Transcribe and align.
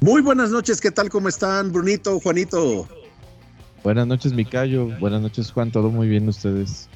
Muy 0.00 0.22
buenas 0.22 0.50
noches, 0.50 0.80
¿qué 0.80 0.90
tal? 0.90 1.08
¿Cómo 1.08 1.28
están, 1.28 1.72
Brunito, 1.72 2.18
Juanito? 2.20 2.86
Buenas 3.82 4.06
noches, 4.06 4.32
Micayo. 4.32 4.86
Buenas 5.00 5.20
noches, 5.22 5.50
Juan. 5.50 5.70
¿Todo 5.70 5.90
muy 5.90 6.08
bien 6.08 6.28
ustedes? 6.28 6.88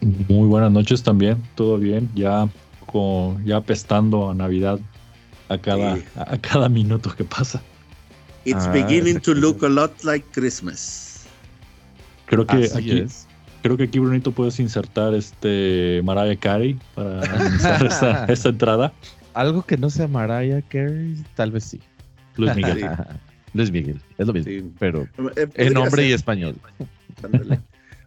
Muy 0.00 0.46
buenas 0.48 0.70
noches 0.72 1.02
también, 1.02 1.42
todo 1.54 1.76
bien. 1.78 2.08
Ya, 2.14 2.48
con, 2.86 3.44
ya 3.44 3.56
apestando 3.56 4.30
a 4.30 4.34
Navidad 4.34 4.78
a 5.48 5.58
cada, 5.58 5.96
Sí. 5.96 6.04
a 6.16 6.38
cada 6.38 6.68
minuto 6.68 7.14
que 7.14 7.24
pasa. 7.24 7.60
It's 8.44 8.66
Ah, 8.66 8.72
beginning 8.72 9.20
to 9.20 9.34
look 9.34 9.62
a 9.64 9.68
lot 9.68 9.92
like 10.04 10.26
Christmas. 10.32 11.26
Creo 12.26 12.46
que 12.46 12.64
Así 12.64 12.78
aquí, 12.78 12.98
es. 13.00 13.26
creo 13.62 13.76
que 13.76 13.84
aquí 13.84 13.98
Brunito 13.98 14.32
puedes 14.32 14.58
insertar 14.60 15.14
este 15.14 16.00
Mariah 16.04 16.36
Carey 16.38 16.78
para 16.94 17.20
esta, 17.86 18.24
esta 18.26 18.48
entrada. 18.50 18.92
Algo 19.34 19.62
que 19.62 19.76
no 19.76 19.90
sea 19.90 20.08
Mariah 20.08 20.62
Carey, 20.68 21.22
tal 21.34 21.50
vez 21.50 21.64
sí. 21.64 21.80
Luis 22.38 22.56
Miguel. 22.56 22.78
Sí. 22.80 22.86
Luis 23.54 23.70
Miguel, 23.70 24.00
es 24.18 24.26
lo 24.26 24.32
mismo, 24.32 24.50
Sí. 24.50 24.72
pero 24.78 25.02
Eh, 25.02 25.08
en 25.36 25.46
podría 25.48 25.70
nombre 25.70 26.06
y 26.08 26.12
español. 26.12 26.56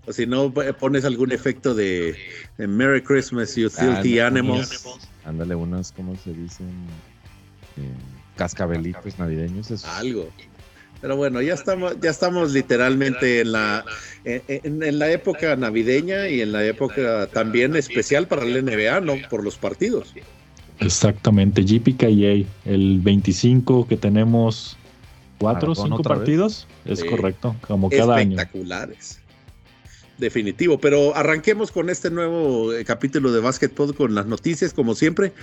O 0.07 0.11
si 0.13 0.25
no, 0.25 0.51
eh, 0.63 0.73
pones 0.73 1.05
algún 1.05 1.31
efecto 1.31 1.75
de, 1.75 2.15
de 2.57 2.67
Merry 2.67 3.03
Christmas, 3.03 3.55
you 3.55 3.69
filthy 3.69 4.17
Ah, 4.19 4.27
animals. 4.27 4.97
Ándale, 5.25 5.53
unas, 5.53 5.91
¿cómo 5.91 6.15
se 6.15 6.33
dicen? 6.33 6.65
Eh, 7.77 7.81
cascabelitos 8.35 9.19
navideños. 9.19 9.85
Algo. 9.85 10.27
Pero 11.01 11.15
bueno, 11.17 11.39
ya 11.41 11.53
estamos, 11.53 11.99
ya 11.99 12.09
estamos 12.09 12.51
literalmente 12.51 13.41
en 13.41 13.51
la, 13.51 13.85
en, 14.23 14.41
en- 14.47 14.81
en 14.83 14.97
la 14.99 15.11
época 15.11 15.55
navideña 15.55 16.27
y 16.29 16.41
en 16.41 16.51
la 16.51 16.65
época 16.65 17.27
también 17.27 17.75
especial 17.75 18.27
para 18.27 18.41
el 18.43 18.57
NBA, 18.65 19.01
¿no? 19.01 19.17
Por 19.29 19.43
los 19.43 19.57
partidos. 19.57 20.15
Exactamente, 20.81 21.61
GPKA, 21.63 22.45
el 22.65 22.99
25 23.01 23.87
que 23.87 23.97
tenemos 23.97 24.77
cuatro 25.37 25.71
o 25.71 25.75
cinco 25.75 25.97
vez. 25.97 26.07
partidos. 26.07 26.67
Es 26.85 26.99
Sí. 26.99 27.07
correcto, 27.07 27.55
como 27.67 27.89
cada 27.89 28.15
año. 28.17 28.31
espectaculares. 28.37 29.19
Definitivo, 30.17 30.79
pero 30.79 31.15
arranquemos 31.15 31.71
con 31.71 31.89
este 31.89 32.11
nuevo 32.11 32.73
eh, 32.73 32.83
capítulo 32.85 33.31
de 33.31 33.39
Basketball 33.41 33.95
con 33.95 34.13
las 34.13 34.25
noticias, 34.25 34.73
como 34.73 34.93
siempre. 34.95 35.33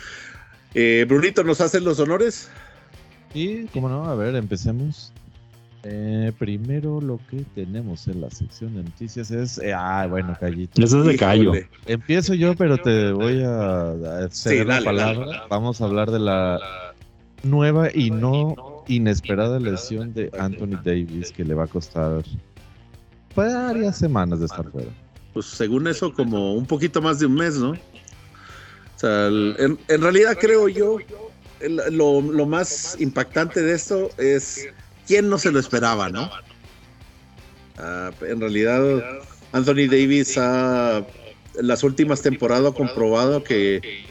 Eh, 0.75 1.05
Brunito, 1.09 1.43
¿nos 1.45 1.61
haces 1.61 1.83
los 1.83 1.99
honores? 2.01 2.49
Y, 3.35 3.65
¿cómo 3.67 3.89
no? 3.89 4.05
A 4.05 4.15
ver, 4.15 4.35
empecemos. 4.37 5.13
Eh, 5.85 6.33
primero 6.39 7.01
lo 7.01 7.21
que 7.31 7.45
tenemos 7.55 8.09
en 8.09 8.21
la 8.21 8.31
sección 8.31 8.75
de 8.75 8.83
noticias 8.83 9.31
es... 9.31 9.59
eh, 9.59 9.73
ah, 9.73 10.07
bueno, 10.11 10.37
Callito. 10.39 10.83
Ese 10.83 10.99
es 10.99 11.05
de 11.05 11.17
callo. 11.17 11.53
Empiezo 11.87 12.35
yo, 12.35 12.55
pero 12.57 12.79
te 12.79 13.13
voy 13.13 13.43
a 13.45 14.29
ceder 14.31 14.63
Sí, 14.63 14.65
la 14.65 14.83
palabra. 14.83 15.27
dale. 15.27 15.41
Vamos 15.49 15.81
a 15.81 15.85
hablar 15.85 16.11
de 16.11 16.19
la 16.19 16.59
nueva 17.45 17.89
y 17.95 18.11
no 18.11 18.83
inesperada 18.89 19.61
lesión 19.61 20.13
de 20.15 20.31
Anthony 20.39 20.81
Davis 20.83 21.31
que 21.31 21.45
le 21.45 21.55
va 21.55 21.65
a 21.65 21.69
costar 21.69 22.25
varias 23.37 23.97
semanas 23.99 24.41
de 24.41 24.47
estar 24.47 24.69
fuera. 24.71 24.89
Pues 25.33 25.47
según 25.47 25.87
eso, 25.87 26.13
como 26.13 26.55
un 26.55 26.67
poquito 26.67 27.01
más 27.01 27.21
de 27.21 27.27
un 27.27 27.35
mes, 27.35 27.57
¿no? 27.57 27.71
O 27.71 27.77
sea, 28.97 29.29
en, 29.29 29.79
en 29.87 30.01
realidad 30.03 30.37
creo 30.41 30.69
yo, 30.69 30.97
el- 31.61 31.77
lo, 31.97 32.21
lo 32.21 32.47
más 32.47 32.97
impactante 32.99 33.63
de 33.63 33.75
esto 33.75 34.09
es 34.19 34.67
quién 35.09 35.29
no 35.29 35.39
se 35.39 35.51
lo 35.51 35.59
esperaba, 35.59 36.11
¿no? 36.11 36.31
Ah, 37.79 38.13
en 38.21 38.41
realidad, 38.41 39.03
Anthony 39.53 39.89
Davis 39.91 40.37
ha, 40.39 40.99
en 40.99 41.67
las 41.67 41.83
últimas 41.83 42.23
temporadas 42.23 42.73
ha 42.73 42.77
comprobado 42.77 43.43
que 43.43 44.05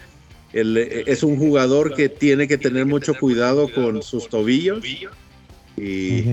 es 0.52 1.24
un 1.24 1.38
jugador 1.38 1.94
que 1.94 2.10
tiene 2.10 2.48
que 2.48 2.58
tener 2.58 2.86
mucho 2.86 3.14
cuidado 3.14 3.72
con 3.72 4.02
sus 4.02 4.28
tobillos 4.28 4.84
y 5.78 6.24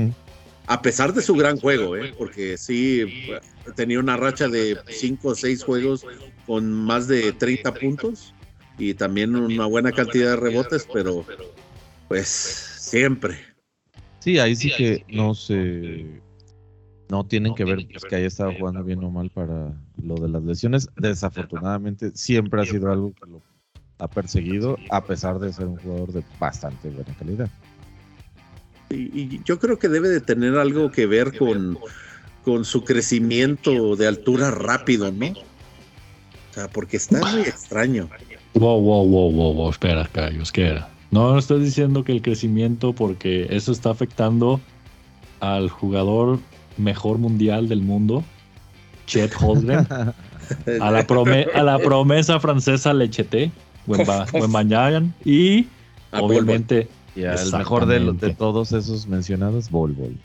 a 0.67 0.81
pesar 0.81 1.13
de 1.13 1.21
su 1.21 1.35
gran 1.35 1.59
juego, 1.59 1.97
¿eh? 1.97 2.15
porque 2.17 2.57
sí 2.57 3.05
tenía 3.77 3.99
una 3.99 4.17
racha 4.17 4.49
de 4.49 4.79
5 4.89 5.29
o 5.29 5.35
6 5.35 5.63
juegos 5.63 6.07
con 6.47 6.73
más 6.73 7.07
de 7.07 7.33
30 7.33 7.75
puntos 7.75 8.33
y 8.79 8.95
también 8.95 9.37
una 9.37 9.67
buena 9.67 9.93
cantidad 9.93 10.31
de 10.31 10.37
rebotes, 10.37 10.89
pero 10.91 11.27
pues 12.09 12.29
siempre. 12.29 13.54
Sí, 14.25 14.39
ahí 14.39 14.57
sí 14.57 14.71
que 14.75 15.05
no 15.11 15.35
se... 15.35 16.23
No 17.11 17.27
tienen 17.27 17.55
que 17.55 17.65
ver 17.65 17.87
pues, 17.93 18.05
que 18.05 18.17
haya 18.17 18.27
estado 18.27 18.55
jugando 18.59 18.83
bien 18.83 19.05
o 19.05 19.11
mal 19.11 19.29
para 19.29 19.75
lo 20.03 20.15
de 20.15 20.31
las 20.31 20.43
lesiones. 20.43 20.89
Desafortunadamente, 20.97 22.11
siempre 22.15 22.63
ha 22.63 22.65
sido 22.65 22.91
algo 22.91 23.13
que 23.13 23.31
lo 23.31 23.43
ha 23.99 24.09
perseguido, 24.09 24.79
a 24.91 25.05
pesar 25.05 25.39
de 25.41 25.53
ser 25.53 25.67
un 25.67 25.77
jugador 25.77 26.13
de 26.15 26.23
bastante 26.41 26.89
buena 26.89 27.15
calidad. 27.19 27.51
Y, 28.89 28.97
y 29.13 29.43
yo 29.45 29.59
creo 29.59 29.79
que 29.79 29.89
debe 29.89 30.09
de 30.09 30.23
tener 30.23 30.57
algo 30.57 30.91
que 30.91 31.05
ver 31.05 31.37
con, 31.37 31.79
con 32.47 32.65
su 32.65 32.83
crecimiento 32.83 33.95
de 33.95 34.07
altura 34.09 34.51
rápido, 34.51 35.13
¿no? 35.13 35.27
O 35.33 36.55
sea, 36.55 36.69
porque 36.69 36.97
está 36.97 37.21
muy 37.21 37.43
extraño. 37.43 38.09
Wow, 38.55 38.81
wow, 38.81 39.07
wow, 39.07 39.31
wow, 39.31 39.53
wow, 39.53 39.71
espera, 39.71 40.09
Cayos, 40.11 40.51
¿qué 40.51 40.69
era? 40.69 40.94
No, 41.15 41.33
no 41.33 41.39
estoy 41.39 41.63
diciendo 41.63 42.03
que 42.03 42.11
el 42.11 42.23
crecimiento, 42.23 42.93
porque 42.93 43.47
eso 43.51 43.71
está 43.71 43.91
afectando 43.91 44.61
al 45.39 45.69
jugador 45.71 46.41
mejor 46.77 47.19
mundial 47.19 47.69
del 47.69 47.83
mundo, 47.83 48.25
Chet 49.07 49.33
Holmgren, 49.41 49.87
a 49.89 50.91
la, 50.91 51.07
prome- 51.07 51.47
a 51.55 51.63
la 51.63 51.79
promesa 51.79 52.41
francesa 52.41 52.93
Lechete, 52.93 53.53
Wembanyama, 53.87 55.13
y 55.25 55.67
A 56.11 56.21
obviamente, 56.21 56.89
Y 57.15 57.23
al 57.25 57.53
mejor 57.53 57.87
de, 57.87 58.01
los- 58.01 58.19
de 58.21 58.31
Exactamente. 58.31 58.35
todos 58.37 58.73
esos 58.73 59.07
mencionados, 59.07 59.71
Bol 59.71 59.93
Bol. 59.93 60.17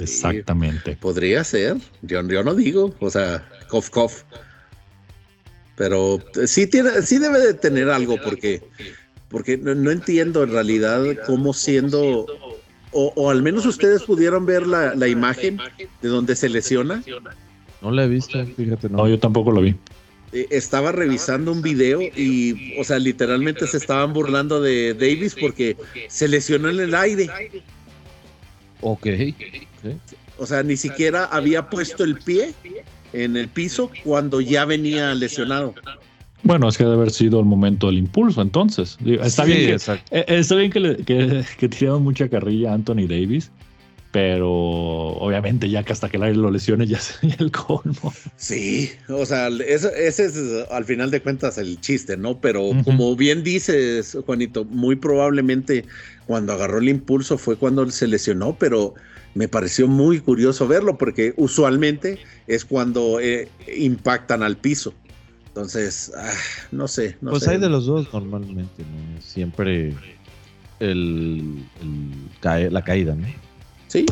exactamente. 0.00 0.96
Podría 0.96 1.44
ser, 1.44 1.76
yo, 2.02 2.26
yo 2.26 2.42
no 2.42 2.56
digo, 2.56 2.92
o 2.98 3.10
sea, 3.10 3.44
cof 3.68 3.90
cof. 3.90 4.24
Pero 5.76 6.16
eh, 6.34 6.48
sí 6.48 6.66
tiene, 6.66 7.02
sí 7.02 7.18
debe 7.18 7.38
de 7.38 7.54
tener 7.54 7.90
algo, 7.90 8.16
porque, 8.24 8.60
porque 9.36 9.58
no, 9.58 9.74
no 9.74 9.90
entiendo 9.90 10.44
en 10.44 10.50
realidad 10.50 11.04
cómo 11.26 11.52
siendo, 11.52 12.24
o, 12.90 13.12
o 13.14 13.30
al 13.30 13.42
menos 13.42 13.66
ustedes 13.66 14.02
pudieron 14.04 14.46
ver 14.46 14.66
la, 14.66 14.94
la 14.94 15.08
imagen 15.08 15.58
de 16.00 16.08
donde 16.08 16.34
se 16.34 16.48
lesiona. 16.48 17.04
No 17.82 17.90
la 17.90 18.04
he 18.04 18.08
visto, 18.08 18.42
fíjate, 18.56 18.88
no. 18.88 18.96
No, 18.96 19.08
yo 19.10 19.18
tampoco 19.18 19.52
lo 19.52 19.60
vi. 19.60 19.76
Eh, 20.32 20.46
estaba 20.50 20.90
revisando 20.90 21.52
un 21.52 21.60
video 21.60 22.00
y, 22.00 22.80
o 22.80 22.84
sea, 22.84 22.98
literalmente 22.98 23.66
se 23.66 23.76
estaban 23.76 24.14
burlando 24.14 24.62
de 24.62 24.94
Davis 24.94 25.36
porque 25.38 25.76
se 26.08 26.28
lesionó 26.28 26.70
en 26.70 26.80
el 26.80 26.94
aire. 26.94 27.28
Ok. 28.80 29.06
O 30.38 30.46
sea, 30.46 30.62
ni 30.62 30.78
siquiera 30.78 31.26
había 31.26 31.68
puesto 31.68 32.04
el 32.04 32.16
pie 32.20 32.54
en 33.12 33.36
el 33.36 33.48
piso 33.48 33.90
cuando 34.02 34.40
ya 34.40 34.64
venía 34.64 35.14
lesionado. 35.14 35.74
Bueno, 36.46 36.68
es 36.68 36.78
que 36.78 36.84
debe 36.84 36.96
haber 36.96 37.10
sido 37.10 37.40
el 37.40 37.46
momento 37.46 37.86
del 37.88 37.98
impulso, 37.98 38.40
entonces. 38.42 38.96
Digo, 39.00 39.22
Está 39.22 39.44
Sí, 39.44 39.50
bien 39.52 39.66
que, 39.66 39.72
exacto. 39.72 40.04
Eh, 40.16 40.24
eh, 40.28 40.38
Está 40.38 40.54
bien 40.54 40.70
que, 40.70 40.80
le, 40.80 40.96
que, 40.98 41.44
que 41.58 41.68
tiraron 41.68 42.02
mucha 42.02 42.28
carrilla 42.28 42.70
a 42.70 42.74
Anthony 42.74 43.06
Davis, 43.08 43.50
pero 44.12 44.50
obviamente 44.50 45.68
ya 45.68 45.82
que 45.82 45.92
hasta 45.92 46.08
que 46.08 46.16
el 46.16 46.22
aire 46.22 46.36
lo 46.38 46.50
lesione 46.50 46.86
ya 46.86 46.98
sería 47.00 47.36
el 47.38 47.50
colmo. 47.50 48.12
Sí, 48.36 48.90
o 49.08 49.26
sea, 49.26 49.48
eso- 49.48 49.90
ese 49.94 50.26
es 50.26 50.36
al 50.70 50.84
final 50.84 51.10
de 51.10 51.20
cuentas 51.20 51.58
el 51.58 51.80
chiste, 51.80 52.16
¿no? 52.16 52.40
Pero 52.40 52.70
como 52.84 53.14
bien 53.16 53.42
dices, 53.42 54.16
Juanito, 54.24 54.64
muy 54.64 54.96
probablemente 54.96 55.84
cuando 56.26 56.52
agarró 56.52 56.78
el 56.78 56.88
impulso 56.88 57.36
fue 57.38 57.56
cuando 57.56 57.88
se 57.90 58.06
lesionó, 58.06 58.56
pero 58.58 58.94
me 59.34 59.48
pareció 59.48 59.86
muy 59.86 60.20
curioso 60.20 60.66
verlo 60.66 60.96
porque 60.96 61.34
usualmente 61.36 62.18
es 62.46 62.64
cuando 62.64 63.20
eh, 63.20 63.48
impactan 63.76 64.42
al 64.42 64.56
piso. 64.56 64.94
Entonces, 65.56 66.12
ah, 66.14 66.34
no 66.70 66.86
sé, 66.86 67.16
no 67.22 67.30
pues 67.30 67.44
sé. 67.44 67.52
hay 67.52 67.58
de 67.58 67.70
los 67.70 67.86
dos 67.86 68.12
normalmente, 68.12 68.82
¿no? 68.82 69.22
Siempre 69.22 69.94
el, 70.80 71.64
el 71.80 72.04
cae- 72.42 72.70
la 72.70 72.84
caída, 72.84 73.14
¿no? 73.14 73.26
Sí, 73.86 74.04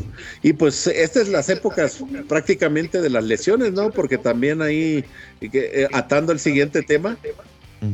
y 0.43 0.55
pues 0.55 0.87
estas 0.87 1.25
es 1.25 1.29
las 1.29 1.51
épocas 1.51 2.03
prácticamente 2.29 3.03
de 3.03 3.11
las 3.11 3.25
lesiones, 3.25 3.73
¿no? 3.73 3.91
Porque 3.91 4.17
también 4.17 4.63
ahí, 4.63 5.05
eh, 5.43 5.87
atando 5.93 6.33
el 6.33 6.39
siguiente 6.39 6.81
tema, 6.83 7.19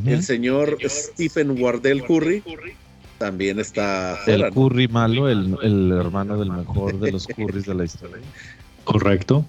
el 0.05 0.23
señor 0.23 0.77
Stephen 0.85 1.61
Wardell 1.61 2.03
Curry 2.05 2.41
también 3.17 3.59
está 3.59 4.17
fuera. 4.23 4.47
El 4.47 4.55
¿no? 4.55 4.61
Curry 4.61 4.87
malo, 4.87 5.27
el, 5.27 5.57
el 5.61 5.91
hermano 5.91 6.39
del 6.39 6.51
mejor 6.53 6.97
de 7.01 7.11
los 7.11 7.27
Currys 7.27 7.65
de 7.65 7.75
la 7.75 7.83
historia. 7.83 8.21
Correcto. 8.85 9.45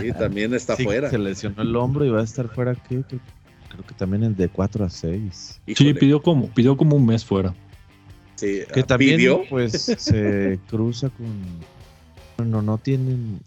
Sí, 0.00 0.12
también 0.12 0.54
está 0.54 0.76
Sí, 0.76 0.84
fuera. 0.84 1.10
Se 1.10 1.18
lesionó 1.18 1.62
el 1.62 1.74
hombro 1.76 2.04
y 2.04 2.10
va 2.10 2.20
a 2.20 2.24
estar 2.24 2.48
fuera, 2.48 2.74
¿qué? 2.74 3.02
Creo, 3.02 3.20
creo 3.68 3.84
que 3.86 3.94
también 3.94 4.22
en 4.24 4.34
de 4.36 4.48
4 4.48 4.84
a 4.84 4.90
6. 4.90 5.60
Sí, 5.74 5.94
pidió 5.94 6.22
como, 6.22 6.48
pidió 6.48 6.76
como 6.76 6.96
un 6.96 7.06
mes 7.06 7.24
fuera. 7.24 7.54
sí, 8.36 8.60
Que 8.72 8.80
ah, 8.80 8.86
también, 8.86 9.16
pidió. 9.16 9.42
pues, 9.48 9.72
se 9.98 10.58
cruza 10.68 11.10
con. 11.10 11.26
Bueno, 12.36 12.62
no 12.62 12.78
tienen 12.78 13.40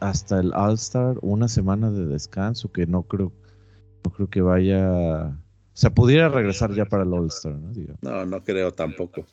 hasta 0.00 0.40
el 0.40 0.52
All-Star 0.54 1.16
una 1.20 1.46
semana 1.48 1.90
de 1.90 2.06
descanso, 2.06 2.72
que 2.72 2.86
no 2.86 3.02
creo, 3.02 3.32
no 4.04 4.10
creo 4.10 4.28
que 4.28 4.40
vaya. 4.40 5.26
O 5.72 5.76
sea, 5.80 5.90
pudiera 5.90 6.28
regresar 6.28 6.74
ya 6.74 6.84
para 6.86 7.04
el 7.04 7.12
All-Star, 7.12 7.52
¿no? 7.54 7.72
Digo. 7.72 7.94
No, 8.02 8.24
no 8.26 8.42
creo 8.42 8.72
tampoco. 8.72 9.26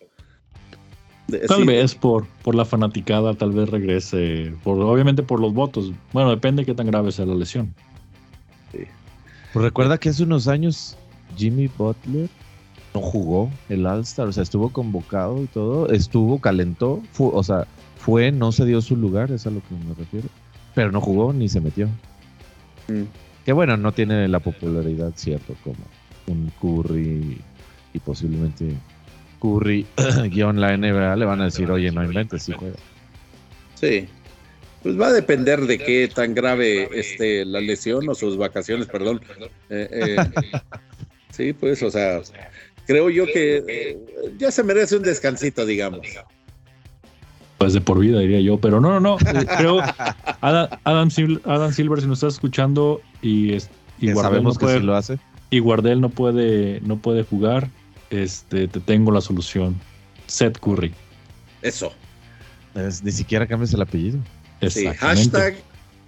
Tal 1.47 1.65
vez 1.65 1.94
por, 1.94 2.25
por 2.44 2.56
la 2.56 2.63
fanaticada, 2.63 3.33
tal 3.33 3.51
vez 3.51 3.69
regrese. 3.69 4.53
Por, 4.63 4.79
obviamente 4.79 5.24
por 5.24 5.39
los 5.39 5.53
votos. 5.53 5.91
Bueno, 6.13 6.29
depende 6.29 6.62
de 6.62 6.65
qué 6.65 6.74
tan 6.74 6.88
grave 6.88 7.12
sea 7.12 7.25
la 7.25 7.35
lesión. 7.35 7.74
Pues 9.53 9.63
recuerda 9.63 9.97
que 9.97 10.09
hace 10.09 10.24
unos 10.24 10.47
años 10.47 10.97
Jimmy 11.35 11.68
Butler 11.68 12.29
no 12.94 13.01
jugó 13.01 13.50
el 13.69 13.85
All-Star, 13.85 14.27
o 14.27 14.31
sea, 14.31 14.44
estuvo 14.44 14.69
convocado 14.69 15.41
y 15.44 15.47
todo, 15.47 15.89
estuvo, 15.89 16.39
calentó, 16.39 17.01
o 17.18 17.44
sea, 17.44 17.65
fue, 17.97 18.31
no 18.31 18.51
se 18.51 18.65
dio 18.65 18.81
su 18.81 18.95
lugar, 18.95 19.31
es 19.31 19.47
a 19.47 19.50
lo 19.50 19.62
que 19.62 19.75
me 19.75 19.94
refiero, 19.95 20.27
pero 20.75 20.91
no 20.91 21.01
jugó 21.01 21.33
ni 21.33 21.50
se 21.50 21.62
metió. 21.62 21.88
Mm. 22.88 23.03
Que 23.45 23.53
bueno, 23.53 23.77
no 23.77 23.94
tiene 23.94 24.27
la 24.27 24.39
popularidad, 24.39 25.13
cierto, 25.15 25.56
como 25.63 25.77
un 26.27 26.51
Curry 26.62 27.41
y 27.94 28.00
posiblemente 28.00 28.75
Curry 29.42 29.86
guion 30.30 30.60
la 30.60 30.75
NBA 30.75 31.16
le 31.16 31.25
van 31.25 31.42
a 31.42 31.45
decir, 31.45 31.69
oye, 31.72 31.92
no 31.92 32.04
inventes 32.04 32.44
si 32.44 32.54
juega. 32.54 32.78
Sí. 33.75 34.07
Pues 34.84 35.00
va 35.00 35.07
a 35.07 35.13
depender 35.13 35.62
de 35.62 35.78
qué 35.78 36.10
tan 36.13 36.34
grave 36.34 36.89
esté 36.98 37.44
la 37.45 37.60
lesión 37.60 38.07
o 38.10 38.16
sus 38.16 38.38
vacaciones, 38.38 38.88
perdón. 38.88 39.22
Eh, 39.69 39.88
eh, 39.92 40.16
sí, 41.31 41.54
pues, 41.54 41.81
o 41.84 41.92
sea, 41.92 42.22
creo 42.86 43.10
yo 43.10 43.25
que 43.25 43.63
eh, 43.68 43.98
ya 44.38 44.51
se 44.51 44.63
merece 44.63 44.95
un 44.95 45.04
descansito, 45.04 45.66
digamos. 45.66 46.07
Pues 47.57 47.74
de 47.74 47.81
por 47.81 48.00
vida, 48.00 48.19
diría 48.19 48.39
yo, 48.39 48.60
pero 48.60 48.80
no, 48.80 49.00
no, 49.00 49.00
no. 49.00 49.18
creo, 49.57 49.81
Adam, 50.42 51.10
Silver, 51.10 52.01
si 52.01 52.07
nos 52.07 52.19
estás 52.19 52.36
escuchando 52.36 53.01
y, 53.22 53.56
y 54.00 54.13
sabemos 54.13 54.57
que 54.57 54.68
sí 54.68 54.80
lo 54.80 54.95
hace. 54.95 55.18
Y 55.50 55.60
Guardel 55.60 56.01
no 56.01 56.10
puede, 56.10 56.81
no 56.81 56.98
puede 56.98 57.24
jugar, 57.24 57.69
este, 58.09 58.68
te 58.68 58.80
tengo 58.80 59.12
la 59.12 59.21
solución. 59.21 59.80
Seth 60.27 60.59
Curry. 60.59 60.94
Eso. 61.62 61.94
ni 63.04 63.12
siquiera 63.12 63.48
cambies 63.48 63.74
el 63.74 63.81
apellido. 63.81 64.19
Sí, 64.69 64.88
hashtag 64.88 65.56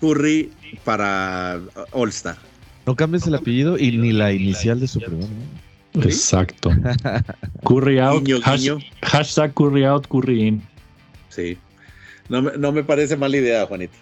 Curry 0.02 0.52
para 0.84 1.60
All 1.92 2.10
Star. 2.10 2.38
No 2.86 2.96
cambies 2.96 3.28
el 3.28 3.36
apellido 3.36 3.78
y 3.78 3.98
ni 3.98 4.12
la 4.12 4.32
inicial 4.32 4.80
de 4.80 4.88
su 4.88 5.00
primer 5.00 5.28
Exacto. 5.94 6.72
curry 7.66 8.00
out. 8.00 8.28
Hashtag 9.04 9.54
curry 9.54 9.86
out, 9.86 10.08
curry 10.08 10.48
in. 10.48 10.64
Sí. 11.30 11.58
No 12.30 12.42
me, 12.42 12.58
no 12.58 12.72
me 12.72 12.84
parece 12.84 13.18
mala 13.18 13.38
idea, 13.38 13.66
Juanito. 13.66 13.94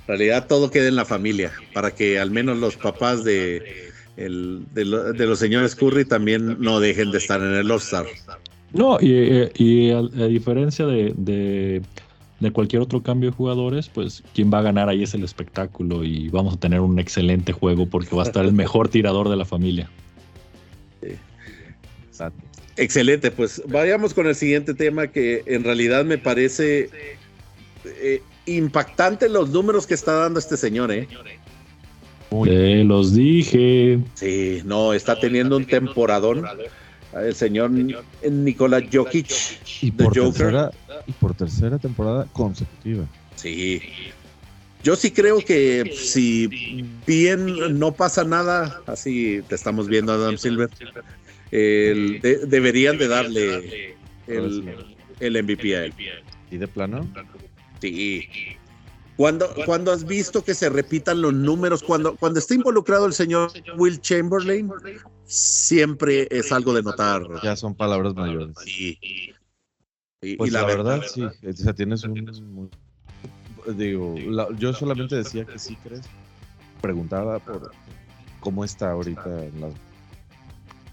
En 0.00 0.06
realidad 0.06 0.46
todo 0.46 0.70
queda 0.70 0.88
en 0.88 0.96
la 0.96 1.04
familia, 1.04 1.52
para 1.72 1.94
que 1.94 2.18
al 2.18 2.30
menos 2.30 2.58
los 2.58 2.76
papás 2.76 3.24
de, 3.24 3.90
de, 4.28 4.84
los 4.84 5.38
señores 5.38 5.74
Curry 5.74 6.04
también 6.04 6.56
no 6.60 6.80
dejen 6.80 7.10
de 7.10 7.18
estar 7.18 7.40
en 7.40 7.54
el 7.54 7.70
All-Star. 7.70 8.06
No, 8.72 8.98
y, 9.00 9.90
a, 9.90 10.02
diferencia 10.26 10.86
de, 10.86 11.14
de, 11.16 12.50
cualquier 12.52 12.82
otro 12.82 13.02
cambio 13.02 13.30
de 13.30 13.36
jugadores, 13.36 13.88
pues 13.88 14.22
quien 14.34 14.52
va 14.52 14.58
a 14.58 14.62
ganar 14.62 14.88
ahí 14.88 15.02
es 15.02 15.14
el 15.14 15.24
espectáculo 15.24 16.04
y 16.04 16.28
vamos 16.28 16.54
a 16.54 16.56
tener 16.58 16.80
un 16.80 16.98
excelente 16.98 17.52
juego 17.52 17.86
porque 17.86 18.14
va 18.14 18.22
a 18.22 18.26
estar 18.26 18.44
el 18.44 18.52
mejor 18.52 18.88
tirador 18.88 19.28
de 19.28 19.36
la 19.36 19.44
familia. 19.44 19.90
Excelente, 22.76 23.30
pues 23.30 23.62
vayamos 23.66 24.14
con 24.14 24.26
el 24.26 24.34
siguiente 24.34 24.74
tema 24.74 25.08
que 25.08 25.42
en 25.46 25.64
realidad 25.64 26.04
me 26.04 26.18
parece 26.18 26.88
eh, 27.84 28.22
impactante 28.46 29.28
los 29.28 29.50
números 29.50 29.86
que 29.86 29.94
está 29.94 30.12
dando 30.14 30.38
este 30.38 30.56
señor, 30.56 30.90
¿eh? 30.92 31.08
Te 32.30 32.84
los 32.84 33.14
dije. 33.14 33.98
Sí, 34.14 34.62
no, 34.64 34.92
está 34.92 35.18
teniendo 35.18 35.56
un 35.56 35.66
temporadón. 35.66 36.44
El 37.14 37.34
señor 37.34 37.72
Nicolás 38.30 38.84
Jokic. 38.92 39.30
Y 39.82 39.90
por, 39.90 40.12
tercera, 40.12 40.70
y 41.06 41.12
por 41.12 41.34
tercera 41.34 41.78
temporada 41.78 42.26
consecutiva. 42.32 43.04
Sí. 43.34 43.82
Yo 44.82 44.96
sí 44.96 45.10
creo 45.10 45.40
que 45.40 45.92
si 45.94 46.46
bien 47.06 47.78
no 47.78 47.92
pasa 47.92 48.24
nada, 48.24 48.80
así 48.86 49.42
te 49.48 49.56
estamos 49.56 49.88
viendo 49.88 50.12
Adam 50.12 50.38
Silver, 50.38 50.70
deberían 51.50 52.96
de 52.96 53.08
darle 53.08 53.96
el, 54.26 54.74
el 55.18 55.42
MVP 55.42 55.76
a 55.76 55.84
él. 55.86 55.94
¿Y 56.50 56.56
de 56.56 56.68
plano? 56.68 57.06
Sí. 57.80 58.28
Cuando, 59.20 59.50
cuando 59.66 59.92
has 59.92 60.06
visto 60.06 60.42
que 60.42 60.54
se 60.54 60.70
repitan 60.70 61.20
los 61.20 61.34
números, 61.34 61.82
cuando, 61.82 62.16
cuando 62.16 62.38
está 62.38 62.54
involucrado 62.54 63.04
el 63.04 63.12
señor 63.12 63.52
Will 63.76 64.00
Chamberlain, 64.00 64.72
siempre 65.26 66.26
es 66.30 66.50
algo 66.52 66.72
de 66.72 66.82
notar. 66.82 67.26
Ya 67.42 67.54
son 67.54 67.74
palabras 67.74 68.14
mayores. 68.14 68.56
Sí. 68.64 68.98
Y, 70.22 70.36
pues 70.36 70.50
la, 70.52 70.64
verdad, 70.64 71.02
sí. 71.06 71.22
O 71.22 71.52
sea, 71.52 71.74
tienes 71.74 72.02
un. 72.04 72.70
digo, 73.76 74.14
yo 74.56 74.72
solamente 74.72 75.16
decía 75.16 75.44
que 75.44 75.58
sí 75.58 75.76
crees. 75.84 76.06
Preguntaba 76.80 77.40
por 77.40 77.72
cómo 78.40 78.64
está 78.64 78.92
ahorita 78.92 79.28
las 79.60 79.74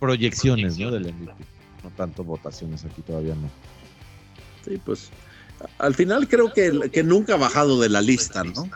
proyecciones 0.01 0.77
¿no? 0.77 0.91
del 0.91 1.13
MVP. 1.13 1.45
No 1.81 1.91
tanto 1.91 2.25
votaciones 2.25 2.83
aquí 2.83 3.01
todavía 3.03 3.35
no. 3.35 3.49
Sí, 4.65 4.81
pues 4.83 5.11
al 5.79 5.95
final 5.95 6.27
creo 6.27 6.53
que, 6.53 6.89
que 6.91 7.03
nunca 7.03 7.33
ha 7.33 7.37
bajado 7.37 7.79
de 7.79 7.89
la 7.89 8.01
lista, 8.01 8.43
¿no? 8.43 8.69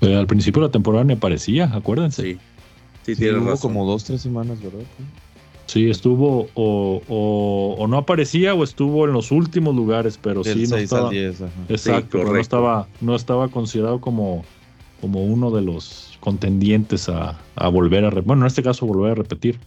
Pero 0.00 0.18
al 0.18 0.26
principio 0.26 0.62
de 0.62 0.68
la 0.68 0.72
temporada 0.72 1.04
me 1.04 1.16
parecía, 1.16 1.70
acuérdense. 1.72 2.22
Sí, 2.22 2.38
sí, 3.02 3.14
sí 3.14 3.26
como 3.60 3.86
dos, 3.86 4.04
tres 4.04 4.20
semanas, 4.22 4.60
¿verdad? 4.62 4.84
Sí, 5.66 5.88
estuvo 5.88 6.48
o, 6.54 7.02
o, 7.78 7.86
no 7.86 7.96
aparecía 7.96 8.52
o 8.52 8.64
estuvo 8.64 9.06
en 9.06 9.12
los 9.12 9.30
últimos 9.30 9.74
lugares, 9.74 10.18
pero 10.20 10.44
sí 10.44 10.66
no 10.68 10.76
estaba. 10.76 11.10
exacto, 11.68 12.24
no 12.24 12.36
estaba, 12.36 12.88
no 13.00 13.14
estaba 13.14 13.48
considerado 13.48 14.00
como, 14.00 14.44
como 15.00 15.24
uno 15.24 15.50
de 15.50 15.62
los 15.62 16.18
contendientes 16.20 17.08
a, 17.08 17.38
a 17.54 17.68
volver 17.68 18.04
a, 18.04 18.10
bueno, 18.10 18.42
en 18.42 18.48
este 18.48 18.62
caso 18.62 18.86
volver 18.86 19.12
a 19.12 19.14
repetir. 19.14 19.58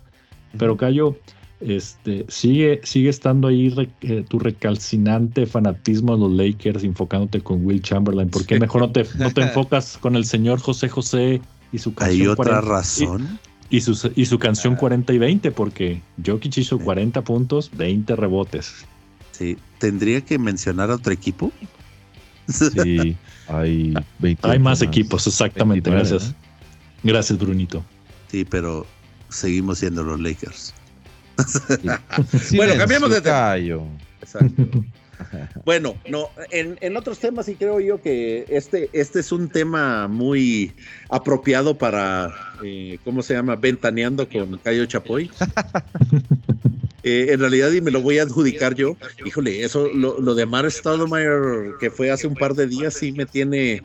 Pero 0.60 0.78
Cayo, 0.78 1.18
este, 1.66 2.26
sigue, 2.28 2.80
sigue 2.84 3.10
estando 3.10 3.48
ahí 3.48 3.74
eh, 4.02 4.24
tu 4.28 4.38
recalcinante 4.40 5.46
fanatismo 5.46 6.14
a 6.14 6.18
los 6.18 6.32
Lakers, 6.32 6.84
enfocándote 6.84 7.42
con 7.42 7.66
Will 7.66 7.82
Chamberlain. 7.82 8.30
¿Por 8.30 8.46
qué 8.46 8.60
mejor 8.60 8.82
no 8.82 8.92
te, 8.92 9.06
no 9.18 9.32
te 9.32 9.42
enfocas 9.44 9.98
con 9.98 10.16
el 10.16 10.26
señor 10.26 10.60
José 10.60 10.90
José 10.90 11.42
y 11.72 11.80
su 11.80 11.94
canción? 11.94 12.22
¿Hay 12.22 12.28
otra 12.28 12.62
razón? 12.62 13.40
Y, 13.72 13.82
su, 13.82 14.12
y 14.16 14.26
su 14.26 14.38
canción 14.38 14.76
40 14.76 15.12
y 15.14 15.18
20, 15.18 15.52
porque 15.52 16.02
Jokic 16.24 16.56
hizo 16.58 16.78
40 16.78 17.24
puntos, 17.24 17.72
20 17.76 18.16
rebotes. 18.16 18.86
Sí, 19.32 19.58
¿tendría 19.80 20.22
que 20.22 20.38
mencionar 20.38 20.92
a 20.92 20.96
otro 20.96 21.12
equipo? 21.12 21.52
Sí, 22.48 23.18
hay 23.48 23.94
Hay 24.44 24.60
más, 24.60 24.84
equipos, 24.84 25.26
exactamente. 25.26 25.90
gracias. 25.90 26.34
Gracias, 27.04 27.40
Brunito. 27.40 27.84
Sí, 28.32 28.46
pero 28.46 28.86
seguimos 29.30 29.80
siendo 29.80 30.04
los 30.04 30.20
Lakers. 30.20 30.74
bueno, 32.56 32.74
cambiamos 32.78 33.10
de 33.10 33.22
tema. 33.22 33.56
Bueno, 35.64 35.96
no, 36.10 36.30
en, 36.52 36.98
otros 36.98 37.20
temas 37.20 37.46
sí 37.46 37.56
creo 37.56 37.80
yo 37.80 38.02
que 38.02 38.46
este, 38.50 38.90
este 38.94 39.22
es 39.22 39.32
un 39.32 39.50
tema 39.50 40.08
muy 40.08 40.74
apropiado 41.10 41.78
para, 41.78 42.34
eh, 42.64 43.00
¿cómo 43.04 43.24
se 43.24 43.34
llama? 43.34 43.56
Ventaneando 43.56 44.28
con 44.30 44.58
Cayo 44.58 44.86
Chapoy. 44.86 45.30
Eh, 47.08 47.34
en 47.34 47.40
realidad, 47.40 47.72
y 47.72 47.82
me 47.82 47.92
lo 47.92 48.02
voy 48.02 48.18
a 48.18 48.24
adjudicar 48.24 48.74
yo, 48.74 48.98
híjole, 49.24 49.64
eso, 49.64 49.88
lo, 49.94 50.20
lo 50.20 50.34
de 50.34 50.48
Mar 50.48 50.66
Stoudemire 50.72 51.74
que 51.80 51.92
fue 51.92 52.10
hace 52.10 52.26
un 52.26 52.34
par 52.34 52.56
de 52.56 52.66
días, 52.66 52.96
sí 52.96 53.12
me 53.12 53.28
tiene 53.28 53.84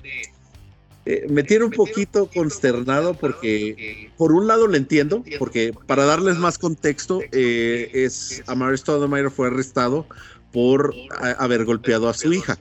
eh, 1.06 1.26
me 1.30 1.42
tiene 1.42 1.64
un 1.64 1.70
poquito 1.70 2.26
consternado 2.26 3.14
porque, 3.14 4.10
por 4.18 4.32
un 4.32 4.46
lado, 4.46 4.66
lo 4.66 4.76
entiendo, 4.76 5.24
porque 5.38 5.72
para 5.86 6.04
darles 6.04 6.36
más 6.36 6.58
contexto, 6.58 7.22
eh, 7.32 7.90
es 7.92 8.42
Amar 8.46 8.76
Stoudemire 8.76 9.30
fue 9.30 9.46
arrestado 9.46 10.06
por 10.52 10.94
haber 11.38 11.64
golpeado 11.64 12.08
a 12.08 12.14
su 12.14 12.32
hija. 12.32 12.58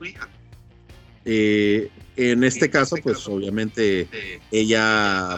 Eh, 1.26 1.90
en 2.16 2.44
este 2.44 2.70
caso, 2.70 2.96
pues 3.04 3.28
obviamente 3.28 4.08
ella 4.52 5.38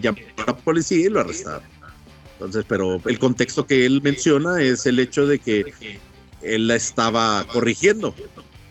llamó 0.00 0.18
a 0.38 0.46
la 0.46 0.56
policía 0.56 1.06
y 1.06 1.10
lo 1.10 1.20
arrestaron. 1.20 1.62
Entonces, 2.32 2.64
pero 2.68 3.00
el 3.04 3.18
contexto 3.18 3.64
que 3.64 3.86
él 3.86 4.02
menciona 4.02 4.60
es 4.60 4.86
el 4.86 4.98
hecho 4.98 5.26
de 5.26 5.38
que 5.38 5.72
él 6.42 6.66
la 6.66 6.74
estaba 6.74 7.46
corrigiendo 7.46 8.14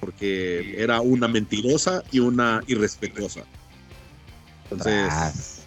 porque 0.04 0.76
era 0.78 1.02
una 1.02 1.28
mentirosa 1.28 2.04
y 2.12 2.20
una 2.20 2.62
irrespetuosa. 2.68 3.42
Entonces, 4.70 5.66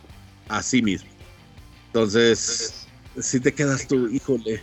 así 0.48 0.82
mismo. 0.82 1.08
Entonces, 1.86 2.86
si 3.18 3.40
te 3.40 3.52
quedas 3.52 3.86
tú, 3.86 4.08
híjole, 4.08 4.60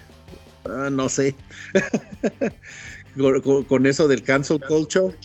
ah, 0.66 0.90
no 0.92 1.10
sé. 1.10 1.36
con, 3.68 3.86
eso 3.86 4.08
del 4.08 4.24
cancel 4.24 4.60
culture, 4.68 5.16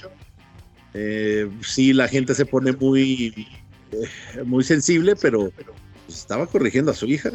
eh, 0.95 1.51
sí, 1.63 1.93
la 1.93 2.09
gente 2.09 2.35
se 2.35 2.47
pone 2.47 2.73
muy, 2.73 3.47
eh, 3.93 4.43
muy 4.45 4.65
sensible, 4.65 5.17
pero 5.17 5.51
pues, 6.07 6.19
estaba 6.19 6.47
corrigiendo 6.47 6.93
a 6.93 6.95
su 6.95 7.07
hija. 7.07 7.31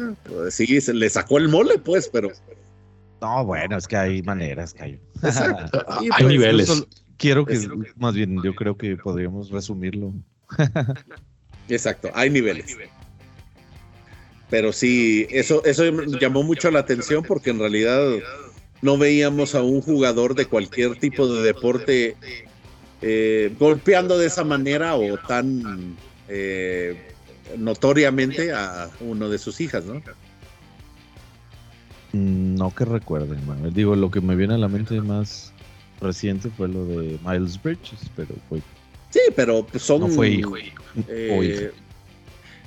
Sí, 0.50 0.80
se 0.80 0.94
le 0.94 1.08
sacó 1.08 1.38
el 1.38 1.48
mole, 1.48 1.78
pues, 1.78 2.08
pero 2.08 2.30
No, 3.20 3.44
bueno, 3.44 3.76
es 3.76 3.86
que 3.86 3.96
hay 3.96 4.22
maneras, 4.22 4.74
Cayo. 4.74 4.98
Hay 5.22 6.08
pues, 6.08 6.24
niveles. 6.24 6.84
Quiero 7.18 7.44
que, 7.46 7.54
Es- 7.54 7.68
más 7.96 8.14
bien, 8.14 8.42
yo 8.42 8.54
creo 8.54 8.76
que 8.76 8.96
podríamos 8.96 9.50
resumirlo. 9.50 10.12
Exacto, 11.68 12.10
hay 12.14 12.30
niveles. 12.30 12.76
Pero 14.50 14.72
sí, 14.72 15.26
eso, 15.30 15.64
eso 15.64 15.84
llamó 16.20 16.42
mucho 16.42 16.70
la 16.70 16.80
atención 16.80 17.24
porque 17.24 17.50
en 17.50 17.58
realidad 17.58 18.02
no 18.82 18.98
veíamos 18.98 19.54
a 19.54 19.62
un 19.62 19.80
jugador 19.80 20.34
de 20.34 20.46
cualquier 20.46 20.96
tipo 20.96 21.26
de 21.26 21.42
deporte 21.42 22.16
eh, 23.00 23.54
golpeando 23.58 24.18
de 24.18 24.26
esa 24.26 24.44
manera 24.44 24.94
o 24.94 25.16
tan 25.16 25.96
eh, 26.28 26.94
notoriamente 27.56 28.52
a 28.52 28.90
uno 29.00 29.28
de 29.30 29.38
sus 29.38 29.60
hijas, 29.60 29.84
¿no? 29.86 29.94
Mm, 32.12 32.54
No 32.56 32.70
que 32.74 32.84
recuerden, 32.84 33.44
Manuel. 33.46 33.72
Digo, 33.72 33.96
lo 33.96 34.10
que 34.10 34.20
me 34.20 34.36
viene 34.36 34.54
a 34.54 34.58
la 34.58 34.68
mente 34.68 35.00
más 35.00 35.53
reciente 36.04 36.48
fue 36.56 36.68
lo 36.68 36.84
de 36.86 37.18
Miles 37.24 37.60
Bridges, 37.62 38.00
pero 38.14 38.34
fue, 38.48 38.60
Sí, 39.10 39.20
pero 39.34 39.64
pues, 39.66 39.82
son... 39.82 40.00
no 40.00 40.08
fue 40.08 40.28
hijo. 40.30 40.56
Eh, 41.08 41.36
o 41.36 41.42
hija. 41.42 41.70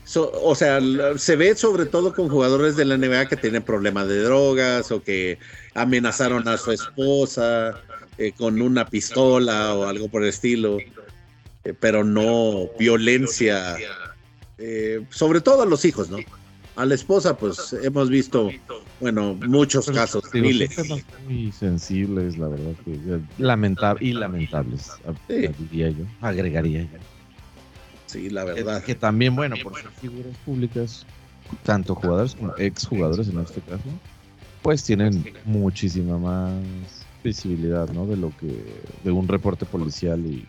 so- 0.03 0.32
o 0.44 0.56
sea, 0.56 0.79
se 1.17 1.36
ve 1.36 1.56
sobre 1.56 1.86
todo 1.86 2.13
con 2.13 2.29
jugadores 2.29 2.75
de 2.75 2.86
la 2.86 2.96
NBA 2.98 3.27
que 3.27 3.36
tienen 3.38 3.63
problemas 3.63 4.08
de 4.08 4.22
drogas 4.24 4.91
o 4.91 5.01
que 5.03 5.38
amenazaron 5.74 6.48
a 6.48 6.58
su 6.58 6.72
esposa 6.72 7.82
eh, 8.17 8.32
con 8.32 8.62
una 8.62 8.89
pistola 8.89 9.74
o 9.75 9.88
algo 9.88 10.10
por 10.10 10.24
el 10.24 10.29
estilo, 10.29 10.79
eh, 10.79 11.74
pero 11.79 12.03
no 12.03 12.70
violencia, 12.79 13.77
eh, 14.58 15.01
sobre 15.10 15.41
todo 15.41 15.62
a 15.62 15.65
los 15.65 15.86
hijos, 15.86 16.10
¿no? 16.10 16.17
A 16.77 16.86
la 16.86 16.93
esposa, 16.93 17.36
pues 17.36 17.74
hemos 17.81 18.07
visto, 18.07 18.51
bueno, 19.00 19.34
muchos 19.34 19.89
casos, 19.89 20.29
temas 20.29 21.03
muy 21.25 21.51
sensibles, 21.51 22.38
la 22.38 22.50
verdad, 22.50 22.74
que 22.86 23.19
lamentable 23.39 24.05
y 24.05 24.13
lamentables, 24.13 24.91
Sí. 25.27 25.48
diría 25.57 25.89
yo, 25.89 26.05
agregaría 26.22 26.84
yo. 26.84 27.00
Sí, 28.05 28.29
la 28.29 28.46
Que, 28.46 28.51
verdad. 28.53 28.84
que 28.84 28.93
también, 28.93 29.36
bueno, 29.36 29.55
por 29.63 29.75
ser 29.75 29.89
figuras 29.89 30.36
públicas, 30.46 31.03
tanto 31.63 31.96
jugadores 31.96 32.36
como 32.36 32.55
exjugadores 32.57 33.27
en 33.29 33.39
este 33.39 33.60
caso, 33.62 33.84
pues 34.62 34.84
tienen 34.84 35.25
muchísima 35.46 36.19
más 36.19 36.53
visibilidad, 37.24 37.89
¿no? 37.89 38.05
De 38.05 38.17
lo 38.17 38.31
que, 38.38 38.53
de 39.03 39.12
un 39.12 39.27
reporte 39.27 39.65
policial 39.65 40.24
y, 40.27 40.46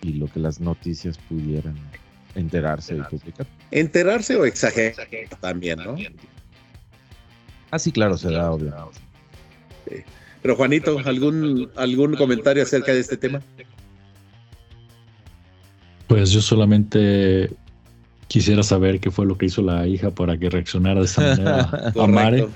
y 0.00 0.14
lo 0.14 0.26
que 0.26 0.40
las 0.40 0.58
noticias 0.58 1.18
pudieran 1.28 1.76
enterarse 2.36 2.96
y 2.96 3.00
publicar. 3.02 3.46
Enterarse 3.70 4.36
o 4.36 4.44
exagerar 4.44 5.08
también, 5.40 5.78
¿no? 5.78 5.96
Ah, 7.70 7.78
sí, 7.78 7.90
claro, 7.90 8.16
se 8.16 8.30
da, 8.30 8.52
obvio. 8.52 8.72
Pero 10.42 10.54
Juanito, 10.54 10.98
¿algún, 11.04 11.70
algún 11.74 12.14
comentario 12.14 12.62
acerca 12.62 12.92
de 12.92 13.00
este 13.00 13.16
tema? 13.16 13.42
Pues 16.06 16.30
yo 16.30 16.40
solamente 16.40 17.50
quisiera 18.28 18.62
saber 18.62 19.00
qué 19.00 19.10
fue 19.10 19.26
lo 19.26 19.36
que 19.36 19.46
hizo 19.46 19.62
la 19.62 19.86
hija 19.86 20.10
para 20.10 20.38
que 20.38 20.48
reaccionara 20.48 21.00
de 21.00 21.06
esa 21.06 21.20
manera 21.20 21.92
a 22.00 22.06
Mare. 22.06 22.46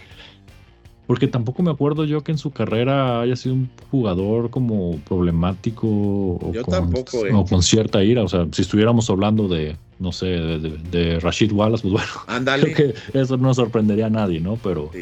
Porque 1.11 1.27
tampoco 1.27 1.65
me 1.65 1.73
acuerdo 1.73 2.05
yo 2.05 2.23
que 2.23 2.31
en 2.31 2.39
su 2.39 2.53
carrera 2.53 3.21
haya 3.21 3.35
sido 3.35 3.57
un 3.57 3.69
jugador 3.91 4.49
como 4.49 4.97
problemático 5.09 5.89
o, 5.89 6.53
Yo 6.55 6.63
con, 6.65 6.71
tampoco, 6.71 7.27
eh. 7.27 7.33
o 7.35 7.45
con 7.45 7.65
cierta 7.65 8.05
ira. 8.05 8.23
O 8.23 8.29
sea, 8.29 8.47
si 8.53 8.63
estuviéramos 8.63 9.11
hablando 9.11 9.49
de, 9.49 9.75
no 9.99 10.13
sé, 10.13 10.27
de, 10.27 10.59
de- 10.61 10.79
de 10.79 11.19
Rashid 11.19 11.51
Wallace, 11.51 11.83
pues 11.83 11.93
bueno, 11.95 12.09
Ándale. 12.29 12.73
creo 12.73 12.93
que 13.13 13.19
eso 13.19 13.37
no 13.39 13.53
sorprendería 13.55 14.07
a 14.07 14.11
nadie, 14.11 14.39
¿no? 14.39 14.55
Pero 14.63 14.93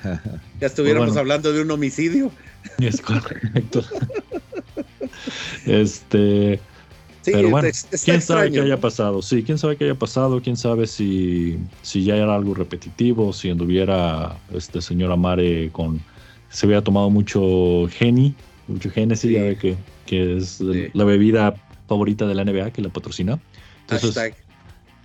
Ya 0.58 0.66
estuviéramos 0.68 1.08
Bueno. 1.08 1.20
hablando 1.20 1.52
de 1.52 1.60
un 1.60 1.70
homicidio. 1.70 2.30
es 2.80 3.02
correcto. 3.02 3.82
este, 5.66 6.60
Sí, 7.22 7.32
Pero 7.32 7.50
bueno, 7.50 7.68
está 7.68 7.96
quién 8.02 8.22
sabe 8.22 8.50
qué 8.50 8.60
haya 8.60 8.80
pasado. 8.80 9.20
Sí, 9.22 9.42
quién 9.42 9.58
sabe 9.58 9.76
qué 9.76 9.84
haya 9.84 9.94
pasado, 9.96 10.40
quién 10.40 10.56
sabe 10.56 10.86
si, 10.86 11.58
si 11.82 12.04
ya 12.04 12.16
era 12.16 12.34
algo 12.34 12.54
repetitivo, 12.54 13.32
si 13.32 13.50
anduviera 13.50 14.36
este 14.52 14.80
señor 14.80 15.12
Amare 15.12 15.70
con. 15.70 16.00
Se 16.48 16.66
hubiera 16.66 16.82
tomado 16.82 17.10
mucho 17.10 17.86
Geni, 17.90 18.34
mucho 18.68 18.90
Genesis, 18.90 19.28
Sí. 19.30 19.34
ya 19.34 19.42
ve 19.42 19.56
que, 19.56 19.76
que 20.06 20.36
es 20.38 20.48
Sí. 20.58 20.86
la 20.94 21.04
bebida 21.04 21.54
favorita 21.88 22.26
de 22.26 22.34
la 22.34 22.44
NBA 22.44 22.70
que 22.70 22.80
la 22.82 22.88
patrocina. 22.88 23.38
Entonces, 23.82 24.14
Hashtag. 24.14 24.34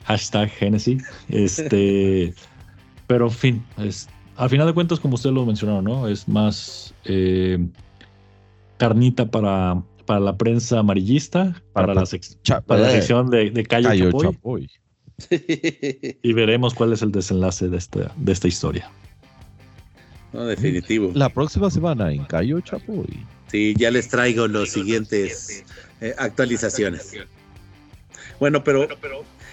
hashtag 0.05 0.49
Genesis. 0.51 1.03
Este, 1.29 2.33
pero 3.07 3.25
en 3.25 3.31
fin, 3.31 3.63
es, 3.77 4.07
al 4.37 4.49
final 4.49 4.67
de 4.67 4.73
cuentas, 4.73 4.99
como 4.99 5.15
usted 5.15 5.31
lo 5.31 5.45
mencionó, 5.45 5.81
¿no? 5.81 6.07
Es 6.07 6.27
más 6.27 6.93
eh, 7.05 7.59
carnita 8.77 9.25
para, 9.29 9.81
para 10.05 10.19
la 10.19 10.37
prensa 10.37 10.79
amarillista, 10.79 11.61
para, 11.73 11.87
Para 11.87 11.93
la, 11.95 12.01
sec- 12.05 12.37
Cha- 12.43 12.61
para 12.61 12.81
la 12.81 12.89
eh, 12.89 12.93
sección 12.95 13.29
de, 13.29 13.51
de 13.51 13.63
Cayo, 13.65 13.89
Cayo 13.89 14.11
Chapoy, 14.11 14.67
Chapoy. 14.67 14.69
y 16.21 16.33
veremos 16.33 16.73
cuál 16.73 16.93
es 16.93 17.01
el 17.01 17.11
desenlace 17.11 17.69
de 17.69 17.77
esta, 17.77 18.11
de 18.15 18.31
esta 18.31 18.47
historia. 18.47 18.89
no, 20.33 20.45
definitivo. 20.45 21.11
La 21.13 21.29
próxima 21.29 21.69
semana 21.69 22.11
en 22.11 22.25
Cayo 22.25 22.59
Chapoy. 22.61 23.25
Sí, 23.47 23.73
ya 23.77 23.91
les 23.91 24.07
traigo 24.09 24.47
los 24.47 24.69
siguientes 24.69 25.63
eh, 26.01 26.15
actualizaciones. 26.17 27.13
Bueno, 28.39 28.63
pero, 28.63 28.87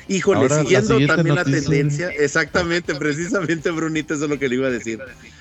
híjole, 0.08 0.40
Ahora, 0.40 0.62
siguiendo 0.62 1.06
también 1.06 1.36
la 1.36 1.44
tendencia, 1.44 2.08
exactamente, 2.08 2.94
precisamente, 2.94 3.70
Brunito, 3.70 4.14
eso 4.14 4.24
es 4.24 4.30
lo 4.30 4.38
que 4.38 4.48
le 4.48 4.54
iba 4.56 4.68
a 4.68 4.70
decir. 4.70 4.98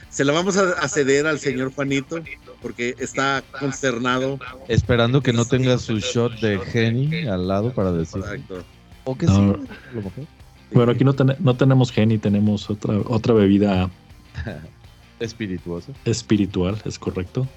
Se 0.09 0.25
la 0.25 0.33
vamos 0.33 0.57
a, 0.57 0.71
a 0.73 0.87
ceder 0.87 1.27
al 1.27 1.39
señor 1.39 1.73
Juanito, 1.73 2.19
porque 2.61 2.95
está 2.99 3.43
consternado. 3.59 4.39
Esperando 4.67 5.21
que 5.21 5.33
no 5.33 5.45
tenga 5.45 5.77
su 5.77 5.99
shot 5.99 6.33
de 6.39 6.57
Geni 6.59 7.27
al 7.27 7.47
lado 7.47 7.73
para 7.73 7.91
decir. 7.91 8.19
Exacto. 8.21 8.63
O 9.05 9.15
que 9.17 9.25
No. 9.27 9.33
sí, 9.35 9.39
a 9.39 9.95
lo 9.95 10.01
mejor. 10.01 10.23
Bueno, 10.71 10.91
aquí 10.91 11.03
no, 11.03 11.13
ten- 11.13 11.35
no 11.39 11.55
tenemos 11.55 11.91
Geni, 11.91 12.17
tenemos 12.17 12.69
otra, 12.69 12.97
otra 13.05 13.33
bebida 13.33 13.89
Espirituoso. 15.19 15.93
espiritual, 16.05 16.77
es 16.85 16.97
correcto. 16.99 17.47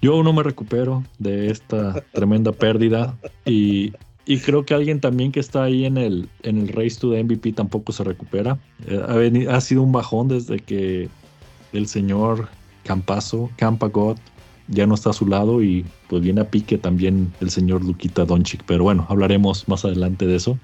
Yo 0.00 0.14
aún 0.14 0.24
no 0.24 0.32
me 0.32 0.42
recupero 0.42 1.04
de 1.18 1.50
esta 1.50 2.02
tremenda 2.12 2.52
pérdida 2.52 3.16
y, 3.44 3.92
y 4.26 4.38
creo 4.38 4.64
que 4.64 4.74
alguien 4.74 5.00
también 5.00 5.32
que 5.32 5.40
está 5.40 5.64
ahí 5.64 5.84
en 5.84 5.96
el, 5.98 6.28
en 6.42 6.58
el 6.58 6.68
race 6.68 6.98
to 7.00 7.10
the 7.12 7.22
MVP 7.22 7.52
tampoco 7.52 7.92
se 7.92 8.04
recupera. 8.04 8.58
Eh, 8.86 9.02
ha, 9.08 9.14
veni- 9.14 9.46
ha 9.46 9.60
sido 9.60 9.82
un 9.82 9.92
bajón 9.92 10.28
desde 10.28 10.58
que 10.60 11.08
el 11.72 11.86
señor 11.86 12.48
Campazo, 12.84 13.50
Campagot, 13.56 14.18
ya 14.68 14.86
no 14.86 14.94
está 14.94 15.10
a 15.10 15.14
su 15.14 15.26
lado 15.26 15.62
y 15.62 15.84
pues 16.08 16.22
viene 16.22 16.42
a 16.42 16.50
pique 16.50 16.78
también 16.78 17.32
el 17.40 17.50
señor 17.50 17.84
Luquita 17.84 18.24
Doncic. 18.24 18.62
Pero 18.64 18.84
bueno, 18.84 19.06
hablaremos 19.08 19.66
más 19.68 19.84
adelante 19.84 20.26
de 20.26 20.36
eso. 20.36 20.58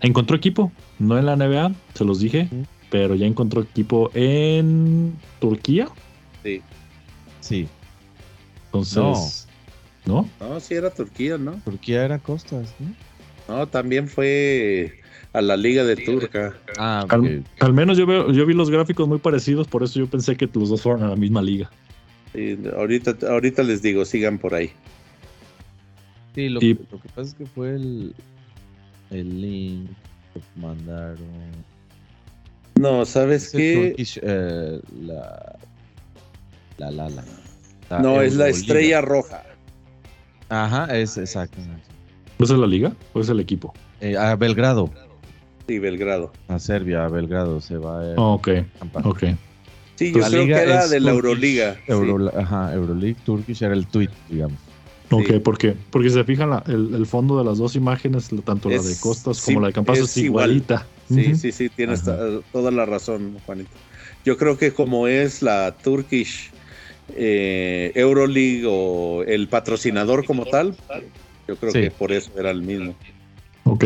Encontró 0.00 0.36
equipo, 0.36 0.70
no 0.98 1.18
en 1.18 1.26
la 1.26 1.36
NBA, 1.36 1.74
se 1.94 2.04
los 2.04 2.20
dije, 2.20 2.48
pero 2.90 3.14
ya 3.14 3.26
encontró 3.26 3.62
equipo 3.62 4.10
en 4.14 5.16
Turquía. 5.40 5.88
Sí. 6.42 6.62
Sí. 7.40 7.68
Entonces, 8.66 9.48
¿no? 10.04 10.28
No, 10.40 10.60
sí 10.60 10.74
era 10.74 10.90
Turquía, 10.90 11.38
¿no? 11.38 11.52
Turquía 11.64 12.04
era 12.04 12.18
costas, 12.18 12.74
¿no? 12.78 12.94
No, 13.56 13.68
también 13.68 14.08
fue 14.08 15.00
a 15.34 15.42
la 15.42 15.56
Liga 15.56 15.84
de 15.84 15.96
Turca. 15.96 16.54
Ah, 16.78 17.04
Al, 17.10 17.44
al 17.60 17.72
menos 17.74 17.98
yo, 17.98 18.06
veo, 18.06 18.30
yo 18.32 18.46
vi 18.46 18.54
los 18.54 18.70
gráficos 18.70 19.06
muy 19.06 19.18
parecidos, 19.18 19.66
por 19.66 19.82
eso 19.82 19.98
yo 19.98 20.06
pensé 20.06 20.36
que 20.36 20.48
los 20.54 20.70
dos 20.70 20.80
fueron 20.80 21.02
a 21.02 21.08
la 21.08 21.16
misma 21.16 21.42
liga. 21.42 21.70
Sí, 22.32 22.56
ahorita, 22.76 23.16
ahorita 23.28 23.62
les 23.64 23.82
digo, 23.82 24.04
sigan 24.04 24.38
por 24.38 24.54
ahí. 24.54 24.70
Sí, 26.34 26.48
lo, 26.48 26.60
Y- 26.62 26.76
que, 26.76 26.82
lo 26.90 27.00
que 27.00 27.08
pasa 27.08 27.22
es 27.22 27.34
que 27.34 27.46
fue 27.46 27.70
el, 27.74 28.14
el 29.10 29.40
link 29.40 29.90
que 30.32 30.40
mandaron. 30.60 31.18
No, 32.76 33.04
¿sabes 33.04 33.50
qué? 33.50 33.88
Turkish, 33.90 34.18
eh, 34.22 34.80
la, 35.02 35.56
la, 36.78 36.90
la, 36.90 37.08
la. 37.08 37.24
la 37.90 37.98
No, 38.00 38.22
es 38.22 38.34
la 38.36 38.48
estrella 38.48 39.00
roja. 39.00 39.42
Ajá, 40.48 40.96
es 40.96 41.16
exacto. 41.18 41.58
¿Esa 42.38 42.54
es 42.54 42.58
la 42.60 42.66
liga 42.66 42.92
o 43.12 43.20
es 43.20 43.28
el 43.28 43.40
equipo? 43.40 43.72
Eh, 44.00 44.16
a 44.16 44.34
Belgrado, 44.36 44.90
Sí, 45.66 45.78
Belgrado. 45.78 46.30
a 46.48 46.58
Serbia, 46.58 47.04
a 47.04 47.08
Belgrado 47.08 47.60
se 47.60 47.78
va 47.78 48.00
a 48.00 48.14
Oh, 48.16 48.34
ok, 48.34 48.48
ok. 49.04 49.24
Sí, 49.96 50.12
yo 50.12 50.18
La 50.18 50.28
creo 50.28 50.42
liga 50.44 50.56
que 50.58 50.62
era 50.64 50.88
de 50.88 51.00
la 51.00 51.10
Euroliga. 51.12 51.74
sí. 51.76 51.92
Euro- 51.92 52.32
Ajá, 52.36 52.74
Euroleague 52.74 53.16
Turkish 53.24 53.62
era 53.62 53.74
el 53.74 53.86
tweet, 53.86 54.10
digamos. 54.28 54.58
Ok, 55.10 55.26
Sí. 55.28 55.38
porque, 55.38 55.76
porque 55.90 56.08
si 56.08 56.16
se 56.16 56.24
fijan, 56.24 56.50
la- 56.50 56.64
el, 56.66 56.94
el 56.94 57.06
fondo 57.06 57.38
de 57.38 57.44
las 57.44 57.58
dos 57.58 57.76
imágenes, 57.76 58.28
tanto 58.44 58.68
la 58.68 58.82
de 58.82 58.96
Costas 59.00 59.36
sí, 59.38 59.44
como 59.46 59.60
la 59.60 59.68
de 59.68 59.72
Campazo, 59.72 60.04
es, 60.04 60.10
es 60.10 60.16
igual. 60.18 60.50
igualita. 60.50 60.86
Sí, 61.08 61.34
sí, 61.36 61.52
sí, 61.52 61.68
tienes 61.68 62.02
toda 62.52 62.70
la 62.70 62.84
razón, 62.86 63.36
Juanito. 63.46 63.70
Yo 64.24 64.36
creo 64.36 64.56
que 64.58 64.72
como 64.72 65.06
es 65.06 65.42
la 65.42 65.76
Turkish 65.82 66.50
eh, 67.14 67.92
Euroleague 67.94 68.64
o 68.66 69.22
el 69.22 69.48
patrocinador 69.48 70.24
como 70.24 70.46
tal, 70.46 70.74
yo 71.46 71.56
creo 71.56 71.72
Sí. 71.72 71.80
que 71.82 71.90
por 71.90 72.10
eso 72.12 72.30
era 72.38 72.50
el 72.50 72.62
mismo. 72.62 72.94
Ok, 73.64 73.84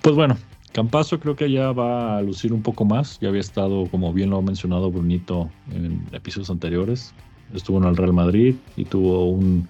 pues 0.00 0.14
bueno, 0.14 0.36
Campazo 0.72 1.18
creo 1.18 1.34
que 1.34 1.50
ya 1.50 1.72
va 1.72 2.18
a 2.18 2.22
lucir 2.22 2.52
un 2.52 2.62
poco 2.62 2.84
más. 2.84 3.18
Ya 3.20 3.28
había 3.28 3.40
estado, 3.40 3.86
como 3.90 4.12
bien 4.12 4.30
lo 4.30 4.38
ha 4.38 4.42
mencionado 4.42 4.90
Brunito 4.90 5.50
en 5.72 6.06
episodios 6.12 6.50
anteriores. 6.50 7.12
Estuvo 7.54 7.78
en 7.78 7.84
el 7.84 7.96
Real 7.96 8.12
Madrid 8.12 8.54
y 8.76 8.84
tuvo 8.84 9.30
un, 9.30 9.68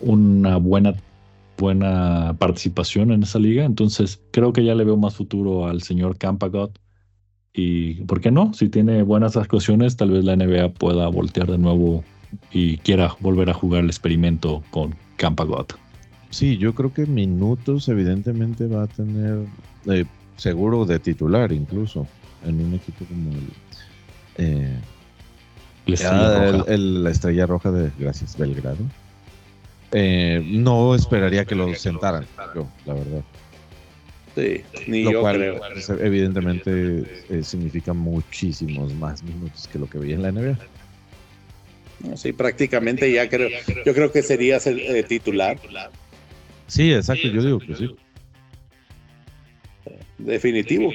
una 0.00 0.56
buena, 0.56 0.94
buena 1.58 2.34
participación 2.38 3.12
en 3.12 3.22
esa 3.22 3.38
liga. 3.38 3.64
Entonces 3.64 4.20
creo 4.32 4.52
que 4.52 4.64
ya 4.64 4.74
le 4.74 4.84
veo 4.84 4.96
más 4.96 5.14
futuro 5.14 5.66
al 5.66 5.82
señor 5.82 6.18
Campagot. 6.18 6.76
Y 7.54 7.94
¿por 8.04 8.20
qué 8.20 8.30
no? 8.30 8.52
Si 8.54 8.68
tiene 8.68 9.02
buenas 9.02 9.36
actuaciones, 9.36 9.96
tal 9.96 10.10
vez 10.10 10.24
la 10.24 10.34
NBA 10.34 10.70
pueda 10.70 11.06
voltear 11.08 11.50
de 11.50 11.58
nuevo 11.58 12.02
y 12.50 12.78
quiera 12.78 13.14
volver 13.20 13.50
a 13.50 13.54
jugar 13.54 13.84
el 13.84 13.90
experimento 13.90 14.62
con 14.70 14.94
Campagot. 15.16 15.78
Sí, 16.30 16.56
yo 16.56 16.74
creo 16.74 16.92
que 16.92 17.06
minutos 17.06 17.88
evidentemente 17.88 18.66
va 18.66 18.84
a 18.84 18.86
tener 18.86 19.44
eh, 19.86 20.06
seguro 20.46 20.84
de 20.84 20.98
titular 20.98 21.52
incluso 21.52 22.06
en 22.44 22.60
un 22.60 22.74
equipo 22.74 23.04
como 23.04 23.30
el, 23.30 23.48
eh, 24.38 24.78
La 25.86 25.94
estrella 25.94 26.48
el- 26.48 26.58
roja. 26.58 26.72
el- 26.74 27.04
la 27.04 27.10
estrella 27.10 27.46
roja 27.46 27.70
de 27.70 27.92
gracias 27.96 28.36
Belgrado. 28.36 28.78
Eh, 29.92 30.42
no 30.44 30.94
esperaría 30.94 31.44
que 31.44 31.54
lo 31.54 31.72
sentaran, 31.74 32.26
yo, 32.54 32.66
la 32.86 32.94
verdad. 32.94 33.22
Sí, 34.34 34.62
ni 34.86 35.02
Lo 35.04 35.12
yo 35.12 35.20
cual 35.20 35.36
creo. 35.36 35.60
pues, 35.72 35.90
evidentemente 35.90 37.04
eh, 37.28 37.42
significa 37.44 37.92
muchísimos 37.92 38.92
más 38.94 39.22
minutos 39.22 39.68
que 39.70 39.78
lo 39.78 39.86
que 39.86 39.98
veía 39.98 40.14
en 40.16 40.22
la 40.22 40.28
NBA. 40.32 40.58
Sí, 42.16 42.32
prácticamente 42.32 43.12
ya 43.12 43.28
creo. 43.28 43.48
Yo 43.84 43.94
creo 43.94 44.10
que 44.10 44.22
sería 44.22 44.58
ser, 44.58 44.78
eh, 44.80 45.04
titular, 45.04 45.58
Sí, 46.66 46.92
exacto, 46.92 47.28
yo 47.28 47.42
digo 47.42 47.60
que 47.60 47.76
sí. 47.76 47.94
Definitivo. 50.24 50.90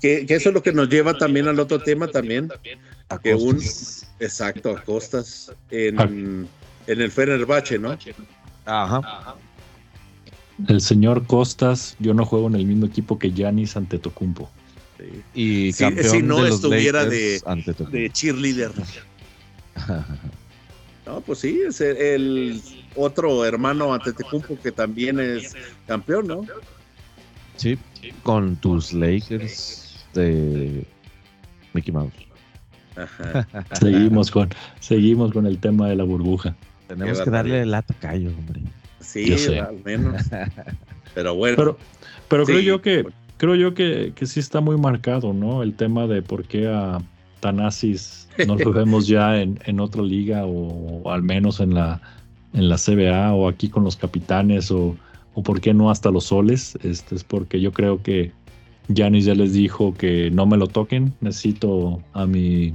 Que, 0.00 0.26
que 0.26 0.34
eso 0.36 0.50
es 0.50 0.54
lo 0.54 0.62
que 0.62 0.72
nos 0.72 0.88
lleva 0.88 1.14
también 1.18 1.48
al 1.48 1.58
otro 1.58 1.80
tema 1.80 2.06
también, 2.08 2.48
A 3.08 3.18
que 3.18 3.34
un 3.34 3.60
exacto 4.20 4.76
a 4.76 4.82
costas 4.84 5.52
en, 5.70 6.46
en 6.86 7.00
el 7.00 7.10
Fenerbahce, 7.10 7.78
¿no? 7.78 7.98
Ajá. 8.64 9.34
El 10.68 10.80
señor 10.80 11.26
Costas, 11.26 11.96
yo 12.00 12.14
no 12.14 12.24
juego 12.24 12.48
en 12.48 12.56
el 12.56 12.66
mismo 12.66 12.86
equipo 12.86 13.18
que 13.18 13.30
Giannis 13.32 13.76
Antetokounmpo. 13.76 14.50
Sí. 14.98 15.22
Y 15.68 15.72
Si- 15.72 15.84
campeón 15.84 16.10
si 16.10 16.22
no 16.22 16.36
de 16.42 16.48
los 16.50 16.56
estuviera 16.56 17.04
de- 17.04 17.40
ante. 17.46 17.72
De 17.72 18.10
cheerleader. 18.10 18.72
No, 21.06 21.22
pues 21.22 21.38
sí, 21.38 21.60
es 21.66 21.80
el, 21.80 21.96
el 21.96 22.62
otro 22.94 23.42
hermano 23.46 23.94
Antetokounmpo 23.94 24.58
que 24.60 24.70
también 24.72 25.18
es 25.18 25.54
campeón, 25.86 26.26
¿no? 26.26 26.42
Sí, 27.58 27.78
con 28.22 28.56
tus 28.56 28.92
Lakers 28.92 30.06
de 30.14 30.86
Mickey 31.74 31.92
Mouse. 31.92 32.12
Ajá. 32.96 33.46
Seguimos 33.72 34.30
con, 34.30 34.48
seguimos 34.80 35.32
con 35.32 35.46
el 35.46 35.58
tema 35.58 35.88
de 35.88 35.96
la 35.96 36.04
burbuja. 36.04 36.56
Tenemos 36.86 37.20
que 37.20 37.30
darle 37.30 37.62
el 37.62 37.74
atacayo, 37.74 38.30
hombre. 38.30 38.62
Sí, 39.00 39.28
Yo 39.28 39.38
sé. 39.38 39.60
al 39.60 39.82
menos. 39.84 40.22
Pero 41.14 41.34
bueno. 41.34 41.56
Pero, 41.56 41.78
pero 42.28 42.44
creo 42.44 42.60
yo 42.60 42.82
que 42.82 43.06
creo 43.38 43.54
yo 43.54 43.72
que, 43.72 44.12
que 44.14 44.26
sí 44.26 44.40
está 44.40 44.60
muy 44.60 44.76
marcado, 44.76 45.32
¿no? 45.32 45.62
El 45.62 45.74
tema 45.74 46.06
de 46.06 46.20
por 46.22 46.44
qué 46.44 46.68
a 46.68 46.98
Tanasis 47.40 48.28
no 48.46 48.56
lo 48.56 48.72
vemos 48.74 49.06
ya 49.06 49.40
en, 49.40 49.58
en 49.64 49.80
otra 49.80 50.02
liga 50.02 50.42
o, 50.44 51.10
al 51.10 51.22
menos 51.22 51.60
en 51.60 51.74
la 51.74 52.00
en 52.52 52.68
la 52.68 52.76
CBA 52.76 53.32
o 53.32 53.48
aquí 53.48 53.68
con 53.68 53.84
los 53.84 53.96
capitanes 53.96 54.70
o, 54.70 54.96
o 55.38 55.42
por 55.44 55.60
qué 55.60 55.72
no 55.72 55.88
hasta 55.88 56.10
los 56.10 56.24
soles. 56.24 56.76
Este 56.82 57.14
es 57.14 57.22
porque 57.22 57.60
yo 57.60 57.72
creo 57.72 58.02
que 58.02 58.32
Giannis 58.88 59.24
ya 59.24 59.34
les 59.36 59.52
dijo 59.52 59.94
que 59.94 60.32
no 60.32 60.46
me 60.46 60.56
lo 60.56 60.66
toquen, 60.66 61.14
necesito 61.20 62.02
a 62.12 62.26
mi 62.26 62.74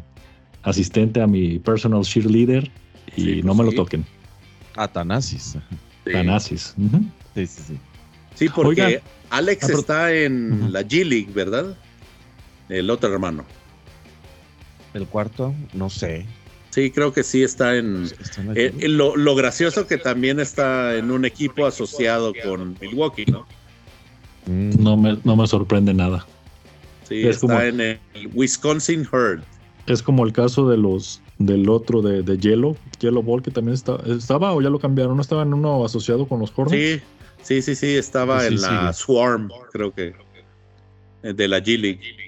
asistente, 0.63 1.21
a 1.21 1.27
mi 1.27 1.59
personal 1.59 2.03
cheerleader 2.03 2.71
y 3.17 3.21
Sí, 3.21 3.31
pues 3.33 3.43
no 3.45 3.53
me 3.53 3.69
sí. 3.69 3.75
lo 3.75 3.83
toquen. 3.83 4.05
Atanasis. 4.77 5.57
Sí. 6.05 6.11
Tanasis. 6.13 6.73
Ujú. 6.77 7.03
Sí, 7.35 7.47
sí, 7.47 7.61
sí. 7.67 7.77
Sí, 8.35 8.47
porque 8.47 8.85
Oigan. 8.85 9.01
Alex 9.29 9.69
Ah, 9.69 9.73
está 9.73 10.13
en 10.13 10.71
la 10.71 10.83
G 10.83 11.03
League, 11.03 11.29
¿verdad? 11.33 11.75
El 12.69 12.89
otro 12.89 13.11
hermano. 13.11 13.43
El 14.93 15.05
cuarto, 15.07 15.53
no 15.73 15.89
sé. 15.89 16.25
Sí, 16.73 16.89
creo 16.89 17.13
que 17.13 17.21
sí 17.23 17.43
está 17.43 17.77
en. 17.77 18.05
Aquí. 18.49 18.59
eh, 18.59 18.87
lo, 18.89 19.15
lo 19.15 19.35
gracioso 19.35 19.85
que 19.85 19.99
también 19.99 20.39
está 20.39 20.95
en 20.95 21.11
un 21.11 21.23
equipo 21.23 21.67
asociado 21.67 22.33
con 22.43 22.75
Milwaukee, 22.81 23.25
¿no? 23.27 23.45
Mm, 24.47 24.81
No 24.83 24.97
me, 24.97 25.19
no 25.23 25.35
me 25.35 25.45
sorprende 25.45 25.93
nada. 25.93 26.25
Sí, 27.07 27.21
Es 27.27 27.35
está 27.35 27.41
como- 27.47 27.61
en 27.61 27.79
el 27.81 27.99
Wisconsin 28.33 29.07
Herd. 29.11 29.41
Es 29.85 30.01
como 30.01 30.25
el 30.25 30.33
caso 30.33 30.67
de 30.67 30.77
los 30.77 31.21
del 31.37 31.69
otro 31.69 32.01
de, 32.01 32.23
de 32.23 32.37
Yellow, 32.39 32.75
Yellow 32.99 33.21
Ball, 33.21 33.43
que 33.43 33.51
también 33.51 33.75
está, 33.75 33.97
estaba 34.07 34.51
o 34.53 34.61
ya 34.61 34.69
lo 34.71 34.79
cambiaron, 34.79 35.15
no 35.15 35.21
estaba 35.21 35.43
en 35.43 35.53
uno 35.53 35.85
asociado 35.85 36.25
con 36.27 36.39
los 36.39 36.51
Hornets. 36.55 37.03
Sí, 37.43 37.61
sí, 37.61 37.61
sí, 37.61 37.75
sí, 37.75 37.95
estaba 37.97 38.37
Pues 38.37 38.47
sí, 38.47 38.55
en 38.55 38.61
la 38.61 38.93
sigue. 38.93 38.93
Swarm, 39.05 39.49
creo 39.71 39.93
que. 39.93 40.15
eh, 41.21 41.33
De 41.33 41.47
la 41.47 41.59
G 41.59 41.77
League. 41.77 42.22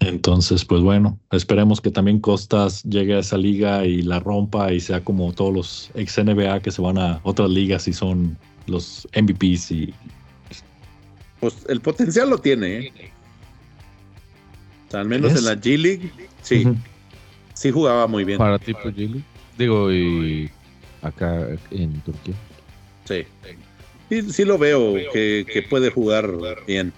Entonces, 0.00 0.64
pues 0.64 0.80
bueno, 0.80 1.18
esperemos 1.30 1.80
que 1.80 1.90
también 1.90 2.20
Costas 2.20 2.82
llegue 2.84 3.14
a 3.14 3.18
esa 3.18 3.36
liga 3.36 3.84
y 3.84 4.00
la 4.00 4.18
rompa 4.18 4.72
y 4.72 4.80
sea 4.80 5.04
como 5.04 5.32
todos 5.32 5.54
los 5.54 5.90
ex 5.94 6.16
NBA 6.18 6.60
que 6.60 6.70
se 6.70 6.80
van 6.80 6.96
a 6.96 7.20
otras 7.22 7.50
ligas 7.50 7.86
y 7.86 7.92
son 7.92 8.36
los 8.66 9.06
MVPs 9.14 9.70
y 9.72 9.94
Pues 11.40 11.54
el 11.68 11.80
potencial 11.80 12.30
lo 12.30 12.38
tiene, 12.38 12.78
¿eh? 12.78 12.92
O 14.88 14.90
sea, 14.90 15.00
al 15.00 15.08
menos 15.08 15.32
¿Es? 15.32 15.38
en 15.38 15.44
la 15.44 15.54
G 15.54 15.76
League, 15.76 16.10
sí, 16.42 16.66
sí 17.52 17.70
jugaba 17.70 18.06
muy 18.06 18.24
bien. 18.24 18.38
Para 18.38 18.58
tipo 18.58 18.90
Gili. 18.90 19.22
Digo, 19.58 19.92
y 19.92 20.50
acá 21.02 21.46
en 21.70 22.00
Turquía. 22.00 22.34
Sí. 23.04 23.24
Sí, 24.08 24.32
sí 24.32 24.44
lo 24.44 24.56
veo 24.56 24.94
que, 25.12 25.46
que 25.46 25.62
puede 25.62 25.90
jugar 25.90 26.32
bien. 26.66 26.92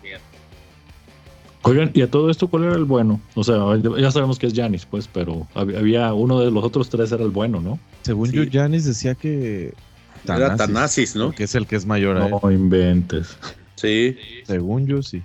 Oigan, 1.64 1.90
y 1.94 2.02
a 2.02 2.10
todo 2.10 2.28
esto, 2.30 2.48
¿cuál 2.48 2.64
era 2.64 2.74
el 2.74 2.84
bueno? 2.84 3.20
O 3.34 3.44
sea, 3.44 3.56
ya 3.98 4.10
sabemos 4.10 4.38
que 4.38 4.46
es 4.48 4.52
Giannis, 4.52 4.84
pues, 4.84 5.08
pero 5.12 5.46
hab- 5.54 5.76
había 5.78 6.12
uno 6.12 6.40
de 6.40 6.50
los 6.50 6.64
otros 6.64 6.90
tres 6.90 7.12
era 7.12 7.22
el 7.22 7.30
bueno, 7.30 7.60
¿no? 7.60 7.78
Según 8.02 8.28
Sí. 8.30 8.36
yo, 8.36 8.42
Janis 8.52 8.84
decía 8.84 9.14
que. 9.14 9.72
Era 10.24 10.56
Tanasis, 10.56 11.14
¿no? 11.16 11.30
Que 11.32 11.44
es 11.44 11.54
el 11.54 11.66
que 11.66 11.76
es 11.76 11.86
mayor 11.86 12.16
a 12.16 12.26
él. 12.26 12.34
No 12.42 12.50
inventes. 12.50 13.36
Sí. 13.76 14.16
Según 14.44 14.86
yo, 14.86 15.02
sí. 15.02 15.22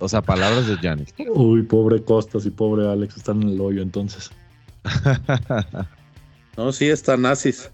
O 0.00 0.08
sea, 0.08 0.20
palabras 0.22 0.66
de 0.68 0.76
Janis. 0.76 1.12
Uy, 1.34 1.62
pobre 1.62 2.02
Costas 2.02 2.46
y 2.46 2.50
pobre 2.50 2.88
Alex 2.88 3.16
están 3.16 3.42
en 3.42 3.48
el 3.50 3.60
hoyo 3.60 3.82
entonces. 3.82 4.30
No, 6.56 6.72
sí, 6.72 6.86
está 6.88 7.16
Nazis. 7.16 7.70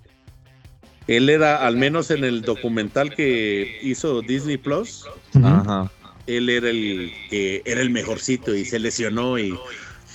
Él 1.06 1.30
era, 1.30 1.66
al 1.66 1.76
menos 1.76 2.10
en 2.10 2.22
el 2.24 2.42
documental 2.42 3.14
que 3.14 3.78
hizo 3.82 4.20
Disney 4.20 4.58
Plus. 4.58 5.06
Ajá. 5.42 5.90
Él 6.26 6.48
era 6.48 6.70
el 6.70 7.12
que 7.30 7.62
era 7.64 7.80
el 7.80 7.90
mejorcito 7.90 8.54
y 8.54 8.64
se 8.64 8.78
lesionó 8.78 9.38
y, 9.38 9.58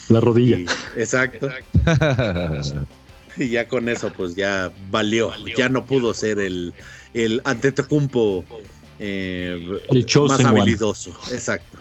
La 0.10 0.20
rodilla. 0.20 0.58
y- 0.60 0.66
exacto. 1.00 1.50
Y 3.38 3.48
ya 3.50 3.68
con 3.70 3.88
eso, 3.88 4.12
pues 4.12 4.36
ya 4.36 4.70
valió. 4.92 5.32
Ya 5.56 5.70
no 5.70 5.86
pudo 5.86 6.14
ser 6.14 6.40
el, 6.40 6.74
el 7.14 7.40
Antetokounmpo 7.46 8.44
eh, 9.00 9.66
El 9.90 10.06
más 10.28 10.40
one. 10.42 10.50
habilidoso. 10.50 11.12
Exacto. 11.32 11.78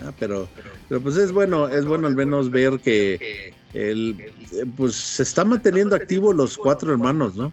Ah, 0.00 0.12
pero, 0.18 0.46
pero 0.88 1.00
pues 1.00 1.16
es 1.16 1.32
bueno, 1.32 1.68
es 1.68 1.86
bueno 1.86 2.06
al 2.06 2.14
menos 2.14 2.50
ver 2.50 2.78
que 2.80 3.54
él 3.72 4.16
eh, 4.52 4.64
pues 4.76 4.94
se 4.94 5.22
está 5.22 5.42
manteniendo 5.44 5.96
activo 5.96 6.34
los 6.34 6.58
cuatro 6.58 6.92
hermanos, 6.92 7.34
¿no? 7.34 7.50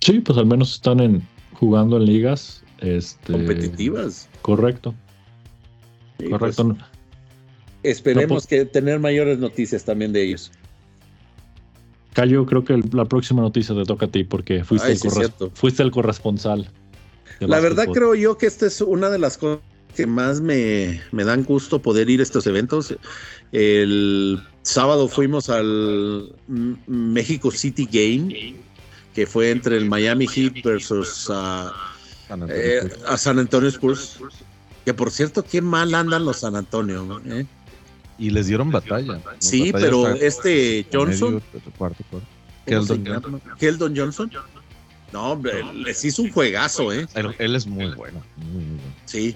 Sí, 0.00 0.20
pues 0.20 0.38
al 0.38 0.46
menos 0.46 0.74
están 0.74 1.00
en 1.00 1.26
jugando 1.54 1.96
en 1.96 2.04
ligas 2.06 2.62
este, 2.84 3.32
Competitivas. 3.32 4.28
Correcto, 4.42 4.94
Sí, 6.20 6.28
correcto. 6.30 6.64
pues, 6.68 6.78
esperemos 7.82 8.44
No, 8.44 8.48
que 8.48 8.64
tener 8.64 8.98
mayores 9.00 9.38
noticias 9.38 9.84
también 9.84 10.12
de 10.12 10.22
ellos. 10.22 10.50
Cayo, 12.12 12.46
creo 12.46 12.64
que 12.64 12.74
el- 12.74 12.84
la 12.92 13.04
próxima 13.06 13.42
noticia 13.42 13.74
te 13.74 13.84
toca 13.84 14.06
a 14.06 14.10
ti 14.10 14.22
porque 14.24 14.62
fuiste, 14.64 14.86
Ay, 14.86 14.92
el, 14.92 14.98
sí, 14.98 15.08
corres- 15.08 15.18
cierto. 15.18 15.50
fuiste 15.54 15.82
el 15.82 15.90
corresponsal. 15.90 16.70
La 17.40 17.58
verdad 17.58 17.88
creo 17.92 18.14
yo 18.14 18.38
que 18.38 18.46
esta 18.46 18.66
es 18.66 18.80
una 18.80 19.10
de 19.10 19.18
las 19.18 19.36
cosas 19.36 19.60
que 19.96 20.06
más 20.06 20.40
me, 20.40 21.00
me 21.12 21.24
dan 21.24 21.42
gusto 21.44 21.80
poder 21.82 22.08
ir 22.10 22.20
a 22.20 22.22
estos 22.22 22.46
eventos. 22.46 22.94
El 23.50 24.40
sábado 24.62 25.08
fuimos 25.08 25.50
al 25.50 26.32
México 26.86 27.50
City 27.50 27.88
Game, 27.90 28.54
que 29.14 29.26
fue 29.26 29.50
entre 29.50 29.76
el 29.76 29.86
Miami 29.88 30.26
Heat 30.28 30.62
versus 30.64 31.26
ah, 31.30 31.72
San 32.28 32.46
eh, 32.48 32.80
a 33.06 33.16
San 33.16 33.38
Antonio 33.38 33.68
Spurs. 33.68 34.18
Que 34.84 34.92
por 34.94 35.10
cierto, 35.10 35.44
qué 35.44 35.60
mal 35.62 35.94
andan 35.94 36.24
los 36.24 36.40
San 36.40 36.56
Antonio. 36.56 37.20
¿eh? 37.26 37.46
Y 38.18 38.30
les 38.30 38.46
dieron 38.46 38.70
batalla. 38.70 39.14
¿no? 39.14 39.22
Sí, 39.38 39.72
Batalla 39.72 39.86
pero 39.86 40.08
este 40.14 40.86
medio, 40.86 40.88
Johnson, 40.92 41.42
cuarto, 41.76 42.04
cuarto. 42.10 42.28
¿cómo 42.66 42.82
se 42.82 42.86
Keldon 43.02 43.04
llama? 43.04 43.40
Keldon 43.58 43.96
Johnson, 43.96 44.30
No, 45.12 45.32
hombre, 45.32 45.64
les 45.74 46.04
hizo 46.04 46.22
un 46.22 46.30
juegazo, 46.32 46.92
¿eh? 46.92 47.06
Él, 47.14 47.34
él 47.38 47.56
es 47.56 47.66
muy 47.66 47.86
bueno. 47.94 48.22
Muy, 48.36 48.46
muy 48.46 48.64
bueno. 48.76 48.82
Sí. 49.06 49.34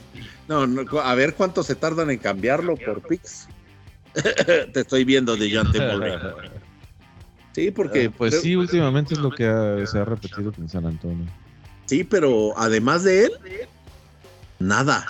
No, 0.48 0.66
no, 0.66 0.82
a 1.00 1.14
ver 1.14 1.34
cuánto 1.34 1.62
se 1.62 1.74
tardan 1.74 2.10
en 2.10 2.18
cambiarlo 2.18 2.76
por 2.76 3.02
Pix. 3.06 3.48
Te 4.14 4.80
estoy 4.80 5.04
viendo 5.04 5.36
de 5.36 5.48
Murray. 5.80 6.12
Sí, 7.54 7.72
porque. 7.72 8.04
Eh, 8.04 8.10
pues 8.10 8.40
sí, 8.40 8.54
últimamente 8.54 9.14
es 9.14 9.20
lo 9.20 9.30
que 9.30 9.44
ha- 9.46 9.84
se 9.84 9.98
ha 9.98 10.04
repetido 10.04 10.52
con 10.52 10.68
San 10.68 10.86
Antonio. 10.86 11.26
Sí, 11.88 12.04
pero 12.04 12.52
además 12.58 13.02
de 13.04 13.24
él, 13.24 13.32
nada. 14.58 15.06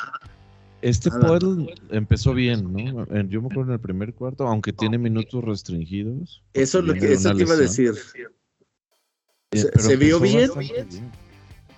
Este 0.80 1.10
Nada. 1.10 1.26
Poel 1.26 1.74
empezó 1.90 2.32
bien, 2.34 2.72
¿no? 2.72 3.04
Yo 3.24 3.42
me 3.42 3.48
acuerdo 3.48 3.72
en 3.72 3.74
el 3.74 3.80
primer 3.80 4.14
cuarto, 4.14 4.46
aunque 4.46 4.72
tiene 4.72 4.96
minutos 4.96 5.42
restringidos. 5.42 6.44
Eso 6.54 6.78
es 6.78 6.84
lo 6.84 6.94
que 6.94 7.12
eso 7.14 7.36
iba 7.36 7.54
a 7.54 7.56
decir. 7.56 7.94
Eh, 9.50 9.66
se- 9.76 9.96
vio 9.96 10.20
bien. 10.20 10.50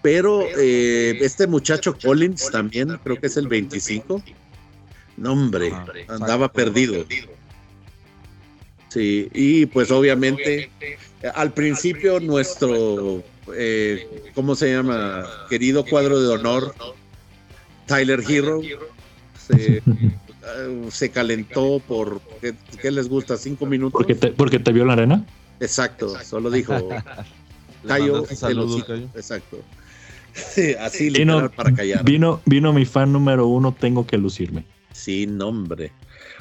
Pero 0.02 0.42
eh, 0.58 1.16
este 1.20 1.46
muchacho 1.46 1.96
Collins 1.96 2.50
también, 2.50 2.98
creo 3.02 3.18
que 3.18 3.28
es 3.28 3.36
el 3.38 3.48
25. 3.48 4.22
No, 5.16 5.32
hombre, 5.32 5.72
andaba 6.08 6.46
exacto. 6.46 6.52
perdido. 6.52 7.06
Sí, 8.88 9.28
y 9.32 9.66
pues 9.66 9.90
obviamente 9.90 10.70
eh, 10.80 10.98
al 11.34 11.52
principio 11.52 12.18
nuestro, 12.18 13.22
eh, 13.56 14.32
¿cómo 14.34 14.54
se 14.54 14.72
llama? 14.72 15.28
Querido 15.48 15.84
cuadro 15.84 16.20
de 16.20 16.28
honor, 16.28 16.74
Tyler 17.86 18.22
Hero, 18.28 18.62
se, 19.38 19.78
eh, 19.78 19.82
se 20.90 21.10
calentó 21.10 21.80
por, 21.86 22.22
¿qué, 22.40 22.54
qué 22.80 22.90
les 22.90 23.08
gusta? 23.08 23.36
¿Cinco 23.36 23.66
minutos? 23.66 23.92
¿Porque 23.92 24.14
te, 24.14 24.32
porque 24.32 24.58
te 24.58 24.72
vio 24.72 24.82
en 24.82 24.88
la 24.88 24.92
arena? 24.94 25.26
Exacto, 25.58 26.16
solo 26.24 26.50
dijo, 26.50 26.88
Cayo. 27.86 28.24
Exacto. 29.14 29.64
Sí, 30.32 30.74
así 30.78 31.10
Sí, 31.10 31.24
no, 31.24 31.34
literal 31.34 31.50
para 31.50 31.74
callar. 31.74 32.04
Vino, 32.04 32.42
vino 32.46 32.72
mi 32.72 32.84
fan 32.84 33.12
número 33.12 33.46
uno, 33.46 33.74
tengo 33.74 34.06
que 34.06 34.16
lucirme. 34.18 34.64
Sin 34.92 35.36
nombre. 35.38 35.92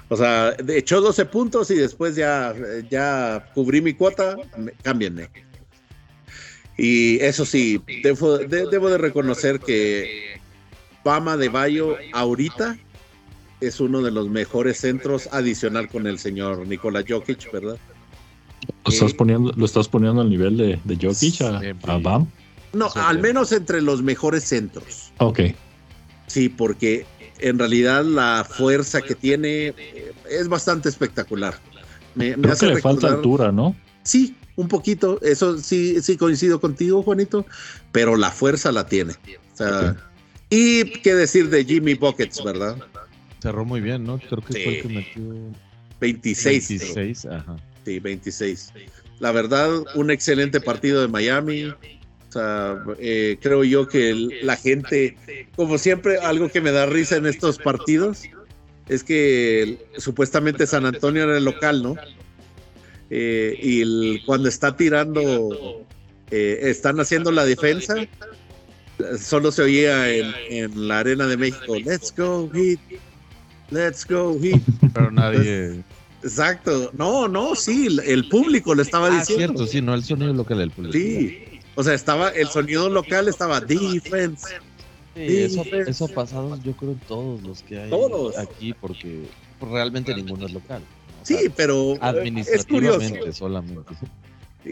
O 0.10 0.18
sea, 0.18 0.52
de- 0.52 0.78
echó 0.78 1.02
12 1.02 1.26
puntos 1.26 1.72
y 1.72 1.76
después 1.76 2.16
ya, 2.16 2.54
ya 2.90 3.48
cubrí 3.54 3.82
mi 3.82 3.94
cuota, 3.94 4.36
me- 4.58 4.74
cámbienme. 4.84 5.30
Y 6.80 7.20
eso 7.22 7.46
sí, 7.46 7.82
debo 8.04 8.38
de, 8.38 8.66
debo 8.68 8.90
de 8.90 8.98
reconocer 8.98 9.60
que 9.60 10.40
Pama 11.04 11.36
de 11.36 11.50
Bayo 11.50 11.98
ahorita 12.14 12.78
es 13.60 13.80
uno 13.82 14.02
de 14.02 14.12
los 14.12 14.30
mejores 14.30 14.80
centros 14.80 15.28
adicional 15.34 15.90
con 15.90 16.08
el 16.08 16.18
señor 16.20 16.66
Nikola 16.66 17.04
Jokic, 17.08 17.52
¿verdad? 17.52 17.78
¿Lo 18.86 18.92
estás 18.94 19.12
Sí. 19.12 19.18
poniendo, 19.18 19.52
lo 19.56 19.66
estás 19.66 19.88
poniendo 19.90 20.22
al 20.22 20.30
nivel 20.30 20.56
de, 20.56 20.80
de 20.86 20.96
Jokic 20.96 21.42
a, 21.42 21.62
a 21.94 21.98
Bam? 21.98 22.28
No, 22.72 22.90
al 22.96 23.20
menos 23.20 23.52
entre 23.52 23.82
los 23.82 24.02
mejores 24.02 24.44
centros. 24.46 25.12
Ok. 25.18 25.40
Sí, 26.28 26.48
porque 26.48 27.06
en 27.40 27.60
realidad 27.60 28.06
la 28.06 28.48
fuerza 28.50 29.02
que 29.02 29.16
tiene 29.16 29.74
eh, 29.78 30.14
es 30.30 30.48
bastante 30.48 30.88
espectacular. 30.88 31.56
Me, 32.16 32.38
me 32.38 32.44
Creo 32.44 32.54
hace 32.54 32.68
que 32.68 32.76
le 32.76 32.82
falta 32.82 33.08
recordar- 33.08 33.16
altura, 33.18 33.52
¿no? 33.52 33.76
Sí, 34.04 34.36
un 34.60 34.68
poquito. 34.68 35.20
Eso 35.22 35.58
sí, 35.58 36.02
sí 36.02 36.18
coincido 36.18 36.60
contigo, 36.60 37.02
Juanito. 37.02 37.46
Pero 37.92 38.16
la 38.18 38.30
fuerza 38.32 38.72
la 38.72 38.86
tiene. 38.86 39.14
O 39.54 39.58
sea, 39.58 39.96
y 40.50 40.86
qué 41.02 41.16
decir 41.16 41.50
de 41.50 41.64
Jimmy 41.64 41.94
Buckets, 41.94 42.44
¿verdad? 42.44 42.78
Cerró 43.42 43.64
muy 43.64 43.80
bien, 43.82 44.04
¿no? 44.04 44.20
Creo 44.20 44.42
que 44.44 44.54
Sí. 44.54 44.60
fue 44.64 44.76
el 44.76 44.82
que 44.82 44.88
metió 44.90 45.24
26. 46.02 46.68
creo. 46.68 46.94
26. 46.96 47.26
Ajá. 47.26 47.56
Sí, 47.86 48.00
26. 48.00 48.74
La 49.20 49.32
verdad, 49.32 49.70
un 49.96 50.12
excelente 50.12 50.60
partido 50.60 51.02
de 51.02 51.08
Miami. 51.08 51.66
O 51.66 52.32
sea, 52.32 52.84
eh, 53.00 53.38
creo 53.42 53.64
yo 53.64 53.88
que 53.88 54.14
la 54.44 54.56
gente, 54.56 55.18
como 55.56 55.78
siempre, 55.78 56.18
algo 56.18 56.50
que 56.50 56.62
me 56.62 56.72
da 56.72 56.86
risa 56.86 57.16
en 57.16 57.26
estos 57.26 57.58
partidos 57.58 58.24
es 58.88 59.04
que 59.04 59.78
supuestamente 59.98 60.68
San 60.68 60.86
Antonio 60.86 61.24
era 61.24 61.38
el 61.38 61.46
local, 61.46 61.82
¿no? 61.82 61.96
Eh, 63.10 63.58
y 63.62 63.82
el- 63.82 64.22
cuando 64.26 64.50
está 64.50 64.76
tirando, 64.76 65.84
eh, 66.32 66.60
están 66.64 67.00
haciendo 67.00 67.32
la 67.32 67.46
defensa, 67.46 67.96
solo 69.20 69.52
se 69.52 69.62
oía 69.64 70.14
en, 70.14 70.34
en 70.50 70.88
la 70.88 71.00
Arena 71.00 71.26
de 71.28 71.38
México, 71.38 71.76
Let's 71.84 72.14
go, 72.16 72.50
Heat, 72.54 72.80
let's 73.72 74.06
go, 74.08 74.38
Heat. 74.42 74.62
Pero 74.94 75.12
nadie. 75.12 75.84
Exacto. 76.22 76.92
No, 76.94 77.28
no, 77.28 77.56
sí, 77.56 77.88
el- 78.06 78.28
público 78.28 78.76
lo 78.76 78.82
estaba 78.82 79.08
Ah, 79.08 79.20
diciendo. 79.20 79.56
cierto, 79.56 79.68
sí, 79.68 79.82
no 79.82 79.94
el 79.96 80.04
sonido 80.04 80.34
local 80.34 80.58
del 80.60 80.72
público. 80.72 80.94
Sí. 80.94 81.38
O 81.76 81.84
sea, 81.84 81.94
estaba 81.94 82.30
el 82.30 82.48
sonido 82.50 82.90
local 82.90 83.28
estaba 83.30 83.62
defense. 83.62 84.46
Sí, 85.16 85.38
eso, 85.38 85.64
eso 85.64 86.06
ha 86.06 86.08
pasado 86.10 86.60
yo 86.64 86.74
creo 86.74 86.92
en 86.92 87.00
todos 87.00 87.42
los 87.42 87.62
que 87.64 87.80
hay 87.80 87.90
Todos. 87.90 88.38
aquí 88.38 88.74
porque 88.80 89.24
realmente 89.62 90.14
ninguno 90.14 90.46
es 90.46 90.54
local. 90.54 90.82
Sí, 91.24 91.36
sea, 91.36 91.52
pero 91.56 91.94
es 91.94 92.00
curioso. 92.00 92.20
administrativamente 92.20 93.34
solamente. 93.34 93.94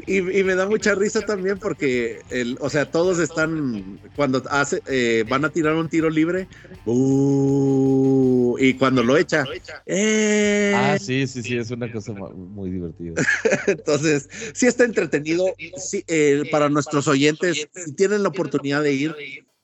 Y, 0.05 0.17
y 0.17 0.43
me 0.43 0.55
da 0.55 0.67
mucha 0.67 0.95
risa 0.95 1.21
también 1.21 1.59
porque, 1.59 2.19
el, 2.29 2.57
o 2.59 2.69
sea, 2.69 2.91
todos 2.91 3.19
están, 3.19 3.99
cuando 4.17 4.43
hace, 4.49 4.81
eh, 4.87 5.23
van 5.29 5.45
a 5.45 5.49
tirar 5.49 5.75
un 5.75 5.87
tiro 5.87 6.09
libre, 6.09 6.47
¡uh! 6.85 8.57
y 8.59 8.73
cuando 8.73 9.01
lo 9.01 9.15
echa, 9.15 9.45
¡eh! 9.85 10.73
Ah, 10.75 10.97
sí, 10.99 11.25
sí, 11.25 11.41
sí, 11.41 11.57
es 11.57 11.71
una 11.71 11.89
cosa 11.89 12.11
muy 12.11 12.69
divertida. 12.69 13.13
Entonces, 13.67 14.29
sí 14.53 14.67
está 14.67 14.83
entretenido. 14.83 15.45
Sí, 15.77 16.03
eh, 16.07 16.43
para 16.51 16.67
nuestros 16.67 17.07
oyentes, 17.07 17.69
si 17.73 17.93
tienen 17.93 18.23
la 18.23 18.29
oportunidad 18.29 18.83
de 18.83 18.93
ir, 18.93 19.15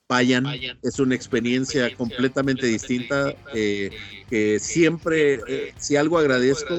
vayan. 0.09 0.45
Es 0.81 0.99
una 0.99 1.15
experiencia 1.15 1.95
completamente 1.95 2.65
distinta. 2.67 3.33
eh, 3.53 3.89
que 4.29 4.59
siempre, 4.59 5.39
eh, 5.47 5.73
si 5.77 5.95
algo 5.95 6.17
agradezco, 6.17 6.77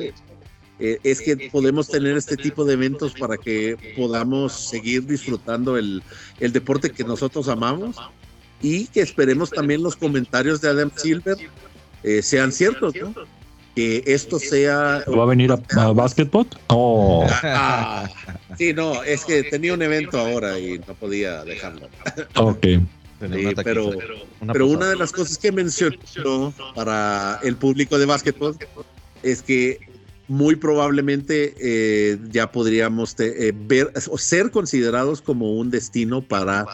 eh, 0.81 0.99
es 1.05 1.21
que 1.21 1.37
podemos 1.53 1.89
tener 1.89 2.17
este 2.17 2.37
tipo 2.37 2.65
de 2.65 2.75
eventos 2.75 3.15
para 3.15 3.37
que 3.37 3.95
podamos 3.97 4.53
seguir 4.53 5.07
disfrutando 5.07 5.77
el, 5.77 6.03
el 6.41 6.53
deporte 6.53 6.91
que 6.91 7.05
nosotros 7.05 7.49
amamos 7.49 7.97
y 8.61 8.87
que 8.89 9.01
esperemos 9.01 9.51
también 9.51 9.83
los 9.83 9.95
comentarios 9.97 10.61
de 10.61 10.69
Adam 10.71 10.91
Silver 10.97 11.37
eh, 12.03 12.23
sean 12.23 12.51
ciertos, 12.53 12.95
¿no? 12.97 13.15
Que 13.75 14.03
esto 14.07 14.39
sea... 14.39 15.03
¿Va 15.09 15.23
a 15.25 15.27
venir 15.27 15.51
a, 15.53 15.61
a 15.81 15.93
Basketbot? 15.93 16.61
Oh, 16.69 17.27
Ah, 17.43 18.09
sí, 18.57 18.73
no, 18.73 19.03
es 19.05 19.25
que 19.25 19.43
tenía 19.45 19.75
un 19.75 19.83
evento 19.83 20.19
ahora 20.19 20.59
y 20.59 20.79
no 20.79 20.95
podía 20.95 21.45
dejarlo. 21.45 21.89
ok. 22.35 22.67
Sí, 23.29 23.45
una 23.47 23.63
pero, 23.63 23.91
una 24.41 24.53
pero 24.53 24.67
una 24.67 24.89
de 24.89 24.97
las 24.97 25.13
cosas 25.13 25.39
que 25.39 25.53
mencionó 25.53 26.53
para 26.75 27.39
el 27.43 27.57
público 27.57 27.99
de 27.99 28.07
básquetbol 28.07 28.57
es 29.23 29.43
que 29.43 29.79
muy 30.29 30.57
probablemente 30.57 31.55
eh, 31.61 32.19
ya 32.31 32.51
podríamos 32.51 33.15
te- 33.15 33.49
eh, 33.49 33.53
ver 33.55 33.93
o 34.11 34.19
ser 34.19 34.51
considerados 34.51 35.21
como 35.21 35.53
un 35.53 35.71
destino 35.71 36.23
para 36.23 36.65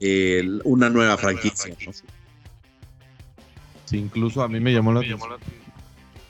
eh, 0.00 0.58
una 0.64 0.90
nueva 0.90 1.16
franquicia. 1.16 1.74
¿no? 1.86 1.92
Sí, 3.84 3.96
incluso 3.98 4.42
a 4.42 4.48
mí 4.48 4.60
me 4.60 4.72
llamó 4.72 4.92
la 4.92 5.00
atención 5.00 5.20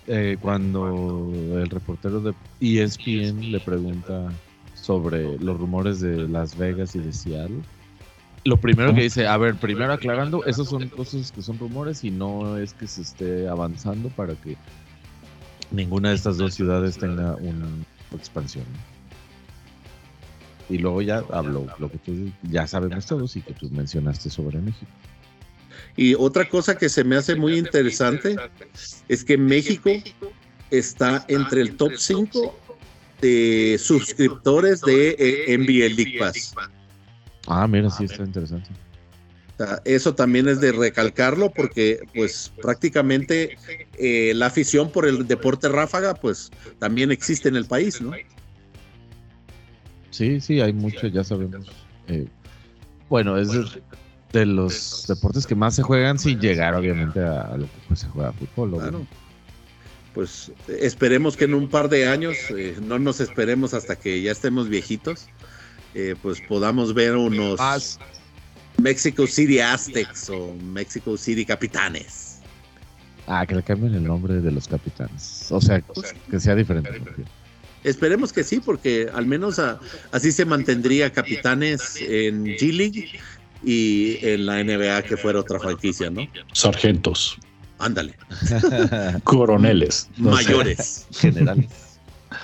eh, 0.07 0.37
cuando 0.41 1.31
el 1.57 1.69
reportero 1.69 2.21
de 2.21 2.33
ESPN 2.61 3.51
le 3.53 3.61
pregunta 3.61 4.33
sobre 4.75 5.39
los 5.39 5.59
rumores 5.59 6.01
de 6.01 6.29
Las 6.29 6.57
Vegas 6.57 6.95
y 6.95 7.01
de 7.01 7.13
Seattle. 7.13 7.61
Lo 8.45 8.57
primero 8.57 8.95
que 8.95 9.03
dice, 9.03 9.27
a 9.27 9.37
ver, 9.37 9.57
primero 9.57 9.93
aclarando, 9.93 10.45
esos 10.45 10.69
son 10.69 10.89
cosas 10.89 11.33
que 11.33 11.43
son 11.43 11.59
rumores 11.59 12.05
y 12.05 12.11
no 12.11 12.57
es 12.57 12.73
que 12.73 12.87
se 12.87 13.03
esté 13.03 13.49
avanzando 13.49 14.09
para 14.11 14.35
que 14.35 14.57
ninguna 15.71 16.11
de 16.11 16.15
estas 16.15 16.39
dos 16.39 16.55
ciudades 16.55 16.97
tenga 16.99 17.37
una 17.37 17.69
expansión. 18.13 18.65
Y 20.71 20.79
luego 20.79 21.03
ya 21.03 21.25
habló 21.33 21.67
lo 21.79 21.91
que 21.91 21.99
tú 21.99 22.31
ya 22.43 22.67
sabemos 22.67 23.07
todos 23.07 23.37
y 23.37 23.43
que 23.43 23.55
tú 23.55 23.71
mencionaste 23.71 24.31
sobre 24.31 24.59
México. 24.59 24.91
Y 25.97 26.15
otra 26.15 26.49
cosa 26.49 26.77
que 26.77 26.89
se 26.89 27.05
me 27.05 27.17
hace 27.17 27.35
muy 27.35 27.59
interesante 27.59 28.37
es 29.09 29.25
que 29.25 29.37
México 29.39 29.91
está 30.71 31.25
entre 31.29 31.63
el 31.63 31.77
top 31.77 31.93
5 31.97 32.59
de 33.21 33.77
suscriptores 33.81 34.81
de 34.83 35.17
eh, 35.19 35.59
NBA 35.59 35.95
League 35.97 36.19
Pass. 36.19 36.55
Ah, 37.49 37.67
mira, 37.67 37.91
sí 37.91 38.05
está 38.05 38.23
interesante. 38.23 38.69
Eso 39.85 40.15
también 40.15 40.47
es 40.47 40.61
de 40.61 40.71
recalcarlo 40.71 41.51
porque 41.51 42.01
pues 42.15 42.53
prácticamente 42.63 43.57
eh, 43.99 44.33
la 44.35 44.47
afición 44.47 44.93
por 44.93 45.05
el 45.05 45.27
deporte 45.27 45.69
ráfaga 45.69 46.15
pues 46.15 46.51
también 46.79 47.11
existe 47.11 47.49
en 47.49 47.57
el 47.57 47.65
país, 47.65 48.01
¿no? 48.01 48.13
Sí, 50.11 50.41
sí, 50.41 50.61
hay 50.61 50.73
mucho, 50.73 51.09
ya 51.09 51.25
sabemos. 51.25 51.67
Eh, 52.07 52.29
bueno, 53.09 53.37
es 53.37 53.49
de, 54.33 54.47
los 54.47 55.07
deportes 55.09 55.47
que 55.47 55.55
más 55.55 55.75
se 55.75 55.83
juegan 55.83 56.19
sin 56.19 56.39
llegar, 56.39 56.75
obviamente, 56.75 57.21
a, 57.21 57.57
lo 57.57 57.65
que 57.65 57.79
pues, 57.89 58.01
se 58.01 58.09
juega 58.09 58.33
fútbol. 58.33 58.79
Claro. 58.79 59.07
Pues 60.15 60.53
esperemos 60.69 61.37
que 61.37 61.45
en 61.45 61.55
un 61.55 61.69
par 61.69 61.89
de 61.89 62.09
años, 62.09 62.37
eh, 62.51 62.77
no 62.81 62.99
nos 62.99 63.21
esperemos 63.21 63.75
hasta 63.75 63.97
que 63.97 64.21
ya 64.23 64.33
estemos 64.33 64.69
viejitos, 64.69 65.29
eh, 65.95 66.15
pues 66.23 66.41
podamos 66.41 66.95
ver 66.95 67.17
unos 67.17 67.59
Más. 67.59 67.99
Mexico 68.81 69.27
City 69.27 69.59
Aztecs 69.61 70.31
o 70.31 70.55
Mexico 70.63 71.17
City 71.17 71.45
Capitanes. 71.45 72.39
Ah, 73.27 73.45
que 73.47 73.55
le 73.55 73.63
cambien 73.63 73.95
el 73.95 74.05
nombre 74.05 74.35
de 74.41 74.51
los 74.51 74.67
capitanes. 74.69 75.49
O 75.51 75.61
sea, 75.61 75.83
que 76.31 76.41
sea 76.41 76.55
diferente. 76.55 76.91
Esperemos 77.85 78.33
que 78.33 78.43
sí, 78.43 78.59
porque 78.61 79.09
al 79.13 79.27
menos 79.27 79.59
a- 79.59 79.79
así 80.13 80.33
se 80.33 80.45
mantendría 80.45 81.13
Capitanes 81.13 81.97
en 82.01 82.45
G 82.45 82.73
League 82.73 83.21
y 83.65 84.19
en 84.23 84.47
la 84.47 84.61
NBA 84.65 85.03
que 85.03 85.17
fuera 85.17 85.41
otra 85.41 85.59
franquicia, 85.61 86.09
¿no? 86.11 86.27
Sargentos, 86.53 87.37
Ándale, 87.81 88.15
coroneles. 89.25 90.09
no 90.17 90.31
mayores. 90.31 91.07
Generales. 91.13 91.67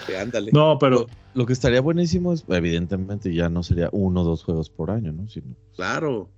Sí, 0.06 0.14
ándale. 0.14 0.50
No, 0.52 0.78
pero 0.78 1.06
Lo 1.34 1.46
que 1.46 1.52
estaría 1.52 1.80
buenísimo 1.80 2.32
es, 2.32 2.44
evidentemente, 2.48 3.34
ya 3.34 3.48
no 3.48 3.62
sería 3.62 3.88
uno 3.92 4.20
o 4.20 4.24
dos 4.24 4.44
juegos 4.44 4.70
por 4.70 4.90
año, 4.90 5.12
¿no? 5.12 5.28
Sino 5.28 5.54
Claro. 5.76 6.28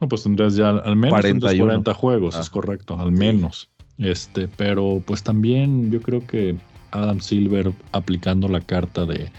No, 0.00 0.08
pues 0.08 0.22
tendrías 0.22 0.56
ya 0.56 0.70
al 0.70 0.96
menos 0.96 1.10
41. 1.12 1.64
40 1.64 1.94
juegos, 1.94 2.34
Ah. 2.36 2.40
es 2.40 2.50
correcto, 2.50 2.98
al 2.98 3.12
menos. 3.12 3.68
Este, 3.98 4.48
pero 4.48 5.02
pues 5.06 5.22
también 5.22 5.90
yo 5.92 6.00
creo 6.00 6.26
que 6.26 6.56
Adam 6.90 7.20
Silver 7.20 7.70
aplicando 7.92 8.48
la 8.48 8.60
carta 8.60 9.04
de 9.06 9.30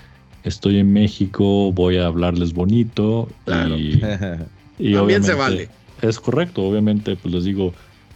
estoy 0.43 0.77
en 0.79 0.93
México, 0.93 1.71
voy 1.73 1.97
a 1.97 2.05
hablarles 2.07 2.53
bonito 2.53 3.27
Claro. 3.45 3.75
y, 3.77 3.95
y 3.95 3.99
También 3.99 4.97
obviamente 4.97 5.27
se 5.27 5.33
vale. 5.33 5.69
es 6.01 6.19
correcto, 6.19 6.63
obviamente 6.63 7.15
pues 7.15 7.33
les 7.33 7.43
digo 7.43 7.73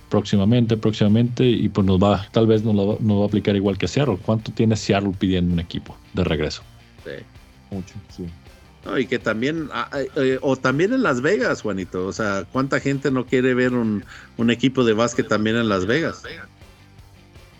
próximamente, 0.10 0.76
próximamente 0.78 1.46
y 1.46 1.70
pues 1.70 1.86
nos 1.86 2.02
va, 2.02 2.26
tal 2.32 2.48
vez 2.48 2.64
nos, 2.64 2.76
lo 2.76 2.88
va- 2.88 2.98
nos 3.00 3.20
va 3.20 3.24
a 3.24 3.28
aplicar 3.28 3.56
igual 3.56 3.78
que 3.78 3.88
Seattle. 3.88 4.18
¿Cuánto 4.26 4.52
tiene 4.52 4.76
Seattle 4.76 5.14
pidiendo 5.18 5.54
un 5.54 5.60
equipo 5.60 5.96
de 6.14 6.24
regreso? 6.24 6.64
Sí. 7.06 7.12
mucho, 7.72 7.94
sí. 8.16 8.26
No, 8.86 8.98
y 8.98 9.06
que 9.06 9.20
también, 9.20 9.68
ah, 9.74 9.90
eh, 10.16 10.40
o 10.42 10.56
también 10.56 10.94
en 10.94 11.04
Las 11.04 11.22
Vegas, 11.22 11.62
Juanito. 11.62 12.08
O 12.08 12.14
sea, 12.14 12.46
¿cuánta 12.52 12.80
gente 12.80 13.12
no 13.12 13.26
quiere 13.26 13.54
ver 13.54 13.74
un, 13.74 14.04
un 14.38 14.50
equipo 14.52 14.84
de 14.84 14.94
básquet 14.94 15.28
también 15.28 15.58
en 15.58 15.68
Las 15.70 15.86
Vegas? 15.86 16.24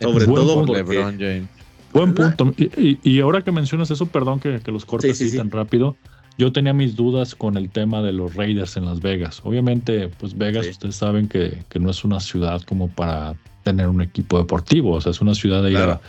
Sobre 0.02 0.26
Buen 0.26 0.36
todo 0.42 0.56
punto. 0.56 0.74
porque... 0.74 0.94
LeBron 0.94 1.14
James. 1.20 1.48
Buen 1.92 2.14
punto. 2.14 2.54
Y, 2.58 3.00
y- 3.04 3.20
ahora 3.20 3.42
que 3.42 3.52
mencionas 3.52 3.92
eso, 3.92 4.06
perdón 4.06 4.40
que, 4.40 4.60
que 4.62 4.72
los 4.72 4.86
cortes 4.86 5.18
Sí, 5.18 5.18
sí, 5.18 5.24
así 5.26 5.32
sí. 5.32 5.38
tan 5.38 5.52
rápido. 5.52 5.98
Yo 6.40 6.54
tenía 6.54 6.72
mis 6.74 6.96
dudas 6.96 7.36
con 7.36 7.58
el 7.58 7.70
tema 7.70 8.02
de 8.02 8.14
los 8.14 8.34
Raiders 8.34 8.78
en 8.78 8.86
Las 8.86 9.02
Vegas. 9.02 9.42
Obviamente, 9.44 10.08
pues 10.08 10.38
Vegas, 10.38 10.66
Sí. 10.66 10.72
ustedes 10.72 10.96
saben 10.96 11.28
que, 11.28 11.64
que 11.68 11.80
no 11.80 11.90
es 11.92 12.04
una 12.06 12.22
ciudad 12.22 12.62
como 12.62 12.88
para 12.88 13.36
tener 13.64 13.88
un 13.90 14.02
equipo 14.02 14.38
deportivo. 14.38 14.94
O 14.94 15.02
sea, 15.02 15.12
es 15.12 15.20
una 15.20 15.36
ciudad 15.36 15.62
de 15.62 15.72
ir 15.72 15.76
Claro. 15.76 16.00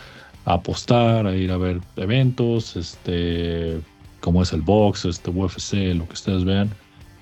a, 0.45 0.51
a 0.51 0.53
apostar, 0.55 1.27
a 1.27 1.35
ir 1.35 1.51
a 1.51 1.57
ver 1.57 1.81
eventos, 1.97 2.77
este, 2.77 3.81
como 4.21 4.41
es 4.41 4.53
el 4.53 4.61
box, 4.61 5.03
este 5.03 5.29
UFC, 5.31 5.93
lo 5.95 6.07
que 6.07 6.13
ustedes 6.13 6.45
vean. 6.45 6.69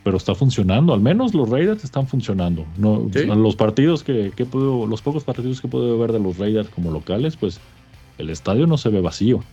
Pero 0.04 0.18
está 0.18 0.36
funcionando, 0.36 0.94
al 0.94 1.02
menos 1.02 1.34
los 1.34 1.50
Raiders 1.50 1.84
están 1.84 2.06
funcionando. 2.08 2.64
No, 2.78 3.10
Sí. 3.12 3.26
Los 3.26 3.56
partidos 3.56 4.04
que, 4.04 4.32
que 4.36 4.46
podido- 4.46 4.86
los 4.86 5.02
pocos 5.02 5.24
partidos 5.24 5.62
que 5.62 5.68
podido 5.68 5.98
ver 5.98 6.12
de 6.12 6.20
los 6.20 6.38
Raiders 6.38 6.70
como 6.70 6.92
locales, 6.92 7.36
pues 7.38 7.60
el 8.20 8.30
estadio 8.30 8.68
no 8.68 8.78
se 8.78 8.90
ve 8.90 9.02
vacío. 9.02 9.44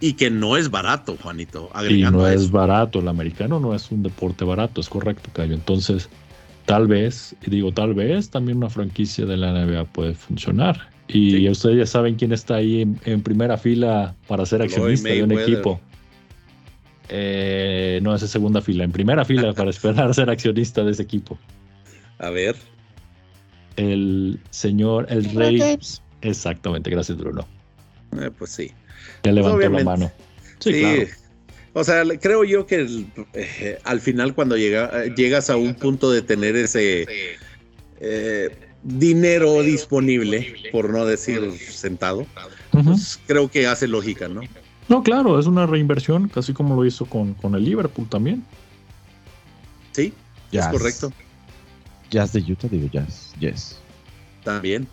Y 0.00 0.14
que 0.14 0.30
no 0.30 0.56
es 0.56 0.70
barato, 0.70 1.16
Juanito. 1.22 1.70
Y 1.88 2.02
no 2.02 2.26
es 2.28 2.50
barato, 2.50 2.98
el 3.00 3.08
americano 3.08 3.58
no 3.60 3.74
es 3.74 3.90
un 3.90 4.02
deporte 4.02 4.44
barato, 4.44 4.80
es 4.80 4.88
correcto, 4.88 5.30
Cayo. 5.32 5.54
Entonces, 5.54 6.10
tal 6.66 6.86
vez, 6.88 7.34
y 7.46 7.50
digo 7.50 7.72
tal 7.72 7.94
vez, 7.94 8.28
también 8.30 8.58
una 8.58 8.68
franquicia 8.70 9.24
de 9.24 9.36
la 9.36 9.52
NBA 9.52 9.84
puede 9.86 10.14
funcionar. 10.14 10.88
Y 11.08 11.32
Sí. 11.32 11.48
ustedes 11.48 11.76
ya 11.78 11.86
saben 11.86 12.16
quién 12.16 12.32
está 12.32 12.56
ahí 12.56 12.82
en, 12.82 12.98
en 13.04 13.22
primera 13.22 13.56
fila 13.56 14.14
para 14.26 14.44
ser 14.46 14.62
accionista 14.62 15.08
de 15.08 15.22
un 15.22 15.32
equipo. 15.32 15.80
Eh, 17.08 18.00
no, 18.02 18.14
es 18.14 18.22
segunda 18.22 18.60
fila, 18.62 18.84
en 18.84 18.92
primera 18.92 19.24
fila 19.24 19.52
para 19.52 19.70
esperar 19.70 20.14
ser 20.14 20.30
accionista 20.30 20.82
de 20.84 20.92
ese 20.92 21.02
equipo. 21.02 21.38
A 22.18 22.30
ver. 22.30 22.56
El 23.76 24.40
señor, 24.50 25.06
el 25.10 25.24
rey. 25.34 25.60
Exactamente, 26.22 26.90
gracias 26.90 27.18
Bruno. 27.18 27.46
eh, 28.20 28.30
pues 28.36 28.50
sí. 28.52 28.70
Ya 29.22 29.32
levantó 29.32 29.58
la 29.68 29.84
mano. 29.84 30.12
Sí, 30.58 30.72
claro. 30.80 31.02
O 31.76 31.82
sea, 31.82 32.04
creo 32.20 32.44
yo 32.44 32.66
que 32.66 32.76
el- 32.76 33.06
eh, 33.34 33.78
al 33.84 34.00
final 34.00 34.34
cuando 34.34 34.56
llega, 34.56 34.90
eh, 35.04 35.12
llegas 35.16 35.50
a 35.50 35.56
un 35.56 35.74
punto 35.74 36.10
de 36.10 36.22
tener 36.22 36.54
ese 36.56 37.04
eh, 38.00 38.56
dinero 38.82 39.62
disponible, 39.62 40.54
por 40.70 40.90
no 40.90 41.04
decir 41.06 41.50
sentado, 41.58 42.26
pues 42.70 43.18
creo 43.26 43.50
que 43.50 43.66
hace 43.66 43.88
lógica, 43.88 44.28
¿no? 44.28 44.42
No, 44.88 45.02
claro, 45.02 45.40
es 45.40 45.46
una 45.46 45.66
reinversión, 45.66 46.28
casi 46.28 46.52
como 46.52 46.76
lo 46.76 46.84
hizo 46.84 47.06
con, 47.06 47.32
con 47.34 47.54
el 47.54 47.64
Liverpool 47.64 48.08
también. 48.08 48.44
Sí, 49.92 50.12
es 50.52 50.66
correcto. 50.68 51.12
Jazz 52.10 52.32
de 52.34 52.40
Utah, 52.40 52.68
digo 52.68 52.88
Jazz. 52.92 53.32
Yes. 53.40 53.78
También. 54.44 54.86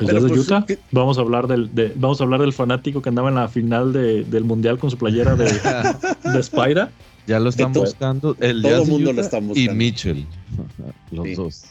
El 0.00 0.06
Pero 0.06 0.20
de 0.22 0.28
pues, 0.28 0.40
Utah. 0.40 0.64
¿qué- 0.66 0.78
Vamos 0.90 1.18
a 1.18 1.20
hablar 1.20 1.46
del, 1.46 1.72
de- 1.74 1.92
vamos 1.94 2.20
a 2.20 2.24
hablar 2.24 2.40
del 2.40 2.52
fanático 2.52 3.00
que 3.00 3.08
andaba 3.10 3.28
en 3.28 3.36
la 3.36 3.48
final 3.48 3.92
de- 3.92 4.24
del 4.24 4.42
mundial 4.44 4.78
con 4.78 4.90
su 4.90 4.98
playera 4.98 5.36
de, 5.36 5.44
de 6.32 6.42
Spyra. 6.42 6.90
Ya 7.26 7.38
lo 7.40 7.48
están 7.48 7.72
buscando. 7.72 8.36
El 8.40 8.60
todo 8.62 8.80
de 8.84 8.90
mundo 8.90 9.12
lo 9.12 9.20
está 9.20 9.38
Y 9.38 9.42
buscando. 9.42 9.74
Mitchell. 9.74 10.26
Los 11.12 11.24
Sí. 11.26 11.34
dos. 11.36 11.64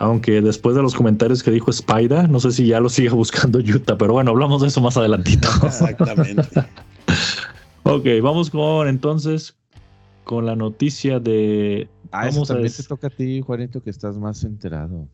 Aunque 0.00 0.40
después 0.40 0.76
de 0.76 0.82
los 0.82 0.94
comentarios 0.94 1.42
que 1.42 1.50
dijo 1.50 1.72
Spyra, 1.72 2.28
no 2.28 2.38
sé 2.38 2.52
si 2.52 2.68
ya 2.68 2.78
lo 2.78 2.88
sigue 2.88 3.08
buscando 3.10 3.58
Utah, 3.58 3.98
pero 3.98 4.12
bueno, 4.12 4.30
hablamos 4.30 4.62
de 4.62 4.68
eso 4.68 4.80
más 4.80 4.96
adelantito. 4.96 5.48
Exactamente. 5.64 6.46
ok, 7.82 8.06
vamos 8.22 8.50
con 8.50 8.86
entonces 8.86 9.56
con 10.22 10.46
la 10.46 10.54
noticia 10.54 11.18
de. 11.18 11.88
Ah, 12.12 12.28
eso 12.28 12.36
vamos 12.36 12.50
a 12.50 12.54
también 12.54 12.68
des- 12.72 12.76
te 12.76 12.82
toca 12.84 13.08
a 13.08 13.10
ti, 13.10 13.40
Juanito, 13.40 13.82
que 13.82 13.90
estás 13.90 14.16
más 14.16 14.44
enterado. 14.44 15.08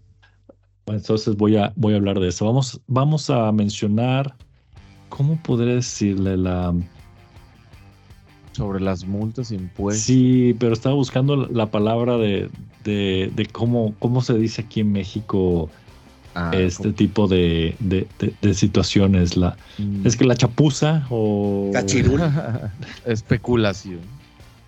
Entonces 0.87 1.37
voy 1.37 1.57
a, 1.57 1.73
voy 1.77 1.95
a 1.95 1.97
hablar 1.97 2.21
de 2.21 2.29
eso. 2.29 2.45
Vamos, 2.47 2.81
vamos 2.87 3.31
a 3.31 3.51
mencionar. 3.53 4.35
¿Cómo 5.09 5.37
podré 5.43 5.77
decirle 5.77 6.37
la.? 6.37 6.75
Sobre 8.53 8.81
las 8.81 9.05
multas, 9.05 9.51
impuestos. 9.51 10.05
Sí, 10.05 10.55
pero 10.61 10.75
estaba 10.75 10.95
buscando 10.95 11.35
la 11.37 11.67
palabra 11.67 12.17
de, 12.19 12.49
de, 12.85 13.33
de 13.35 13.47
cómo, 13.47 13.95
cómo 13.99 14.23
se 14.23 14.35
dice 14.35 14.63
aquí 14.63 14.81
en 14.81 14.93
México 14.93 15.71
Ah, 16.37 16.51
este 16.53 16.93
tipo 16.93 17.29
de, 17.29 17.77
de, 17.79 18.09
de- 18.19 18.35
de 18.43 18.55
situaciones. 18.55 19.37
La, 19.37 19.57
como- 19.77 20.05
es 20.07 20.17
que 20.17 20.25
la 20.25 20.35
chapuza 20.37 21.07
o... 21.11 21.71
Cachirul. 21.73 22.21
Especulación. 23.07 24.01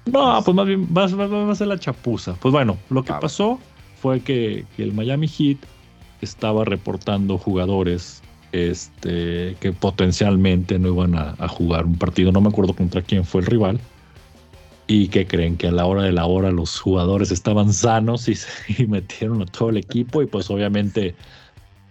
No, 0.07 0.41
pues 0.45 0.55
más 0.55 0.67
bien 0.67 0.87
va, 0.97 1.05
a- 1.05 1.15
va- 1.15 1.27
va 1.27 1.53
a 1.53 1.55
ser 1.57 1.67
la 1.67 1.79
chapuza. 1.79 2.35
Pues 2.35 2.53
bueno, 2.53 2.77
lo 2.91 3.03
que 3.05 3.13
Ah, 3.13 3.19
pasó 3.21 3.59
fue 4.01 4.21
que, 4.21 4.65
que 4.77 4.83
el 4.85 4.93
Miami 4.95 5.27
Heat 5.29 5.59
estaba 6.21 6.65
reportando 6.65 7.39
jugadores 7.39 8.23
este, 8.53 9.57
que 9.61 9.73
potencialmente 9.73 10.79
no 10.79 10.89
iban 10.89 11.15
a, 11.15 11.49
jugar 11.49 11.87
un 11.87 11.97
partido. 11.97 12.33
No 12.33 12.41
me 12.41 12.49
acuerdo 12.49 12.75
contra 12.75 13.03
quién 13.03 13.25
fue 13.25 13.43
el 13.43 13.47
rival. 13.47 13.81
Y 14.89 15.09
que 15.09 15.27
creen 15.27 15.57
que 15.57 15.67
a 15.67 15.73
la 15.73 15.85
hora 15.85 16.03
de 16.03 16.13
la 16.13 16.27
hora 16.27 16.53
los 16.53 16.79
jugadores 16.79 17.33
estaban 17.33 17.73
sanos 17.73 18.29
y, 18.29 18.35
y 18.83 18.87
metieron 18.87 19.43
a 19.43 19.47
todo 19.47 19.71
el 19.71 19.79
equipo. 19.79 20.23
Y 20.23 20.27
pues 20.27 20.49
obviamente 20.51 21.15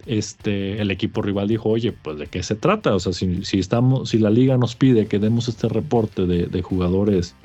este, 0.06 0.82
el 0.82 0.92
equipo 0.92 1.22
rival 1.22 1.48
dijo, 1.48 1.70
oye, 1.70 1.92
pues 1.92 2.18
de 2.18 2.28
qué 2.28 2.44
se 2.44 2.56
trata. 2.56 2.96
O 2.96 3.00
sea, 3.00 3.14
si, 3.14 3.44
si 3.44 3.60
estamos, 3.60 4.10
si 4.10 4.18
la 4.18 4.30
liga 4.30 4.58
nos 4.58 4.76
pide 4.76 5.08
que 5.08 5.20
demos 5.20 5.48
este 5.48 5.68
reporte 5.68 6.26
de, 6.26 6.46
de 6.48 6.62
jugadores 6.62 7.36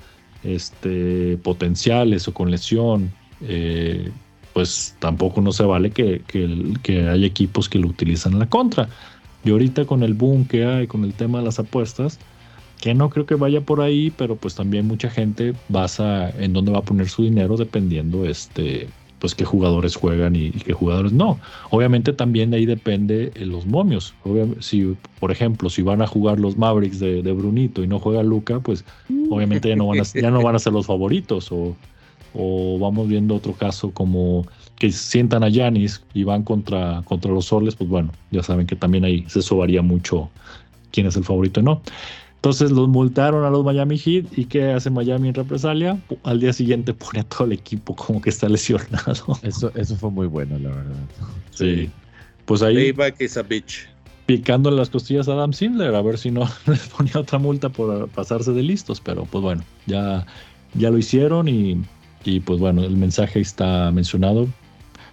este, 0.43 1.37
potenciales 1.43 2.29
o 2.29 2.35
con 2.35 2.51
lesión, 2.51 3.13
eh, 3.43 4.11
pues 4.53 4.97
tampoco 4.99 5.41
no 5.41 5.53
se 5.53 5.65
vale 5.65 5.91
que, 5.91 6.23
que, 6.27 6.75
que 6.83 7.09
hay 7.09 7.25
equipos 7.25 7.69
que 7.69 7.79
lo 7.79 7.89
utilizan 7.89 8.33
en 8.35 8.41
la 8.41 8.49
contra. 8.49 8.89
Y 9.45 9.51
ahorita 9.51 9.85
con 9.85 10.03
el 10.03 10.15
boom 10.15 10.47
que 10.47 10.65
hay, 10.65 10.87
con 10.87 11.05
el 11.05 11.15
tema 11.15 11.39
de 11.39 11.45
las 11.45 11.59
apuestas, 11.59 12.19
que 12.81 12.95
no 12.95 13.11
creo 13.11 13.27
que 13.27 13.35
vaya 13.35 13.61
por 13.61 13.81
ahí, 13.81 14.11
pero 14.17 14.37
pues 14.37 14.55
también 14.55 14.87
mucha 14.87 15.11
gente 15.11 15.55
basa 15.69 16.31
en 16.31 16.53
dónde 16.53 16.73
va 16.73 16.79
a 16.79 16.83
poner 16.83 17.09
su 17.09 17.23
dinero 17.23 17.57
dependiendo 17.57 18.27
este 18.27 18.89
pues 19.21 19.35
qué 19.35 19.45
jugadores 19.45 19.97
juegan 19.97 20.35
y, 20.35 20.47
y 20.47 20.53
qué 20.53 20.73
jugadores 20.73 21.13
no. 21.13 21.39
Obviamente 21.69 22.15
también 22.15 22.51
de 22.51 22.57
ahí 22.57 22.67
depende 22.67 23.31
eh, 23.35 23.45
los 23.45 23.67
momios. 23.67 24.15
Si, 24.61 24.97
por 25.21 25.31
ejemplo, 25.31 25.69
si 25.69 25.83
van 25.83 26.01
a 26.01 26.07
jugar 26.07 26.41
los 26.41 26.57
Mavericks 26.57 26.99
de, 26.99 27.23
de 27.23 27.33
Brunito 27.33 27.85
y 27.85 27.87
no 27.87 27.99
juega 27.99 28.23
Luca, 28.23 28.61
pues 28.61 28.85
obviamente 29.29 29.69
ya 29.69 29.77
no 29.77 29.87
van 29.89 30.01
a, 30.01 30.05
ya 30.05 30.31
no 30.31 30.43
van 30.43 30.57
a 30.57 30.59
ser 30.59 30.73
los 30.73 30.87
favoritos. 30.87 31.53
O, 31.53 31.77
o 32.35 32.79
vamos 32.79 33.09
viendo 33.09 33.35
otro 33.35 33.53
caso 33.53 33.91
como 33.91 34.47
que 34.79 34.91
sientan 34.91 35.45
a 35.45 35.49
Yanis 35.49 36.03
y 36.15 36.25
van 36.25 36.43
contra, 36.43 37.03
contra 37.05 37.31
los 37.31 37.47
Soles, 37.47 37.77
pues 37.77 37.91
bueno, 37.91 38.13
ya 38.31 38.43
saben 38.43 38.67
que 38.67 38.77
también 38.77 39.05
ahí 39.05 39.25
se 39.29 39.43
sobaría 39.43 39.83
mucho 39.83 40.31
quién 40.91 41.07
es 41.07 41.17
el 41.17 41.25
favorito 41.25 41.61
y 41.61 41.63
no. 41.63 41.83
Entonces 42.37 42.71
los 42.71 42.89
multaron 42.89 43.45
a 43.45 43.51
los 43.51 43.63
Miami 43.63 43.99
Heat 43.99 44.39
y 44.39 44.47
¿qué 44.47 44.73
hace 44.73 44.89
Miami 44.89 45.29
en 45.29 45.35
represalia? 45.35 45.99
Al 46.23 46.41
día 46.41 46.55
siguiente 46.55 46.95
pone 46.95 47.21
a 47.21 47.25
todo 47.25 47.45
el 47.45 47.53
equipo 47.53 47.95
como 47.95 48.23
que 48.23 48.31
está 48.31 48.49
lesionado. 48.49 49.39
Eso, 49.43 49.71
eso 49.75 49.97
fue 49.97 50.11
muy 50.11 50.27
bueno, 50.27 50.59
la 50.59 50.71
verdad. 50.71 50.97
Sí. 51.51 51.91
Pues 52.47 52.63
ahí 52.63 52.93
Payback 52.93 53.21
is 53.21 53.37
a 53.37 53.43
bitch. 53.43 53.87
picándole 54.25 54.79
las 54.79 54.89
costillas 54.89 55.29
a 55.29 55.35
Adam 55.35 55.53
Sindler 55.53 55.95
a 55.95 56.01
ver 56.01 56.17
si 56.17 56.31
no 56.31 56.49
les 56.67 56.89
ponía 56.89 57.19
otra 57.19 57.39
multa 57.39 57.69
por 57.69 58.09
pasarse 58.09 58.53
de 58.53 58.63
listos, 58.63 59.03
pero 59.03 59.27
pues 59.27 59.43
bueno, 59.43 59.63
ya, 59.87 60.27
ya 60.73 60.91
lo 60.91 60.97
hicieron 60.97 61.47
y, 61.47 61.83
y 62.25 62.41
pues 62.41 62.59
bueno, 62.59 62.85
el 62.85 62.97
mensaje 62.97 63.41
está 63.41 63.91
mencionado, 63.91 64.49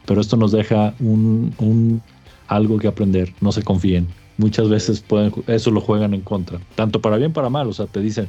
pero 0.06 0.22
esto 0.22 0.38
nos 0.38 0.52
deja 0.52 0.94
un, 1.00 2.02
algo 2.48 2.80
que 2.80 2.88
aprender, 2.88 3.34
no 3.42 3.52
se 3.52 3.64
confíen. 3.64 4.08
Muchas 4.38 4.70
veces 4.70 5.02
pueden, 5.02 5.34
eso 5.48 5.72
lo 5.72 5.82
juegan 5.82 6.14
en 6.14 6.22
contra, 6.22 6.60
tanto 6.76 7.02
para 7.02 7.18
bien 7.18 7.34
para 7.34 7.50
mal, 7.50 7.68
o 7.68 7.74
sea, 7.74 7.88
te 7.88 8.02
dicen, 8.02 8.28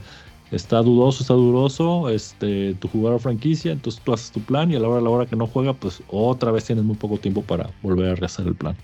está 0.50 0.80
dudoso, 0.80 1.22
está 1.22 1.34
dudoso, 1.34 2.08
este, 2.08 2.74
tu 2.74 2.88
jugador 2.88 3.20
franquicia, 3.20 3.72
entonces 3.72 4.00
tú 4.02 4.14
haces 4.14 4.30
tu 4.30 4.40
plan 4.40 4.70
y 4.70 4.76
a 4.76 4.80
la 4.80 4.88
hora, 4.88 5.00
a 5.00 5.02
la 5.02 5.10
hora 5.10 5.26
que 5.26 5.36
no 5.36 5.46
juega, 5.46 5.74
pues 5.74 6.02
otra 6.08 6.50
vez 6.50 6.64
tienes 6.64 6.84
muy 6.84 6.96
poco 6.96 7.18
tiempo 7.18 7.42
para 7.42 7.70
volver 7.82 8.10
a 8.10 8.14
rehacer 8.14 8.46
el 8.46 8.54
plan. 8.54 8.76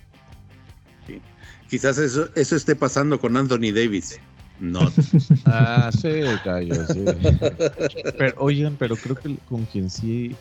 Quizás 1.70 1.98
eso, 1.98 2.28
eso 2.34 2.56
esté 2.56 2.76
pasando 2.76 3.18
con 3.18 3.36
Anthony 3.36 3.72
Davis. 3.74 4.20
No. 4.58 4.80
Ah, 5.46 5.90
sí, 5.92 6.38
callo, 6.42 6.86
sí. 6.86 7.04
Pero, 8.18 8.34
oigan, 8.38 8.76
pero 8.76 8.96
creo 8.96 9.16
que 9.16 9.36
con 9.44 9.66
quien 9.66 9.90
sí 9.90 10.36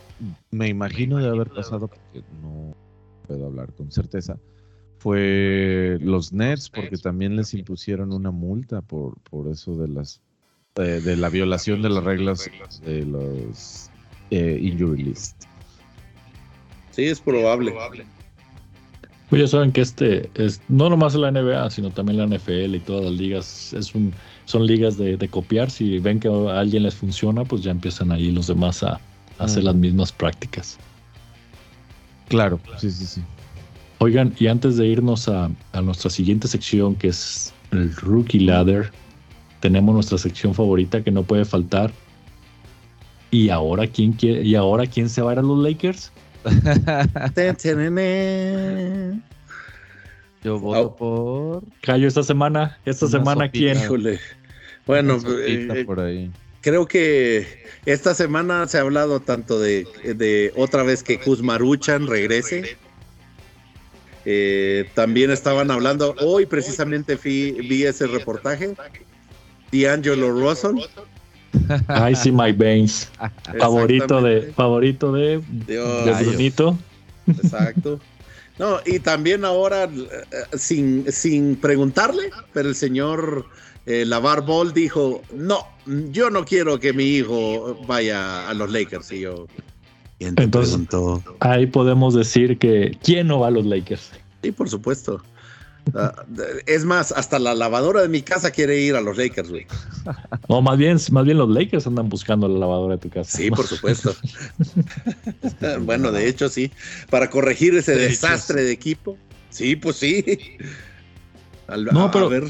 me 0.52 0.70
imagino 0.70 1.18
de 1.18 1.28
haber 1.28 1.50
pasado, 1.50 1.88
porque 1.88 2.24
no 2.42 2.74
puedo 3.28 3.48
hablar 3.48 3.74
con 3.74 3.92
certeza, 3.92 4.38
fue 5.00 5.98
los 6.02 6.32
Nets, 6.32 6.70
porque 6.70 6.98
también 6.98 7.36
les 7.36 7.54
impusieron 7.54 8.14
una 8.14 8.32
multa 8.32 8.82
por, 8.82 9.20
por 9.30 9.50
eso 9.50 9.76
de 9.76 9.90
las 9.90 10.22
de, 10.76 11.02
de 11.02 11.18
la 11.18 11.30
violación 11.30 11.82
de 11.82 11.90
las 11.90 12.04
reglas 12.04 12.50
de 12.86 13.06
los 13.06 13.92
eh, 14.30 14.58
injury 14.62 15.04
list. 15.04 15.44
Sí, 16.92 17.06
es 17.06 17.20
probable. 17.20 17.74
Pues 19.34 19.42
ya 19.42 19.48
saben 19.48 19.72
que 19.72 19.82
este 19.82 20.30
es 20.36 20.62
no 20.70 20.92
nomás 20.92 21.16
la 21.16 21.32
NBA, 21.32 21.68
sino 21.72 21.90
también 21.90 22.20
la 22.20 22.28
NFL 22.28 22.76
y 22.76 22.80
todas 22.80 23.06
las 23.06 23.14
ligas 23.14 23.74
es 23.74 23.96
un, 23.96 24.14
son 24.46 24.68
ligas 24.68 24.96
de, 24.96 25.18
de 25.18 25.28
copiar. 25.28 25.72
Si 25.72 25.98
ven 25.98 26.20
que 26.20 26.28
a 26.28 26.60
alguien 26.60 26.84
les 26.84 26.94
funciona, 26.94 27.44
pues 27.44 27.64
ya 27.64 27.72
empiezan 27.72 28.12
ahí 28.12 28.32
los 28.32 28.46
demás 28.46 28.84
a, 28.84 29.00
a 29.40 29.46
hacer 29.46 29.64
las 29.64 29.74
mismas 29.74 30.12
prácticas. 30.12 30.78
Claro, 32.28 32.60
sí, 32.78 32.92
sí, 32.92 33.08
sí. 33.08 33.22
Oigan, 33.98 34.36
y 34.38 34.46
antes 34.46 34.78
de 34.78 34.86
irnos 34.86 35.28
a, 35.28 35.50
a 35.72 35.82
nuestra 35.82 36.12
siguiente 36.12 36.48
sección, 36.48 36.94
que 36.94 37.08
es 37.08 37.52
el 37.72 37.92
Rookie 37.96 38.42
Ladder, 38.42 38.92
tenemos 39.62 39.96
nuestra 39.96 40.20
sección 40.20 40.54
favorita 40.54 41.04
que 41.04 41.10
no 41.10 41.24
puede 41.24 41.46
faltar. 41.46 41.92
¿Y 43.32 43.50
ahora 43.50 43.88
quién 43.88 44.12
quiere, 44.12 44.44
y 44.44 44.54
ahora 44.54 44.86
quién 44.86 45.10
se 45.10 45.24
va 45.24 45.32
a 45.32 45.34
ir 45.34 45.40
a 45.40 45.42
los 45.42 45.58
Lakers? 45.58 46.12
Yo 50.44 50.60
voto 50.60 50.96
por 50.96 51.64
Cayo, 51.82 52.08
esta 52.08 52.24
semana, 52.24 52.78
esta 52.86 53.06
Una 53.06 53.12
semana 53.20 53.46
sopita. 53.46 53.52
quién. 53.74 53.78
Híjole. 53.78 54.20
Bueno, 54.86 55.20
sopita 55.20 55.78
eh, 55.78 55.86
por 55.86 56.00
ahí. 56.02 56.30
creo 56.62 56.86
que 56.86 57.64
esta 57.86 58.14
semana 58.14 58.68
se 58.68 58.78
ha 58.78 58.82
hablado 58.82 59.22
tanto 59.22 59.60
de, 59.60 59.88
de 60.04 60.52
otra 60.58 60.84
vez 60.84 61.02
que 61.04 61.20
Kuzmaruchan 61.20 62.08
regrese. 62.08 62.78
Eh, 64.26 64.90
también 64.94 65.32
estaban 65.32 65.70
hablando, 65.72 66.16
hoy 66.22 66.46
precisamente 66.46 67.18
fui- 67.18 67.52
vi 67.68 67.84
ese 67.84 68.08
reportaje. 68.08 68.74
D'Angelo 69.72 70.32
Russell. 70.32 70.76
Ay, 71.88 72.16
sí, 72.16 72.32
Mike 72.32 72.58
Baines. 72.58 73.10
Favorito 73.60 74.22
de, 74.22 74.54
favorito 74.54 75.12
de, 75.12 75.42
Dios, 75.68 76.06
de. 76.06 76.26
Brunito. 76.26 76.78
Exacto. 77.28 78.00
No, 78.60 78.78
y 78.86 79.00
también 79.00 79.46
ahora, 79.46 79.86
eh, 79.86 80.58
sin, 80.58 81.12
sin 81.12 81.56
preguntarle, 81.56 82.30
pero 82.54 82.70
el 82.70 82.76
señor 82.76 83.46
eh, 83.86 84.06
Lavar 84.06 84.46
Ball 84.46 84.74
dijo, 84.74 85.22
no, 85.34 85.68
yo 86.12 86.30
no 86.30 86.46
quiero 86.46 86.80
que 86.80 86.94
mi 86.94 87.04
hijo 87.06 87.80
vaya 87.88 88.48
a 88.48 88.54
los 88.54 88.72
Lakers. 88.72 89.12
Y 89.12 89.22
yo, 89.22 89.48
¿quién 90.20 90.36
te 90.36 90.44
Entonces- 90.44 90.72
preguntó? 90.88 91.24
Ahí 91.40 91.66
podemos 91.66 92.14
decir 92.14 92.58
que 92.60 92.98
¿quién 93.04 93.28
no 93.28 93.40
va 93.40 93.48
a 93.48 93.52
los 93.52 93.66
Lakers? 93.66 94.12
Sí, 94.44 94.52
por 94.52 94.70
supuesto. 94.70 95.22
Ah, 95.96 96.24
es 96.66 96.86
más, 96.86 97.12
hasta 97.12 97.40
la 97.40 97.54
lavadora 97.54 98.02
de 98.02 98.08
mi 98.10 98.22
casa 98.22 98.52
quiere 98.52 98.80
ir 98.80 98.96
a 98.96 99.02
los 99.02 99.18
Lakers, 99.18 99.50
güey. 99.50 99.66
O 100.48 100.62
más 100.62 100.78
bien, 100.78 100.98
más 101.12 101.26
bien 101.26 101.38
los 101.38 101.50
Lakers 101.50 101.86
andan 101.88 102.10
buscando 102.10 102.48
la 102.48 102.58
lavadora 102.60 102.96
de 102.96 103.02
tu 103.02 103.10
casa. 103.10 103.38
Sí, 103.38 103.50
por 103.52 103.68
supuesto. 103.68 104.16
bueno, 105.82 106.12
de 106.12 106.28
hecho, 106.28 106.50
sí. 106.50 106.72
Para 107.10 107.30
corregir 107.30 107.76
ese 107.76 107.92
De 107.96 108.04
hecho, 108.06 108.10
desastre 108.12 108.64
de 108.64 108.72
equipo. 108.72 109.18
Sí, 109.50 109.76
pues 109.76 109.98
sí. 109.98 110.24
Al- 111.68 111.86
No, 111.86 112.06
a- 112.06 112.12
pero- 112.12 112.26
a 112.26 112.30
ver, 112.30 112.44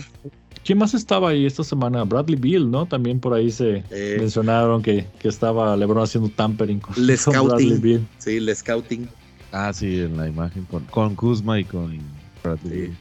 ¿Quién 0.65 0.78
más 0.78 0.93
estaba 0.93 1.32
ahí 1.32 1.46
esta 1.46 1.62
semana? 1.62 2.06
Bradley 2.06 2.38
Beal, 2.39 2.72
¿no? 2.72 2.86
También 2.86 3.19
por 3.19 3.34
ahí 3.34 3.52
se 3.52 3.84
eh, 3.91 4.15
mencionaron 4.17 4.82
que, 4.82 5.06
que 5.19 5.28
estaba 5.28 5.76
LeBron 5.76 6.04
haciendo 6.04 6.30
tampering 6.30 6.80
con, 6.80 6.93
Le 7.06 7.17
con 7.17 7.34
scouting. 7.34 7.48
Bradley 7.50 7.80
Beal. 7.80 8.08
sí, 8.19 8.38
el 8.38 8.56
scouting. 8.56 9.10
Ah, 9.52 9.74
sí, 9.74 10.00
en 10.00 10.15
la 10.15 10.30
imagen 10.30 10.63
con, 10.63 10.86
con 10.86 11.15
Kuzma 11.15 11.60
y 11.60 11.65
con 11.65 12.00
Bradley. 12.41 12.88
Sí. 12.88 12.93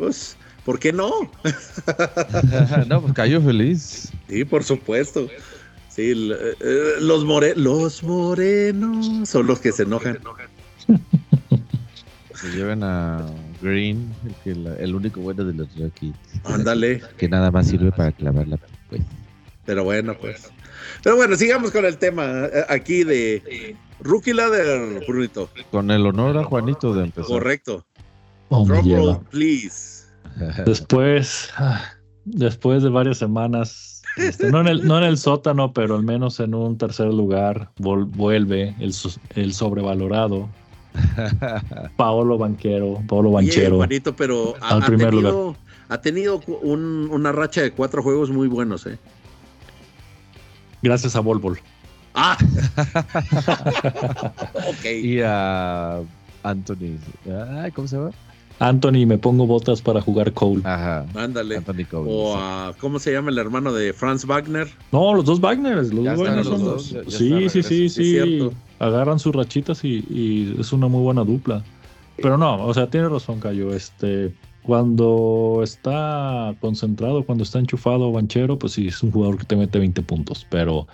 Pues, 0.00 0.34
¿por 0.64 0.78
qué 0.78 0.94
no? 0.94 1.10
no, 2.88 3.02
pues 3.02 3.12
cayó 3.12 3.38
feliz. 3.42 4.10
Sí, 4.30 4.46
por 4.46 4.64
supuesto. 4.64 5.28
Sí, 5.90 6.10
el- 6.12 6.32
eh, 6.58 6.94
los, 7.00 7.22
more 7.26 7.54
los 7.54 8.02
morenos 8.02 9.28
son 9.28 9.46
los 9.46 9.60
que 9.60 9.72
se 9.72 9.82
enojan. 9.82 10.18
Se 12.34 12.48
lleven 12.56 12.82
a 12.82 13.26
Green, 13.60 14.10
el, 14.24 14.34
que 14.42 14.54
la- 14.58 14.74
el 14.76 14.94
único 14.94 15.20
bueno 15.20 15.44
de 15.44 15.52
los 15.52 15.68
Rockies. 15.78 16.14
Ándale. 16.44 17.02
Que 17.18 17.28
nada 17.28 17.50
más 17.50 17.68
sirve 17.68 17.92
para 17.92 18.10
clavarla. 18.12 18.58
Pues. 18.88 19.02
Pero 19.66 19.84
bueno, 19.84 20.16
pues. 20.18 20.50
Pero 21.02 21.16
bueno, 21.16 21.36
sigamos 21.36 21.70
con 21.72 21.84
el 21.84 21.98
tema 21.98 22.46
eh, 22.46 22.64
aquí 22.70 23.04
de 23.04 23.76
Rookie 24.00 24.32
Ladder, 24.32 25.04
Brunito. 25.06 25.50
Con 25.70 25.90
el 25.90 26.06
honor 26.06 26.38
a 26.38 26.44
Juanito 26.44 26.94
de 26.94 27.04
empezar. 27.04 27.26
Correcto. 27.26 27.84
Oh, 28.50 28.66
roll, 28.66 29.18
please. 29.30 30.04
Después, 30.66 31.50
ah, 31.56 31.82
después 32.24 32.82
de 32.82 32.88
varias 32.88 33.18
semanas, 33.18 34.02
este, 34.16 34.50
no, 34.50 34.60
en 34.60 34.68
el, 34.68 34.86
no 34.86 34.98
en 34.98 35.04
el 35.04 35.18
sótano, 35.18 35.72
pero 35.72 35.96
al 35.96 36.02
menos 36.02 36.40
en 36.40 36.54
un 36.54 36.76
tercer 36.78 37.08
lugar, 37.12 37.70
vol- 37.78 38.06
vuelve 38.10 38.74
el, 38.80 38.94
el 39.34 39.52
sobrevalorado 39.54 40.48
Paolo 41.96 42.38
Banquero, 42.38 43.02
Paolo 43.08 43.30
Banchero. 43.32 43.76
Juanito, 43.76 44.14
pero 44.16 44.54
ha, 44.60 44.70
Al 44.76 44.82
ha 44.82 44.86
primer 44.86 45.10
tenido, 45.10 45.56
ha 45.88 46.00
tenido 46.00 46.40
cu- 46.40 46.58
un- 46.62 47.08
una 47.10 47.32
racha 47.32 47.60
de 47.62 47.70
cuatro 47.72 48.02
juegos 48.02 48.30
muy 48.30 48.48
buenos, 48.48 48.86
¿eh? 48.86 48.98
Gracias 50.82 51.14
a 51.16 51.20
Bol 51.20 51.38
Bol. 51.38 51.58
Ah. 52.14 52.36
ok. 54.68 54.84
y 55.02 55.20
a 55.20 56.00
Anthony. 56.42 56.96
¿Cómo 57.74 57.86
se 57.88 57.96
llama? 57.96 58.10
Anthony, 58.60 59.06
me 59.06 59.18
pongo 59.18 59.46
botas 59.46 59.80
para 59.82 60.00
jugar 60.00 60.32
Cole. 60.32 60.60
Ajá. 60.64 61.06
Ándale. 61.14 61.56
Anthony 61.56 61.84
Cole. 61.90 62.08
O 62.12 62.36
a, 62.36 62.72
¿cómo 62.78 62.98
se 62.98 63.12
llama 63.12 63.30
el 63.30 63.38
hermano 63.38 63.72
de 63.72 63.92
Franz 63.92 64.24
Wagner? 64.26 64.68
No, 64.92 65.14
los 65.14 65.24
dos 65.24 65.40
Wagners, 65.40 65.92
los 65.92 66.04
Ya 66.04 66.14
dos 66.14 66.28
los 66.36 66.46
son 66.46 66.58
dos, 66.64 66.66
los- 66.66 66.90
ya- 66.90 67.02
ya 67.04 67.18
sí, 67.18 67.48
sí, 67.48 67.62
sí, 67.62 67.88
sí, 67.88 68.14
sí. 68.38 68.50
Agarran 68.78 69.18
sus 69.18 69.34
rachitas 69.34 69.82
y, 69.84 70.04
y 70.08 70.56
es 70.60 70.72
una 70.72 70.88
muy 70.88 71.02
buena 71.02 71.24
dupla. 71.24 71.64
Pero 72.22 72.36
no, 72.36 72.64
o 72.66 72.72
sea, 72.74 72.88
tiene 72.88 73.08
razón, 73.08 73.40
Cayo. 73.40 73.74
Este, 73.74 74.32
cuando 74.62 75.60
está 75.62 76.54
concentrado, 76.60 77.24
cuando 77.24 77.44
está 77.44 77.58
enchufado 77.58 78.12
Banchero, 78.12 78.58
pues 78.58 78.74
sí, 78.74 78.88
es 78.88 79.02
un 79.02 79.10
jugador 79.10 79.38
que 79.38 79.44
te 79.44 79.56
mete 79.56 79.78
20 79.78 80.02
puntos. 80.02 80.46
Pero 80.50 80.86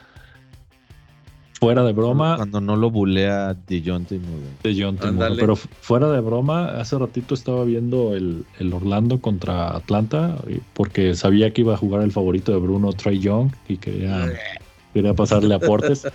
fuera 1.59 1.83
de 1.85 1.92
broma, 1.92 2.37
Cuando 2.37 2.61
no 2.61 2.77
lo 2.77 2.90
bulea 2.90 3.55
DeJounte 3.66 4.19
Murray. 4.19 4.51
de 4.62 4.83
John 4.83 4.97
Temuco. 4.97 5.09
Ándale. 5.25 5.37
Pero 5.40 5.57
fu- 5.57 5.69
fuera 5.81 6.11
de 6.11 6.21
broma, 6.21 6.66
hace 6.79 6.99
ratito 6.99 7.35
estaba 7.35 7.64
viendo 7.64 8.14
el, 8.14 8.45
el 8.59 8.73
Orlando 8.73 9.21
contra 9.21 9.75
Atlanta, 9.75 10.37
y- 10.49 10.61
porque 10.75 11.14
sabía 11.14 11.53
que 11.53 11.62
iba 11.62 11.75
a 11.75 11.77
jugar 11.79 12.03
el 12.03 12.12
favorito 12.12 12.53
de 12.53 12.59
Bruno, 12.59 12.93
Trey 12.93 13.18
Young, 13.20 13.51
y 13.68 13.78
quería, 13.78 14.33
quería 14.93 15.14
pasarle 15.14 15.55
aportes. 15.55 16.07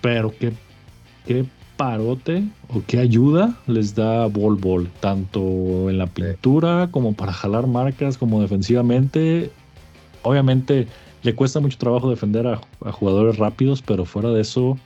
Pero 0.00 0.32
qué, 0.38 0.52
qué 1.26 1.44
parote 1.76 2.42
o 2.68 2.82
qué 2.86 2.98
ayuda 2.98 3.54
les 3.66 3.94
da 3.94 4.26
Bol 4.26 4.56
Bol, 4.56 4.88
tanto 5.00 5.88
en 5.90 5.98
la 5.98 6.06
pintura 6.06 6.88
como 6.90 7.14
para 7.14 7.32
jalar 7.32 7.66
marcas, 7.66 8.18
como 8.18 8.40
defensivamente. 8.40 9.50
Obviamente 10.22 10.86
le 11.22 11.34
cuesta 11.34 11.60
mucho 11.60 11.78
trabajo 11.78 12.08
defender 12.10 12.46
a, 12.46 12.60
a 12.84 12.92
jugadores 12.92 13.36
rápidos, 13.38 13.82
pero 13.82 14.04
fuera 14.04 14.30
de 14.30 14.40
eso, 14.40 14.78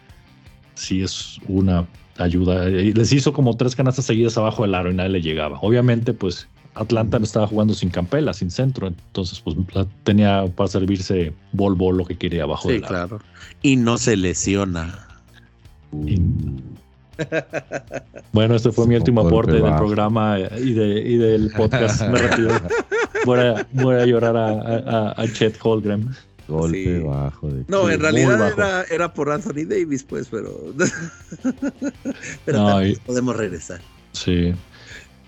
sí 0.74 1.03
es 1.03 1.39
una 1.49 1.87
ayuda. 2.18 2.68
Y 2.68 2.93
Les 2.93 3.12
hizo 3.12 3.32
como 3.32 3.57
tres 3.57 3.74
canastas 3.76 4.05
seguidas 4.07 4.37
abajo 4.39 4.62
del 4.62 4.74
aro 4.74 4.91
y 4.91 4.95
nadie 4.95 5.11
le 5.11 5.22
llegaba. 5.22 5.59
Obviamente, 5.62 6.12
pues 6.12 6.49
Atlanta 6.74 7.18
no 7.20 7.24
estaba 7.24 7.47
jugando 7.47 7.72
sin 7.74 7.91
campela, 7.91 8.32
sin 8.32 8.51
centro, 8.51 8.89
entonces 8.89 9.41
pues 9.41 9.57
tenía 10.03 10.45
para 10.57 10.68
servirse 10.68 11.32
Bol 11.53 11.74
Bol 11.76 11.97
lo 11.99 12.05
que 12.05 12.16
quería 12.16 12.43
abajo 12.43 12.68
Sí, 12.68 12.74
del 12.74 12.85
aro. 12.85 12.89
claro. 12.89 13.18
Y 13.62 13.76
no 13.76 13.97
se 13.99 14.16
lesiona. 14.16 15.07
Y- 16.07 16.20
Bueno, 18.32 18.56
este 18.56 18.72
fue 18.72 18.86
mi 18.86 18.96
último 18.96 19.20
aporte 19.20 19.52
del 19.52 19.76
programa 19.76 20.38
y, 20.38 20.72
de, 20.72 21.00
y 21.00 21.16
del 21.16 21.50
podcast. 21.50 22.02
Me 22.08 22.18
retiro. 22.18 22.50
Voy 23.24 23.38
a, 23.38 23.66
voy 23.72 23.94
a 23.94 24.06
llorar 24.06 24.36
a, 24.36 24.48
a, 24.48 25.22
a 25.22 25.32
Chet 25.32 25.56
Holgren. 25.62 26.10
Golpe 26.48 26.98
bajo. 27.00 27.48
De 27.48 27.64
no, 27.68 27.88
en 27.88 28.00
realidad 28.00 28.52
era, 28.52 28.82
era, 28.90 29.14
por 29.14 29.30
Anthony 29.30 29.64
Davis, 29.66 30.02
pues, 30.02 30.28
pero. 30.30 30.74
pero 32.44 32.58
no, 32.58 32.86
y... 32.86 32.96
podemos 32.96 33.36
regresar. 33.36 33.80
Sí. 34.12 34.52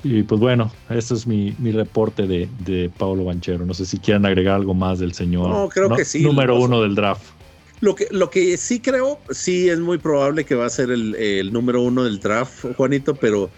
Y 0.05 0.23
pues 0.23 0.41
bueno, 0.41 0.71
este 0.91 1.15
es 1.15 1.27
mi, 1.27 1.55
mi 1.59 1.73
reporte 1.73 2.27
de, 2.27 2.49
de 2.61 2.91
Paulo 2.99 3.25
Banchero. 3.25 3.65
No 3.65 3.75
sé 3.75 3.87
si 3.87 3.99
quieren 3.99 4.27
agregar 4.27 4.57
algo 4.57 4.75
más 4.75 4.99
del 4.99 5.15
señor. 5.15 5.49
No, 5.49 5.69
creo 5.69 5.89
que 5.97 6.05
sí. 6.05 6.23
Número 6.23 6.61
uno 6.61 6.83
del 6.83 6.95
draft. 6.95 7.36
Lo 7.81 7.95
que, 7.95 8.09
lo 8.11 8.31
que 8.31 8.57
sí 8.57 8.81
creo, 8.81 9.19
sí 9.31 9.69
es 9.69 9.79
muy 9.79 9.99
probable 9.99 10.45
que 10.45 10.55
va 10.55 10.67
a 10.67 10.71
ser 10.71 10.91
el, 10.91 11.15
el 11.15 11.53
número 11.53 11.83
uno 11.83 12.05
del 12.05 12.21
draft, 12.21 12.65
Juanito, 12.77 13.15
pero 13.15 13.51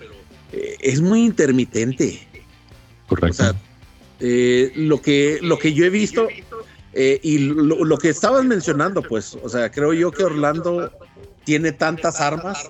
eh, 0.53 0.77
es 0.81 1.01
muy 1.01 1.25
intermitente. 1.25 2.27
Correcto. 3.07 3.31
O 3.31 3.33
sea, 3.33 3.55
eh, 4.21 4.73
lo, 4.75 5.01
que, 5.01 5.39
lo 5.41 5.59
que 5.59 5.73
yo 5.73 5.85
he 5.85 5.91
visto 5.91 6.29
eh, 6.93 7.21
y 7.23 7.39
lo, 7.39 7.85
lo, 7.85 7.97
que 7.97 8.09
estabas 8.09 8.45
mencionando, 8.45 9.03
pues, 9.03 9.39
o 9.41 9.49
sea, 9.49 9.71
creo 9.71 9.93
yo 9.93 10.11
que 10.11 10.25
Orlando 10.25 10.91
tiene 11.45 11.71
tantas 11.71 12.21
armas 12.21 12.69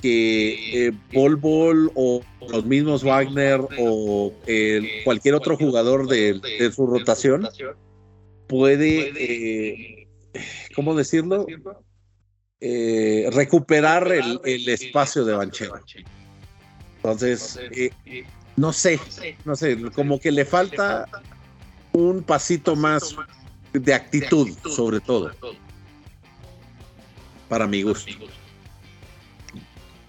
que 0.00 0.92
Bol 1.12 1.36
Bol 1.36 1.92
o 1.94 2.22
los 2.50 2.64
mismos 2.64 3.04
Wagner 3.04 3.60
o 3.78 4.32
cualquier 5.04 5.34
otro 5.34 5.56
jugador 5.56 6.08
de, 6.08 6.40
de 6.58 6.72
su 6.72 6.86
rotación 6.86 7.46
puede, 8.52 9.12
eh, 9.16 10.01
¿cómo 10.74 10.94
decirlo? 10.94 11.46
Eh, 12.60 13.28
recuperar 13.32 14.10
el, 14.12 14.40
el, 14.44 14.68
espacio 14.68 15.24
de 15.24 15.34
Banchero. 15.34 15.80
Entonces, 16.96 17.58
eh, 17.72 17.90
no 18.56 18.72
sé, 18.72 19.00
no 19.44 19.56
sé, 19.56 19.76
como 19.94 20.20
que 20.20 20.30
le 20.30 20.44
falta 20.44 21.08
un 21.92 22.22
pasito 22.22 22.76
más 22.76 23.16
de 23.72 23.94
actitud, 23.94 24.48
sobre 24.68 25.00
todo, 25.00 25.32
para 27.48 27.66
mi 27.66 27.82
gusto. 27.82 28.12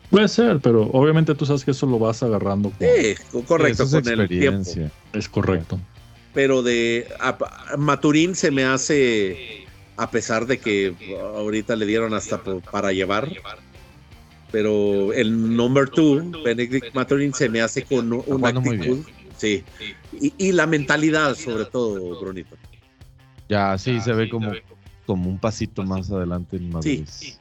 Puede 0.09 0.28
ser, 0.28 0.59
pero 0.59 0.84
obviamente 0.91 1.34
tú 1.34 1.45
sabes 1.45 1.65
que 1.65 1.71
eso 1.71 1.88
lo 1.88 1.97
vas 1.97 2.21
agarrando. 2.21 2.71
sí, 2.80 3.15
correcto, 3.47 3.89
con 3.89 4.07
el 4.07 4.28
tiempo. 4.28 4.69
Es 5.13 5.28
correcto. 5.28 5.80
Pero 6.34 6.61
de 6.61 7.07
Maturín 7.78 8.36
se 8.36 8.51
me 8.51 8.63
hace, 8.63 9.62
a 9.98 10.10
pesar 10.10 10.46
de 10.46 10.60
que 10.60 10.96
ahorita 11.20 11.76
le 11.76 11.86
dieron 11.86 12.14
hasta 12.14 12.41
para 12.72 12.91
llevar, 12.91 13.32
pero 14.52 15.14
el 15.14 15.56
number 15.56 15.89
two, 15.89 16.32
Benedict 16.44 16.94
Maturín, 16.94 17.34
se 17.34 17.50
me 17.50 17.62
hace 17.62 17.84
con 17.84 18.12
una 18.28 18.50
actitud. 18.50 19.06
Sí. 19.38 19.64
Y, 20.14 20.34
y, 20.38 20.52
la 20.52 20.68
mentalidad, 20.68 21.36
sobre 21.36 21.66
todo, 21.66 22.20
Brunito. 22.22 22.56
Ya, 23.50 23.78
sí, 23.78 24.00
se 24.00 24.14
ve 24.14 24.30
como, 24.30 24.52
como 25.06 25.30
un 25.30 25.39
pasito 25.39 25.84
más 25.84 26.12
adelante 26.12 26.58
en 26.58 26.70
Madrid. 26.70 27.04
Sí. 27.08 27.36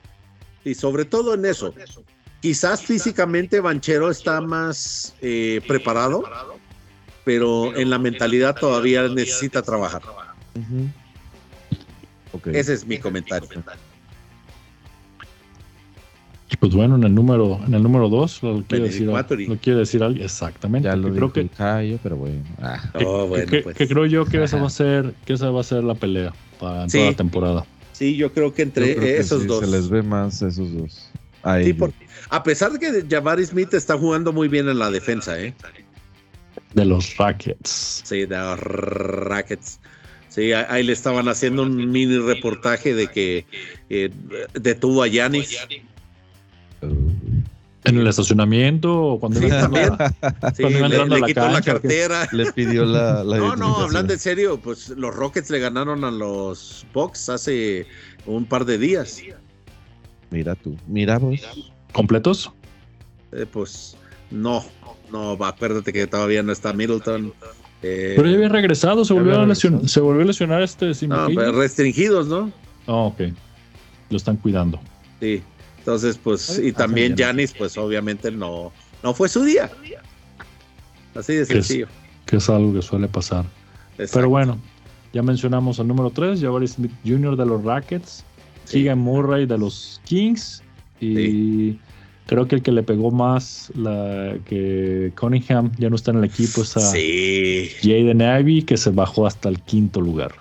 Y 0.64 0.74
sobre 0.74 1.05
todo 1.05 1.34
en 1.34 1.44
eso. 1.44 1.74
Quizás 2.40 2.82
físicamente 2.82 3.61
Banchero 3.61 4.11
está 4.11 4.40
más 4.40 5.14
eh, 5.20 5.61
preparado, 5.68 6.24
pero 7.24 7.76
en 7.76 7.90
la 7.90 7.98
mentalidad 7.98 8.57
todavía 8.57 9.07
necesita 9.09 9.62
trabajar. 9.62 10.03
Uh 10.55 10.59
-huh. 10.59 10.92
Okay. 12.32 12.56
Ese 12.56 12.74
es 12.74 12.86
mi 12.86 12.98
comentario. 12.98 13.48
Pues 16.60 16.74
bueno, 16.74 16.96
en 16.96 17.04
el 17.04 17.14
número, 17.14 17.60
en 17.66 17.74
el 17.74 17.82
número 17.82 18.08
dos, 18.08 18.42
lo 18.42 18.62
quiere 18.62 18.84
decir, 18.84 19.06
lo 19.06 19.56
quiere 19.56 19.80
decir 19.80 20.02
alguien, 20.02 20.24
exactamente. 20.24 20.86
Ya 20.86 20.96
lo 20.96 21.08
que 21.08 21.16
creo 21.16 21.32
que, 21.32 21.48
Cayo, 21.48 21.98
pero 22.02 22.16
bueno. 22.16 22.42
Ah. 22.60 22.80
Que, 22.96 23.04
oh, 23.04 23.26
bueno 23.26 23.46
que, 23.46 23.62
pues. 23.62 23.76
que, 23.76 23.88
creo 23.88 24.06
yo 24.06 24.24
que 24.26 24.42
esa 24.42 24.58
va 24.58 24.66
a 24.66 24.70
ser, 24.70 25.14
que 25.24 25.32
esa 25.32 25.50
va 25.50 25.60
a 25.60 25.64
ser 25.64 25.82
la 25.82 25.94
pelea 25.94 26.32
para 26.60 26.88
sí. 26.88 26.98
toda 26.98 27.10
la 27.10 27.16
temporada. 27.16 27.66
Sí, 27.92 28.16
yo 28.16 28.32
creo 28.32 28.54
que 28.54 28.62
entre 28.62 28.94
creo 28.94 29.20
esos 29.20 29.38
que 29.38 29.42
sí, 29.42 29.48
dos. 29.48 29.60
Se 29.60 29.66
les 29.70 29.88
ve 29.88 30.02
más 30.02 30.42
esos 30.42 30.72
dos. 30.72 31.10
A 31.42 31.60
sí, 31.60 31.72
por, 31.72 31.92
a 32.28 32.42
pesar 32.42 32.72
de 32.72 32.78
que 32.78 33.06
Jabari 33.08 33.44
Smith 33.44 33.74
está 33.74 33.98
jugando 33.98 34.32
muy 34.32 34.48
bien 34.48 34.68
en 34.68 34.78
la 34.78 34.90
defensa, 34.90 35.40
¿eh? 35.40 35.54
De 36.74 36.84
los 36.84 37.16
Rackets. 37.16 38.02
Sí, 38.04 38.24
de 38.24 38.36
los 38.36 38.60
Rackets. 38.60 39.80
Sí, 40.32 40.50
ahí 40.54 40.82
le 40.82 40.94
estaban 40.94 41.28
haciendo 41.28 41.62
un 41.62 41.90
mini 41.90 42.16
reportaje 42.16 42.94
de 42.94 43.08
que 43.08 43.44
eh, 43.90 44.10
detuvo 44.54 45.02
a 45.02 45.06
Yanis. 45.06 45.58
¿En 46.80 47.98
el 47.98 48.06
estacionamiento 48.06 48.98
o 48.98 49.20
cuando 49.20 49.40
sí, 49.40 49.46
iba 49.48 49.60
entrando, 49.60 49.96
a, 50.00 50.54
sí, 50.54 50.62
cuando 50.62 50.88
le, 50.88 51.04
le 51.06 51.20
la, 51.20 51.26
quitó 51.26 51.40
cancha, 51.42 51.52
la 51.52 51.60
cartera? 51.60 52.28
Le 52.32 52.50
pidió 52.50 52.86
la, 52.86 53.22
la 53.22 53.36
No, 53.36 53.56
no, 53.56 53.76
hablando 53.76 54.14
en 54.14 54.18
serio, 54.18 54.58
pues 54.58 54.88
los 54.88 55.14
Rockets 55.14 55.50
le 55.50 55.58
ganaron 55.58 56.02
a 56.02 56.10
los 56.10 56.86
Bucks 56.94 57.28
hace 57.28 57.86
un 58.24 58.46
par 58.46 58.64
de 58.64 58.78
días. 58.78 59.20
Mira 60.30 60.54
tú, 60.54 60.78
mira 60.86 61.18
vos. 61.18 61.40
¿Completos? 61.92 62.50
Eh, 63.32 63.44
pues 63.52 63.98
no, 64.30 64.64
no, 65.10 65.32
acuérdate 65.44 65.92
que 65.92 66.06
todavía 66.06 66.42
no 66.42 66.52
está 66.52 66.72
Middleton. 66.72 67.34
Eh, 67.82 68.14
pero 68.16 68.28
ya 68.28 68.36
había 68.36 68.48
regresado, 68.48 69.04
se 69.04 69.12
volvió, 69.12 69.40
a 69.40 69.46
lesionar, 69.46 69.88
se 69.88 70.00
volvió 70.00 70.22
a 70.22 70.26
lesionar 70.26 70.62
este 70.62 70.92
no, 71.06 71.28
restringidos, 71.52 72.28
¿no? 72.28 72.52
Oh, 72.86 73.06
ok. 73.06 73.32
Lo 74.10 74.16
están 74.16 74.36
cuidando. 74.36 74.80
Sí. 75.20 75.42
Entonces, 75.78 76.16
pues, 76.22 76.60
y 76.62 76.72
también 76.72 77.16
Janis, 77.16 77.52
pues 77.58 77.76
obviamente 77.76 78.30
no, 78.30 78.72
no 79.02 79.14
fue 79.14 79.28
su 79.28 79.42
día. 79.42 79.68
Así 81.14 81.34
de 81.34 81.44
sencillo. 81.44 81.86
Que 81.86 81.92
es, 81.92 82.26
que 82.26 82.36
es 82.36 82.50
algo 82.50 82.72
que 82.72 82.82
suele 82.82 83.08
pasar. 83.08 83.44
Exacto. 83.98 84.12
Pero 84.14 84.28
bueno, 84.28 84.58
ya 85.12 85.22
mencionamos 85.22 85.80
al 85.80 85.88
número 85.88 86.10
3, 86.10 86.40
Jabari 86.40 86.68
Smith 86.68 86.92
Jr. 87.04 87.36
de 87.36 87.46
los 87.46 87.64
Rackets, 87.64 88.24
sí. 88.64 88.78
Keegan 88.78 89.00
Murray 89.00 89.44
de 89.44 89.58
los 89.58 90.00
Kings 90.04 90.62
y 91.00 91.14
sí. 91.14 91.80
Creo 92.32 92.48
que 92.48 92.56
el 92.56 92.62
que 92.62 92.72
le 92.72 92.82
pegó 92.82 93.10
más 93.10 93.70
la 93.76 94.38
que 94.46 95.12
Cunningham 95.18 95.70
ya 95.78 95.90
no 95.90 95.96
está 95.96 96.12
en 96.12 96.18
el 96.18 96.24
equipo 96.24 96.62
es 96.62 96.76
a 96.76 96.80
sí. 96.80 97.68
Jaden 97.82 98.20
Ivey 98.20 98.62
que 98.62 98.76
se 98.76 98.90
bajó 98.90 99.26
hasta 99.26 99.48
el 99.48 99.60
quinto 99.60 100.00
lugar. 100.00 100.32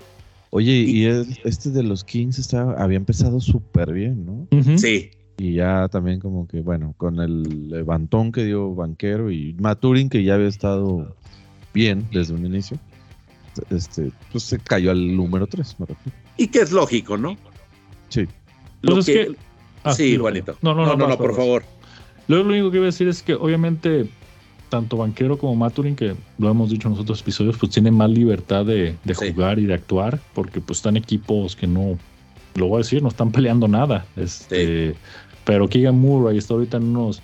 Oye, 0.51 0.71
y, 0.71 1.05
y 1.05 1.25
este 1.43 1.69
de 1.69 1.83
los 1.83 2.03
Kings 2.03 2.39
estaba, 2.39 2.73
había 2.81 2.97
empezado 2.97 3.39
súper 3.39 3.91
bien, 3.93 4.25
¿no? 4.25 4.33
Uh 4.51 4.61
-huh. 4.61 4.77
Sí. 4.77 5.11
Y 5.37 5.55
ya 5.55 5.87
también 5.89 6.19
como 6.19 6.47
que, 6.47 6.61
bueno, 6.61 6.93
con 6.97 7.19
el 7.19 7.69
levantón 7.69 8.31
que 8.31 8.45
dio 8.45 8.73
Banquero 8.75 9.31
y 9.31 9.53
Maturin, 9.59 10.09
que 10.09 10.23
ya 10.23 10.35
había 10.35 10.47
estado 10.47 11.15
bien 11.73 12.07
desde 12.11 12.33
un 12.33 12.45
inicio, 12.45 12.77
este, 13.69 14.11
pues 14.31 14.43
se 14.43 14.59
cayó 14.59 14.91
al 14.91 15.15
número 15.15 15.47
3, 15.47 15.79
me 15.79 15.85
refiero. 15.87 16.17
Y 16.37 16.47
que 16.47 16.59
es 16.59 16.71
lógico, 16.71 17.17
¿no? 17.17 17.37
Sí. 18.09 18.27
Lo 18.81 18.93
pues 18.93 19.05
que, 19.05 19.21
es 19.21 19.27
que... 19.29 19.35
Ah, 19.83 19.93
sí, 19.93 20.15
Juanito. 20.17 20.57
No, 20.61 20.75
no, 20.75 20.85
no, 20.85 20.91
no, 20.91 20.97
no, 20.97 21.07
no 21.07 21.17
por 21.17 21.35
favor. 21.35 21.63
Lo, 22.31 22.43
lo 22.43 22.49
único 22.49 22.71
que 22.71 22.77
iba 22.77 22.85
a 22.85 22.93
decir 22.93 23.09
es 23.09 23.21
que 23.21 23.33
obviamente 23.33 24.07
tanto 24.69 24.95
Banquero 24.95 25.37
como 25.37 25.53
Maturin, 25.53 25.97
que 25.97 26.15
lo 26.37 26.49
hemos 26.49 26.69
dicho 26.69 26.87
en 26.87 26.93
los 26.93 27.01
otros 27.01 27.19
episodios, 27.19 27.57
pues 27.57 27.73
tienen 27.73 27.93
más 27.93 28.09
libertad 28.09 28.65
de, 28.65 28.95
de 29.03 29.15
sí. 29.15 29.33
jugar 29.33 29.59
y 29.59 29.65
de 29.65 29.73
actuar, 29.73 30.21
porque 30.33 30.61
pues 30.61 30.79
están 30.79 30.95
equipos 30.95 31.57
que 31.57 31.67
no, 31.67 31.97
lo 32.55 32.67
voy 32.67 32.75
a 32.75 32.77
decir, 32.77 33.03
no 33.03 33.09
están 33.09 33.33
peleando 33.33 33.67
nada. 33.67 34.05
Este, 34.15 34.91
sí. 34.91 34.97
Pero 35.43 35.67
Keegan 35.67 35.99
Murray 35.99 36.37
está 36.37 36.53
ahorita 36.53 36.77
en 36.77 36.83
unos, 36.95 37.21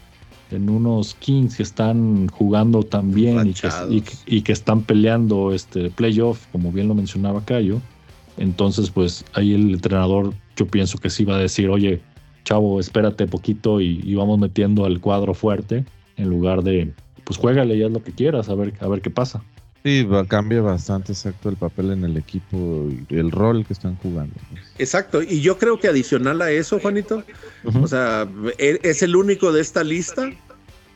en 0.51 0.69
unos 0.69 1.15
Kings 1.15 1.55
que 1.55 1.63
están 1.63 2.27
jugando 2.27 2.83
tan 2.83 3.13
bien 3.13 3.47
y 3.47 3.53
que, 3.53 3.69
y, 3.89 4.03
y 4.25 4.41
que, 4.41 4.51
están 4.51 4.81
peleando 4.81 5.53
este 5.53 5.89
playoff, 5.89 6.45
como 6.51 6.73
bien 6.73 6.89
lo 6.89 6.95
mencionaba 6.95 7.45
Cayo. 7.45 7.79
Entonces, 8.35 8.89
pues 8.89 9.23
ahí 9.31 9.53
el 9.53 9.73
entrenador, 9.73 10.33
yo 10.57 10.67
pienso 10.67 10.97
que 10.97 11.09
sí 11.09 11.23
va 11.23 11.37
a 11.37 11.39
decir, 11.39 11.69
oye, 11.69 12.01
chavo, 12.47 12.79
espérate 12.79 13.27
poquito 13.27 13.81
y, 13.81 13.99
y 14.03 14.15
vamos 14.15 14.39
metiendo 14.39 14.85
al 14.85 15.01
cuadro 15.01 15.33
fuerte 15.33 15.83
en 16.15 16.29
lugar 16.29 16.63
de, 16.63 16.93
pues 17.25 17.37
juégale 17.37 17.77
ya 17.77 17.89
lo 17.89 18.01
que 18.01 18.13
quieras, 18.13 18.47
a 18.47 18.55
ver, 18.55 18.73
a 18.79 18.87
ver 18.87 19.01
qué 19.01 19.09
pasa. 19.09 19.43
Sí, 19.83 20.03
va, 20.03 20.25
cambia 20.25 20.61
bastante 20.61 21.11
exacto 21.11 21.49
el 21.49 21.57
papel 21.57 21.91
en 21.91 22.03
el 22.05 22.15
equipo 22.17 22.89
y 23.09 23.15
el 23.15 23.31
rol 23.31 23.65
que 23.65 23.73
están 23.73 23.97
jugando. 23.97 24.33
Exacto, 24.79 25.21
y 25.21 25.41
yo 25.41 25.57
creo 25.57 25.77
que 25.79 25.87
adicional 25.89 26.41
a 26.41 26.49
eso, 26.49 26.79
Juanito, 26.79 27.23
uh 27.63 27.69
-huh. 27.69 27.83
o 27.83 27.87
sea, 27.87 28.27
él 28.57 28.79
es 28.81 29.03
el 29.03 29.15
único 29.15 29.51
de 29.51 29.61
esta 29.61 29.83
lista 29.83 30.29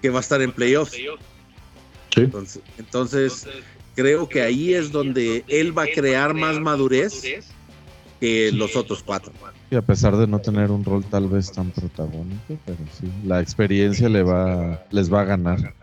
que 0.01 0.09
va 0.09 0.17
a 0.17 0.21
estar 0.21 0.41
en 0.41 0.51
playoffs. 0.51 0.93
Sí. 0.93 2.21
Entonces, 2.21 2.61
entonces, 2.77 3.47
creo 3.95 4.27
que 4.27 4.41
ahí 4.41 4.73
es 4.73 4.91
donde 4.91 5.43
él 5.47 5.77
va 5.77 5.83
a 5.83 5.87
crear 5.87 6.33
más 6.33 6.59
madurez 6.59 7.23
que 8.19 8.51
los 8.53 8.75
otros 8.75 9.03
cuatro. 9.03 9.31
Y 9.71 9.75
a 9.77 9.81
pesar 9.81 10.17
de 10.17 10.27
no 10.27 10.39
tener 10.39 10.69
un 10.69 10.83
rol 10.83 11.03
tal 11.05 11.29
vez 11.29 11.49
tan 11.51 11.71
protagónico, 11.71 12.57
pero 12.65 12.77
sí, 12.99 13.09
la 13.25 13.39
experiencia 13.39 14.09
le 14.09 14.21
va, 14.21 14.83
les 14.91 15.11
va 15.11 15.21
a 15.21 15.23
ganar. 15.23 15.73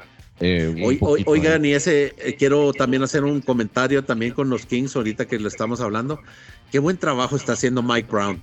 Eh, 0.40 0.82
Hoy, 0.84 1.24
oigan, 1.26 1.64
y 1.64 1.72
ese 1.72 2.14
eh, 2.18 2.36
quiero 2.38 2.72
también 2.74 3.02
hacer 3.02 3.24
un 3.24 3.40
comentario 3.40 4.04
también 4.04 4.32
con 4.34 4.50
los 4.50 4.66
Kings 4.66 4.94
ahorita 4.94 5.26
que 5.26 5.38
lo 5.38 5.48
estamos 5.48 5.80
hablando. 5.80 6.20
Qué 6.70 6.78
buen 6.78 6.98
trabajo 6.98 7.34
está 7.34 7.54
haciendo 7.54 7.82
Mike 7.82 8.08
Brown. 8.10 8.42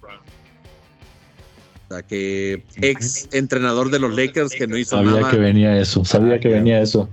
O 1.88 1.94
sea, 1.94 2.02
que 2.02 2.64
ex 2.82 3.30
entrenador 3.32 3.92
de 3.92 4.00
los 4.00 4.16
Lakers 4.16 4.52
que 4.52 4.66
no 4.66 4.76
hizo 4.76 4.98
Sabía 4.98 5.22
nada. 5.22 5.30
que 5.32 5.38
venía 5.38 5.80
eso, 5.80 6.04
sabía 6.04 6.40
que 6.40 6.48
venía 6.48 6.82
eso. 6.82 7.08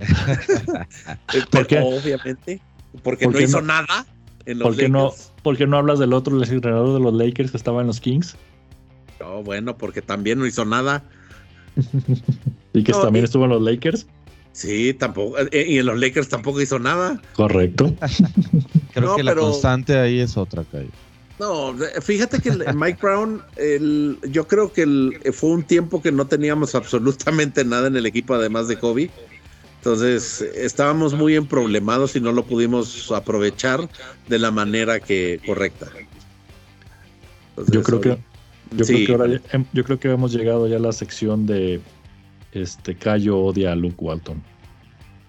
¿Por 1.51 1.67
qué? 1.67 1.77
Obviamente. 1.79 2.59
Porque 3.03 3.25
¿Por 3.25 3.33
no 3.33 3.37
qué 3.37 3.45
hizo 3.45 3.61
no? 3.61 3.67
nada 3.67 4.07
en 4.47 4.57
los 4.57 4.67
¿Por 4.69 4.75
qué 4.75 4.89
no, 4.89 5.03
Lakers. 5.05 5.32
Por 5.43 5.57
qué 5.57 5.67
no 5.67 5.77
hablas 5.77 5.99
del 5.99 6.13
otro 6.13 6.35
el 6.41 6.49
entrenador 6.49 6.93
de 6.97 6.99
los 7.03 7.13
Lakers 7.13 7.51
que 7.51 7.57
estaba 7.57 7.81
en 7.81 7.87
los 7.87 7.99
Kings? 7.99 8.35
No, 9.19 9.43
bueno, 9.43 9.77
porque 9.77 10.01
también 10.01 10.39
no 10.39 10.45
hizo 10.47 10.65
nada. 10.65 11.03
Y 12.75 12.83
que 12.83 12.91
No, 12.91 13.01
también 13.01 13.23
y- 13.23 13.25
estuvo 13.25 13.43
en 13.45 13.51
los 13.51 13.61
Lakers. 13.61 14.07
Sí, 14.51 14.93
tampoco. 14.95 15.37
eh, 15.51 15.65
y 15.67 15.77
en 15.79 15.85
los 15.85 15.99
Lakers 15.99 16.27
tampoco 16.29 16.59
hizo 16.61 16.79
nada. 16.79 17.21
Correcto. 17.35 17.93
Creo 18.93 19.09
No, 19.09 19.15
que 19.15 19.23
la 19.23 19.31
pero- 19.31 19.43
constante 19.43 19.97
ahí 19.97 20.19
es 20.19 20.37
otra, 20.37 20.63
Cayo. 20.63 20.89
No, 21.39 21.75
fíjate 22.01 22.39
que 22.39 22.49
el- 22.49 22.63
Mike 22.75 22.99
Brown, 23.01 23.41
el- 23.57 24.17
yo 24.29 24.47
creo 24.47 24.71
que 24.71 24.83
el- 24.83 25.19
fue 25.33 25.49
un 25.51 25.63
tiempo 25.63 26.01
que 26.01 26.11
no 26.11 26.25
teníamos 26.27 26.73
absolutamente 26.75 27.65
nada 27.65 27.87
en 27.87 27.95
el 27.95 28.05
equipo, 28.05 28.33
además 28.35 28.67
de 28.67 28.77
Kobe. 28.77 29.09
Entonces, 29.83 30.39
estábamos 30.55 31.13
muy 31.13 31.35
emproblemados 31.35 32.15
y 32.15 32.21
no 32.21 32.31
lo 32.31 32.45
pudimos 32.45 33.11
aprovechar 33.11 33.89
de 34.29 34.39
la 34.39 34.49
manera 34.49 35.01
que 35.01 35.41
correcta. 35.45 35.87
Entonces, 37.49 37.75
Yo 37.75 37.83
creo 37.83 37.99
que, 37.99 38.17
yo 38.77 38.85
sí, 38.85 38.93
creo 38.93 39.05
que 39.05 39.11
ahora 39.11 39.27
ya- 39.27 39.41
em- 39.51 39.65
yo 39.73 39.83
creo 39.83 39.99
que 39.99 40.09
hemos 40.09 40.31
llegado 40.31 40.69
ya 40.69 40.77
a 40.77 40.79
la 40.79 40.93
sección 40.93 41.45
de 41.45 41.81
este 42.53 42.95
Cayo 42.95 43.37
odia 43.37 43.73
a 43.73 43.75
Luke 43.75 43.97
Walton. 43.99 44.41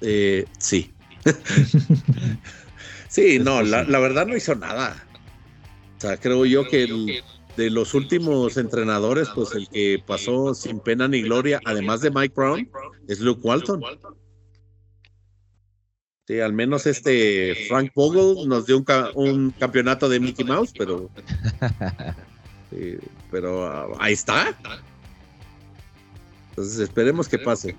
eh, 0.02 0.44
sí. 0.58 0.92
sí, 3.08 3.40
no, 3.40 3.60
la, 3.62 3.82
la 3.82 3.98
verdad 3.98 4.24
no 4.24 4.36
hizo 4.36 4.54
nada. 4.54 5.04
O 5.98 6.00
sea, 6.00 6.16
creo 6.16 6.46
yo 6.46 6.68
que 6.68 6.84
el- 6.84 7.24
de 7.56 7.70
los 7.70 7.92
últimos 7.94 8.56
entrenadores, 8.56 9.28
pues 9.34 9.52
el 9.56 9.68
que 9.68 10.00
pasó 10.06 10.54
sin 10.54 10.78
pena 10.78 11.08
ni 11.08 11.22
gloria, 11.22 11.60
además 11.64 12.02
de 12.02 12.12
Mike 12.12 12.34
Brown, 12.36 12.68
es 13.08 13.18
Luke 13.18 13.40
Walton. 13.42 13.82
Sí, 16.26 16.40
al 16.40 16.52
menos 16.54 16.86
este 16.86 17.66
Frank 17.68 17.92
Vogel 17.94 18.48
nos 18.48 18.64
dio 18.66 18.78
un, 18.78 18.84
ca- 18.84 19.10
un 19.14 19.50
campeonato 19.58 20.08
de 20.08 20.20
Mickey 20.20 20.44
Mouse, 20.44 20.72
pero. 20.76 21.10
sí, 22.70 22.96
pero 23.30 23.66
ah, 23.66 23.88
ahí 24.00 24.14
está. 24.14 24.56
Entonces 26.50 26.78
esperemos 26.78 27.28
que 27.28 27.38
pase. 27.38 27.76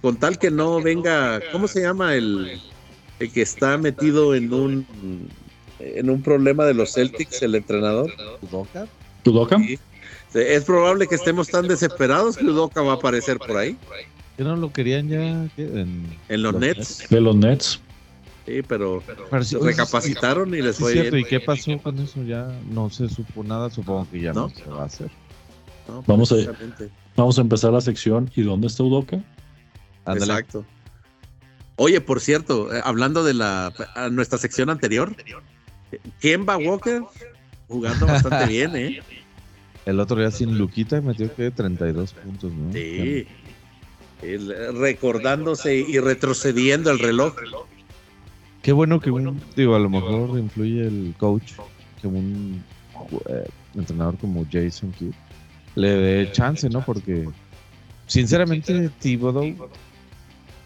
Con 0.00 0.16
tal 0.16 0.38
que 0.38 0.50
no 0.50 0.80
venga. 0.80 1.40
¿Cómo 1.50 1.66
se 1.66 1.80
llama 1.80 2.14
el, 2.14 2.60
el 3.18 3.32
que 3.32 3.42
está 3.42 3.76
metido 3.78 4.34
en 4.34 4.52
un 4.52 4.86
en 5.80 6.10
un 6.10 6.22
problema 6.22 6.66
de 6.66 6.74
los 6.74 6.92
Celtics, 6.94 7.42
el 7.42 7.56
entrenador? 7.56 8.12
¿Udoka? 8.42 8.86
¿Tudoka? 9.24 9.58
Sí. 9.58 9.78
Es 10.34 10.64
probable 10.64 11.08
que 11.08 11.14
estemos 11.16 11.48
tan 11.48 11.66
desesperados 11.66 12.36
que 12.36 12.44
Udoka 12.44 12.82
va 12.82 12.92
a 12.92 12.96
aparecer 12.96 13.38
por 13.38 13.56
ahí, 13.56 13.76
¿Que 14.36 14.44
no 14.44 14.54
lo 14.54 14.72
querían 14.72 15.08
ya 15.08 15.48
en 15.56 16.42
los 16.42 16.54
Nets. 16.54 17.08
De 17.08 17.20
los 17.20 17.34
Nets. 17.34 17.80
Sí, 18.48 18.62
pero 18.66 19.02
Pero 19.30 19.44
sí, 19.44 19.56
recapacitaron 19.60 20.54
y 20.54 20.62
les 20.62 20.76
Sí, 20.76 20.82
fue 20.82 20.92
cierto. 20.92 21.16
bien. 21.16 21.26
¿Y 21.26 21.28
qué 21.28 21.40
pasó 21.40 21.78
con 21.78 21.98
eso? 21.98 22.22
Ya 22.24 22.48
no 22.70 22.88
se 22.88 23.08
supo 23.08 23.44
nada. 23.44 23.68
Supongo 23.70 24.08
que 24.10 24.20
ya 24.22 24.32
no, 24.32 24.42
¿No? 24.42 24.48
se 24.48 24.64
va 24.64 24.82
a 24.82 24.86
hacer. 24.86 25.10
No, 25.86 26.02
Vamos 26.06 26.32
a-. 26.32 26.36
Vamos 27.16 27.38
a 27.38 27.40
empezar 27.42 27.72
la 27.72 27.80
sección. 27.80 28.30
¿Y 28.34 28.42
dónde 28.42 28.68
está 28.68 28.82
Udoka? 28.84 29.22
Ándale. 30.06 30.32
Exacto. 30.32 30.64
Oye, 31.76 32.00
por 32.00 32.20
cierto, 32.20 32.74
eh, 32.74 32.80
hablando 32.82 33.22
de 33.22 33.34
la 33.34 33.72
a 33.94 34.08
nuestra 34.08 34.38
sección 34.38 34.70
anterior, 34.70 35.14
Kemba 36.20 36.56
Walker 36.56 37.02
jugando 37.68 38.06
bastante 38.06 38.46
bien, 38.52 38.74
¿eh? 38.76 39.00
El 39.84 40.00
otro 40.00 40.16
día 40.18 40.30
sin 40.30 40.56
Luquita 40.58 41.00
metió 41.00 41.32
que 41.34 41.50
32 41.50 42.12
puntos, 42.14 42.52
¿no? 42.52 42.72
Sí. 42.72 43.26
El- 44.22 44.50
eh, 44.50 44.72
recordándose 44.72 45.76
y 45.76 45.98
retrocediendo 46.00 46.90
el 46.90 46.98
reloj. 46.98 47.34
Qué 48.68 48.72
bueno 48.74 49.00
que 49.00 49.10
un, 49.10 49.40
digo, 49.56 49.76
a 49.76 49.78
lo 49.78 49.88
mejor 49.88 50.38
influye 50.38 50.86
el 50.86 51.14
coach, 51.16 51.52
que 52.02 52.06
un 52.06 52.62
eh, 53.30 53.48
entrenador 53.74 54.18
como 54.18 54.44
Jason 54.52 54.92
Kidd 54.92 55.14
le 55.74 55.88
dé 55.88 56.32
chance, 56.32 56.68
¿no? 56.68 56.84
Porque 56.84 57.26
sinceramente 58.08 58.90
Thibodeau, 58.98 59.70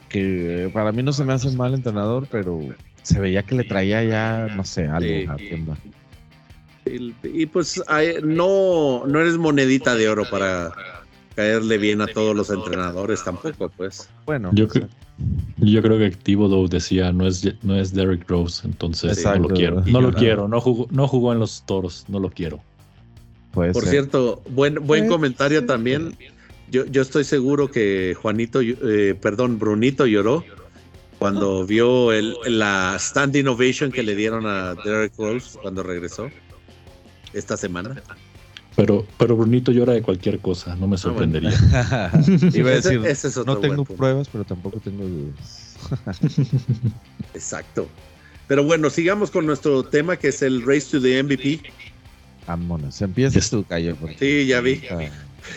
que 0.09 0.69
para 0.75 0.91
mí 0.91 1.05
no 1.05 1.13
se 1.13 1.23
me 1.23 1.33
hace 1.33 1.53
mal 1.53 1.75
entrenador, 1.75 2.27
pero 2.29 2.59
se 3.05 3.21
veía 3.21 3.45
que 3.45 3.55
le 3.55 3.63
traía 3.63 4.03
ya, 4.03 4.49
no 4.53 4.65
sé, 4.65 4.89
algo 4.89 5.31
a 5.31 5.37
Kemba. 5.37 5.77
Y, 7.23 7.47
pues 7.47 7.81
no, 8.25 9.07
no 9.07 9.21
eres 9.21 9.39
monedita 9.39 9.95
de 9.95 10.09
oro 10.09 10.29
para 10.29 10.73
caerle 11.35 11.79
bien 11.79 12.01
a 12.01 12.07
todos 12.07 12.35
los 12.37 12.51
entrenadores 12.51 13.23
tampoco, 13.25 13.69
pues. 13.77 14.09
Bueno, 14.27 14.51
Yo, 14.53 14.69
cre- 14.69 14.89
yo 15.59 15.83
creo 15.83 15.99
que 15.99 16.11
Thibodeau 16.11 16.69
decía 16.69 17.13
no 17.13 17.27
es, 17.27 17.47
no 17.63 17.77
es 17.77 17.93
Derrick 17.95 18.29
Rose, 18.29 18.67
entonces 18.67 19.17
Exacto, 19.19 19.41
no 19.43 19.49
lo 19.49 19.55
quiero. 19.55 19.83
No 19.87 20.01
lo 20.01 20.13
quiero, 20.13 20.49
no 20.49 20.61
jugó, 20.61 20.87
no 20.91 21.09
jugó 21.09 21.33
en 21.33 21.39
los 21.39 21.65
toros, 21.67 22.05
no 22.09 22.19
lo 22.21 22.31
quiero. 22.31 22.61
puede 23.53 23.73
Por 23.73 23.83
ser. 23.85 23.93
cierto, 23.93 24.43
buen, 24.51 24.87
buen 24.87 25.09
comentario 25.09 25.65
también. 25.67 26.17
Yo, 26.71 26.87
yo 26.87 27.03
estoy 27.03 27.25
seguro 27.25 27.71
que 27.71 28.17
Juanito, 28.21 28.61
eh, 28.63 29.15
perdón, 29.21 29.59
Brunito 29.59 30.07
lloró 30.07 30.43
cuando 31.19 31.65
vio 31.67 32.13
el, 32.13 32.35
la 32.47 32.97
standing 32.99 33.47
ovation 33.47 33.93
que 33.93 34.03
le 34.03 34.17
dieron 34.17 34.47
a 34.47 34.75
Derek 34.75 35.13
Rose 35.19 35.59
cuando 35.61 35.83
regresó 35.83 36.29
esta 37.33 37.57
semana. 37.57 38.03
Pero, 38.77 39.07
pero 39.19 39.37
Brunito 39.37 39.71
llora 39.73 39.93
de 39.93 40.03
cualquier 40.03 40.39
cosa, 40.39 40.73
Ah, 40.73 40.77
no 40.79 40.87
me 40.89 40.97
sorprendería. 40.97 41.51
Iba 42.55 42.71
a 42.71 42.75
Ese- 42.75 42.89
decir, 42.91 43.07
ese 43.07 43.29
es 43.29 43.37
otro 43.37 43.55
no 43.55 43.61
tengo 43.61 43.77
punto. 43.85 43.95
pruebas, 43.97 44.29
pero 44.31 44.45
tampoco 44.45 44.81
tengo 44.81 45.05
dudas. 45.05 45.77
Exacto. 47.35 47.89
Pero 48.49 48.65
bueno, 48.65 48.91
sigamos 48.91 49.31
con 49.31 49.47
nuestro 49.47 49.83
tema 49.85 50.17
que 50.17 50.29
es 50.29 50.43
el 50.43 50.63
Race 50.67 50.89
to 50.91 51.01
the 51.01 51.23
MVP. 51.23 51.61
Vámonos, 52.47 53.01
empieza 53.03 53.35
Yes. 53.39 53.51
tú, 53.51 53.65
Cayo. 53.65 53.97
porque- 53.97 54.17
Sí, 54.19 54.47
ya 54.47 54.61
vi. 54.61 54.83
Ah, 54.91 54.99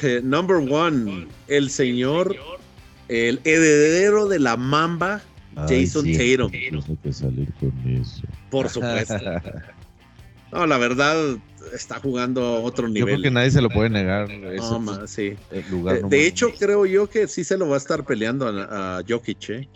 Eh, 0.01 0.19
number 0.23 0.57
one, 0.57 1.27
el 1.47 1.69
señor, 1.69 2.35
el 3.07 3.39
heredero 3.43 4.27
de 4.27 4.39
la 4.39 4.57
mamba, 4.57 5.21
ay, 5.55 5.85
Jason 5.85 6.05
sí, 6.05 6.17
Tatum. 6.17 6.51
Tengo 6.51 6.97
que 7.03 7.13
salir 7.13 7.53
con 7.59 7.71
eso. 7.85 8.21
por 8.49 8.67
supuesto. 8.69 9.15
No, 10.51 10.65
la 10.67 10.77
verdad, 10.77 11.17
está 11.75 11.99
jugando 11.99 12.41
a 12.43 12.59
otro 12.59 12.87
Yo 12.87 12.93
nivel. 12.93 13.13
creo 13.15 13.21
que 13.23 13.31
nadie 13.31 13.51
se 13.51 13.61
lo 13.61 13.69
puede 13.69 13.89
negar. 13.89 14.29
No, 14.29 14.79
ma, 14.79 15.05
sí. 15.07 15.35
lugar 15.69 15.97
Eh, 15.97 16.01
De 16.07 16.25
hecho, 16.27 16.51
creo 16.57 16.85
yo 16.85 17.07
que 17.09 17.27
sí 17.27 17.43
se 17.43 17.57
lo 17.57 17.67
va 17.69 17.75
a 17.75 17.77
estar 17.77 18.05
peleando 18.05 18.47
a, 18.47 18.97
a 18.97 19.03
Jokic. 19.07 19.49
¿eh? 19.49 19.69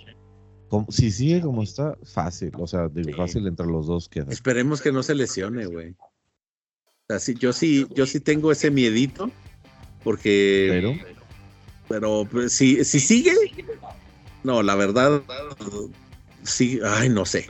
Como- 0.70 0.90
si 0.92 1.12
sigue 1.12 1.42
como 1.42 1.64
está, 1.64 1.98
fácil. 2.04 2.52
O 2.58 2.68
sea, 2.68 2.88
digo, 2.90 3.10
Sí. 3.10 3.14
fácil 3.16 3.48
entre 3.48 3.66
los 3.66 3.88
dos 3.88 4.08
queda. 4.10 4.32
Esperemos 4.32 4.82
que 4.82 4.92
no 4.92 5.02
se 5.04 5.16
lesione, 5.16 5.66
güey. 5.66 5.92
O 5.92 7.06
sea, 7.08 7.20
sí, 7.20 7.34
yo 7.40 7.54
sí, 7.54 7.88
yo 7.96 8.06
sí 8.06 8.20
tengo 8.20 8.52
ese 8.52 8.70
miedito, 8.70 9.32
porque, 10.04 10.68
Pero 10.70 10.94
pero 11.88 12.28
pues, 12.32 12.54
si, 12.54 12.86
si 12.86 13.00
sigue, 13.00 13.34
no, 14.44 14.62
la 14.62 14.76
verdad, 14.76 15.24
sí, 16.44 16.80
ay, 16.86 17.10
no 17.10 17.26
sé, 17.26 17.48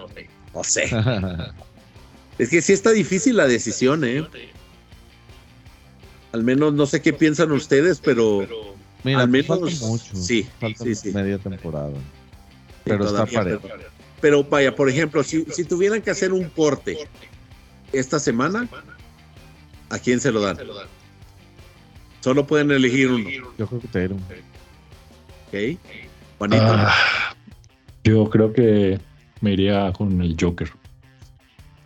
no 0.54 0.64
sé. 0.64 0.86
Es 2.40 2.50
que 2.50 2.62
sí 2.62 2.74
está 2.74 2.92
difícil 2.92 3.36
la 3.38 3.48
decisión, 3.48 4.04
¿eh? 4.06 4.26
Al 6.32 6.44
menos 6.44 6.74
no 6.74 6.86
sé 6.86 7.02
qué 7.02 7.12
piensan 7.12 7.52
ustedes, 7.52 8.00
pero 8.00 8.48
mira, 9.04 9.20
al 9.22 9.30
menos 9.30 9.48
falta 9.48 9.86
mucho. 9.86 10.16
sí, 10.16 10.48
falta 10.60 10.84
sí, 10.86 10.96
sí. 10.96 11.12
media 11.12 11.38
temporada. 11.38 11.92
Pero 12.86 13.06
está 13.06 13.26
parejo. 13.26 13.60
pero, 13.62 13.84
pero 14.22 14.44
vaya, 14.46 14.74
por 14.74 14.90
ejemplo, 14.90 15.24
si, 15.24 15.44
si 15.52 15.66
tuvieran 15.66 16.02
que 16.02 16.12
hacer 16.12 16.32
un 16.32 16.46
corte 16.50 16.98
esta 17.92 18.20
semana, 18.20 18.70
¿a 19.90 20.00
quién 20.00 20.22
se 20.22 20.32
lo 20.32 20.40
dan? 20.40 20.58
Solo 22.22 22.48
pueden 22.48 22.72
elegir 22.72 23.12
uno, 23.12 23.30
Yo 23.58 23.68
creo 23.68 23.82
que 23.82 23.88
Tatum. 23.88 24.20
¿ok? 25.48 25.80
Juanito, 26.38 26.64
Ah, 26.64 27.34
yo 28.04 28.30
creo 28.30 28.54
que 28.54 29.00
me 29.42 29.54
iría 29.54 29.92
con 29.92 30.22
el 30.22 30.38
Joker. 30.40 30.72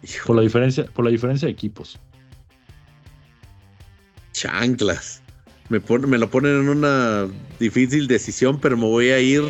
Hijo, 0.04 0.28
Por 0.28 0.36
la 0.36 0.41
diferencia, 0.41 0.86
por 0.86 1.06
la 1.06 1.12
diferencia 1.12 1.45
de 1.47 1.51
equipos. 1.51 1.99
chanclas. 4.34 5.22
Me, 5.70 5.80
pon- 5.80 6.10
me 6.10 6.18
lo 6.18 6.30
ponen 6.30 6.62
en 6.62 6.70
una 6.70 7.28
difícil 7.60 8.08
decisión, 8.08 8.60
pero 8.60 8.76
me 8.78 8.86
voy 8.86 9.10
a 9.10 9.20
ir 9.20 9.43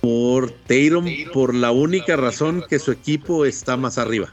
por 0.00 0.50
Tatum 0.50 1.06
por 1.32 1.54
la 1.54 1.70
única 1.72 2.16
razón 2.16 2.64
que 2.68 2.78
su 2.78 2.92
equipo 2.92 3.44
está 3.44 3.76
más 3.76 3.98
arriba. 3.98 4.28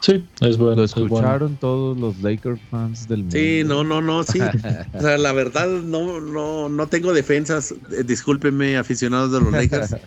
Sí, 0.00 0.24
es 0.40 0.56
bueno. 0.56 0.76
Lo 0.76 0.84
es 0.84 0.94
bueno. 0.94 1.06
escucharon 1.14 1.56
todos 1.56 1.96
los 1.98 2.18
Lakers 2.20 2.60
fans 2.70 3.06
del 3.08 3.20
mundo. 3.20 3.36
Sí, 3.36 3.62
no, 3.64 3.84
no, 3.84 4.00
no, 4.02 4.24
sí. 4.24 4.40
O 4.94 5.00
sea, 5.00 5.16
la 5.18 5.32
verdad, 5.32 5.68
no, 5.68 6.20
no, 6.20 6.68
no 6.68 6.86
tengo 6.88 7.12
defensas. 7.12 7.72
Eh, 7.92 8.02
discúlpenme, 8.04 8.76
aficionados 8.76 9.32
de 9.32 9.40
los 9.40 9.52
Lakers. 9.52 9.96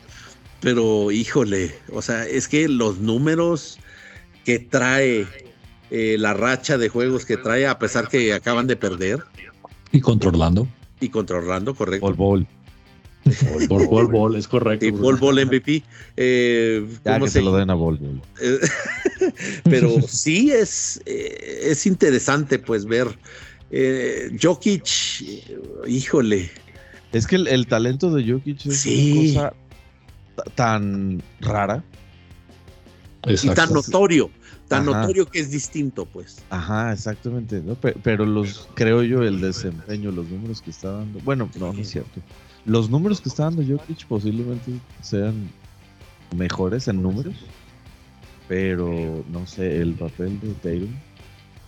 pero, 0.66 1.12
híjole, 1.12 1.76
o 1.94 2.02
sea, 2.02 2.26
es 2.26 2.48
que 2.48 2.68
los 2.68 2.98
números 2.98 3.78
que 4.44 4.58
trae 4.58 5.28
eh, 5.92 6.16
la 6.18 6.34
racha 6.34 6.80
de 6.80 6.90
juegos 6.90 7.24
que 7.24 7.38
trae, 7.38 7.68
a 7.68 7.78
pesar 7.78 8.08
que 8.08 8.34
acaban 8.34 8.66
de 8.66 8.76
perder. 8.76 9.20
Y 9.92 10.02
controlando. 10.02 10.68
Y 11.00 11.10
controlando, 11.10 11.76
correcto. 11.76 12.12
Bol. 12.16 12.48
Por 13.70 13.88
Bol 13.88 14.08
Bol, 14.08 14.36
es 14.38 14.48
correcto. 14.48 14.88
Y 14.88 14.90
Bol 14.90 15.18
Bol 15.18 15.36
MVP. 15.46 15.84
Eh, 16.18 16.84
Ya 17.06 17.14
¿cómo 17.14 17.26
que 17.26 17.32
se- 17.32 17.40
se 17.40 17.46
lo 17.46 17.56
den 17.56 17.70
a. 17.70 17.76
Eh, 18.42 18.60
Pero 19.66 20.02
sí 20.08 20.52
es, 20.52 21.00
eh, 21.06 21.60
es 21.66 21.86
interesante 21.86 22.58
pues 22.58 22.86
ver 22.86 23.08
eh, 23.70 24.36
Jokic, 24.42 24.88
híjole, 25.88 26.50
Es 27.12 27.28
que 27.28 27.36
el, 27.36 27.48
el 27.50 27.68
talento 27.68 28.10
de 28.12 28.32
Jokic 28.32 28.66
es 28.66 28.78
Sí. 28.80 29.34
una 29.36 29.50
cosa 29.52 29.65
tan 30.56 31.22
rara. 31.42 31.84
y 33.28 33.32
Exacto. 33.32 33.56
tan 33.56 33.74
notorio, 33.74 34.30
tan 34.68 34.88
Ajá. 34.88 35.02
notorio 35.02 35.26
que 35.26 35.40
es 35.40 35.50
distinto 35.50 36.06
pues. 36.06 36.44
Ajá, 36.52 36.94
exactamente. 36.94 37.60
¿no? 37.62 37.74
Pe- 37.76 37.96
Pero, 38.04 38.26
los, 38.26 38.68
creo 38.76 39.02
yo, 39.04 39.24
el 39.24 39.42
desempeño, 39.42 40.12
los 40.12 40.28
números 40.30 40.62
que 40.62 40.70
está 40.70 40.92
dando. 40.92 41.20
Bueno, 41.22 41.50
no, 41.60 41.74
no 41.74 41.82
es 41.82 41.90
cierto. 41.90 42.22
Los 42.66 42.90
números 42.90 43.22
que 43.22 43.30
está 43.30 43.44
dando 43.46 43.64
Jokic 43.64 44.06
posiblemente 44.06 44.72
sean 45.02 45.50
mejores 46.36 46.88
en 46.88 47.02
números. 47.02 47.36
Pero 48.48 49.24
no 49.32 49.48
sé, 49.48 49.78
el 49.82 49.94
papel 49.96 50.40
de 50.40 50.52
Tatum. 50.54 50.94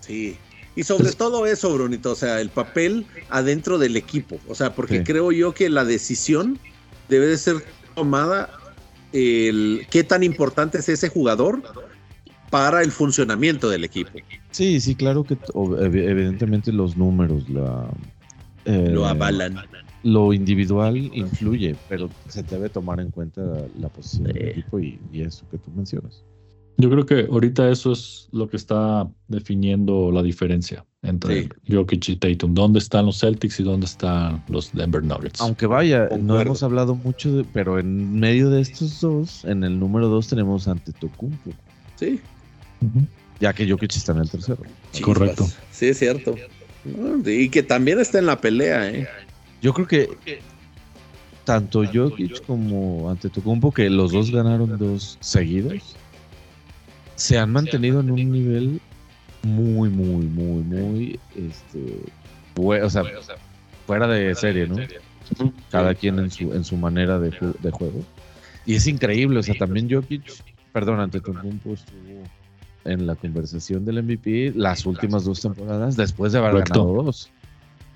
Sí. 0.02 0.38
Y 0.76 0.84
sobre 0.84 1.10
Es- 1.10 1.18
todo 1.18 1.48
eso, 1.48 1.74
Brunito, 1.74 2.12
o 2.12 2.16
sea, 2.16 2.40
el 2.40 2.50
papel 2.50 3.08
adentro 3.30 3.80
del 3.80 3.98
equipo. 3.98 4.40
O 4.48 4.54
sea, 4.54 4.76
porque 4.76 5.00
Sí. 5.00 5.04
creo 5.04 5.32
yo 5.32 5.54
que 5.56 5.70
la 5.70 5.86
decisión 5.86 6.60
debe 7.10 7.26
de 7.26 7.38
ser 7.38 7.66
tomada 7.96 8.52
el 9.14 9.88
qué 9.90 10.04
tan 10.04 10.24
importante 10.24 10.80
es 10.80 10.90
ese 10.90 11.10
jugador 11.10 11.62
para 12.50 12.82
el 12.82 12.92
funcionamiento 12.92 13.70
del 13.70 13.84
equipo. 13.84 14.12
Sí, 14.52 14.80
sí, 14.80 14.96
claro 14.96 15.24
que 15.24 15.38
evidentemente 15.80 16.72
los 16.72 16.96
números, 16.96 17.50
la, 17.50 17.90
eh, 18.66 18.90
Lo 18.92 19.06
avalan. 19.06 19.58
lo 20.04 20.34
individual 20.34 20.98
influye, 20.98 21.76
pero 21.90 22.10
se 22.28 22.44
debe 22.44 22.70
tomar 22.70 23.00
en 23.00 23.12
cuenta 23.12 23.42
la 23.78 23.90
posición 23.90 24.26
del 24.26 24.50
equipo 24.50 24.80
y, 24.80 25.00
y 25.12 25.22
eso 25.22 25.46
que 25.50 25.58
tú 25.58 25.72
mencionas. 25.72 26.24
Yo 26.80 26.90
creo 26.92 27.06
que 27.06 27.28
ahorita 27.32 27.70
eso 27.72 27.92
es 27.92 28.30
lo 28.32 28.48
que 28.48 28.56
está 28.58 29.08
definiendo 29.28 30.12
la 30.12 30.22
diferencia 30.22 30.86
entre 31.02 31.44
Sí. 31.44 31.50
Jokic 31.72 32.10
y 32.10 32.16
Tatum. 32.18 32.54
¿Dónde 32.54 32.78
están 32.80 33.08
los 33.08 33.20
Celtics 33.20 33.60
y 33.60 33.64
dónde 33.64 33.88
están 33.88 34.44
los 34.48 34.72
Denver 34.74 35.04
Nuggets? 35.04 35.42
Aunque 35.42 35.66
vaya, 35.66 36.08
no 36.20 36.40
hemos 36.40 36.62
hablado 36.62 36.94
mucho, 36.94 37.32
de, 37.32 37.44
pero 37.46 37.80
en 37.80 38.20
medio 38.20 38.50
de 38.52 38.62
estos 38.62 39.02
dos, 39.02 39.44
en 39.46 39.64
el 39.64 39.80
número 39.80 40.08
dos 40.08 40.28
tenemos 40.28 40.68
ante 40.68 40.92
Tocumpo, 40.94 41.52
Sí. 41.96 42.20
Ya 43.40 43.54
que 43.54 43.68
Jokic 43.70 43.96
está 43.96 44.12
en 44.12 44.20
el 44.20 44.30
tercero. 44.30 44.62
Correcto. 45.02 45.48
Sí, 45.72 45.88
es 45.88 45.98
cierto. 45.98 46.36
Y 47.26 47.50
que 47.50 47.64
también 47.64 48.00
está 48.00 48.20
en 48.20 48.28
la 48.28 48.40
pelea, 48.40 48.90
¿eh? 48.90 49.08
Yo 49.64 49.74
creo 49.74 49.88
que 49.88 50.10
tanto 51.44 51.84
Jokic 51.92 52.46
como 52.46 53.10
ante 53.10 53.30
Tocumpo, 53.30 53.72
que 53.72 53.90
los 53.90 54.12
dos 54.12 54.32
ganaron 54.32 54.78
dos 54.78 55.18
seguidos, 55.22 55.96
se 57.18 57.38
han 57.38 57.52
mantenido 57.52 58.00
en 58.00 58.12
un 58.12 58.32
nivel 58.32 58.82
muy, 59.44 59.90
muy, 59.90 60.26
muy, 60.26 60.64
muy, 60.64 61.20
este, 61.36 62.00
o 62.56 62.90
sea, 62.90 63.04
fuera 63.86 64.08
de 64.08 64.34
serie, 64.36 64.68
¿no? 64.68 64.78
Cada 65.72 65.94
quien 65.94 66.20
en 66.20 66.32
su, 66.32 66.54
en 66.54 66.64
su 66.64 66.78
manera 66.78 67.20
de, 67.20 67.32
ju- 67.32 67.58
de 67.60 67.72
juego. 67.72 68.02
Y 68.66 68.76
es 68.76 68.88
increíble, 68.88 69.40
o 69.40 69.44
sea, 69.44 69.56
también 69.56 69.90
Jokic, 69.90 70.24
perdón, 70.72 71.00
ante 71.00 71.20
Tocumpo 71.22 71.74
estuvo 71.74 72.24
en 72.86 73.06
la 73.06 73.16
conversación 73.16 73.84
del 73.84 74.02
MVP 74.04 74.54
las 74.56 74.86
últimas 74.86 75.26
dos 75.26 75.42
temporadas 75.42 75.98
después 75.98 76.32
de 76.32 76.40
haber 76.40 76.52
Correcto. 76.52 76.86
ganado 76.86 77.04
dos. 77.04 77.30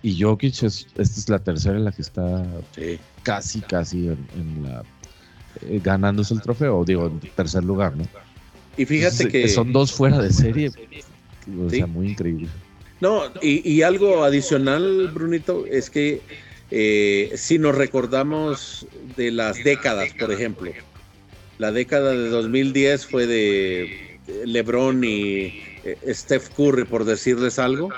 Y 0.04 0.20
Jokic, 0.22 0.64
es, 0.64 0.88
esta 0.98 1.02
es 1.02 1.30
la 1.30 1.40
tercera 1.40 1.78
en 1.78 1.86
la 1.86 1.92
que 1.92 2.02
está 2.02 2.44
Sí. 2.76 3.00
casi, 3.24 3.62
casi 3.62 4.08
en, 4.08 4.18
en 4.36 4.64
la 4.64 4.84
eh, 5.62 5.80
ganándose 5.84 6.34
el 6.34 6.42
trofeo, 6.42 6.84
digo, 6.86 7.08
en 7.08 7.20
tercer 7.36 7.64
lugar, 7.64 7.96
¿no? 7.96 8.04
Y 8.78 8.86
fíjate 8.86 9.24
Entonces, 9.24 9.32
que. 9.32 9.48
son 9.50 9.72
dos 9.74 9.92
fuera 9.92 10.20
de 10.20 10.32
serie, 10.32 10.70
o 10.70 11.70
Sí. 11.70 11.78
sea, 11.78 11.88
muy 11.88 12.10
increíble. 12.10 12.48
No, 13.00 13.24
y, 13.42 13.68
y 13.70 13.82
algo 13.82 14.24
adicional, 14.24 15.10
Brunito, 15.14 15.66
es 15.66 15.90
que 15.90 16.22
eh, 16.70 17.32
si 17.36 17.58
nos 17.60 17.76
recordamos 17.76 18.86
de 19.18 19.32
las 19.32 19.62
décadas, 19.64 20.14
por 20.14 20.32
ejemplo, 20.32 20.72
la 21.58 21.72
década 21.72 22.12
de 22.12 22.30
2010 22.30 23.06
fue 23.08 23.28
de 23.28 24.20
LeBron 24.46 25.04
y 25.04 25.64
eh, 25.84 25.98
Steph 26.10 26.50
Curry, 26.56 26.86
por 26.86 27.04
decirles 27.06 27.60
algo. 27.60 27.90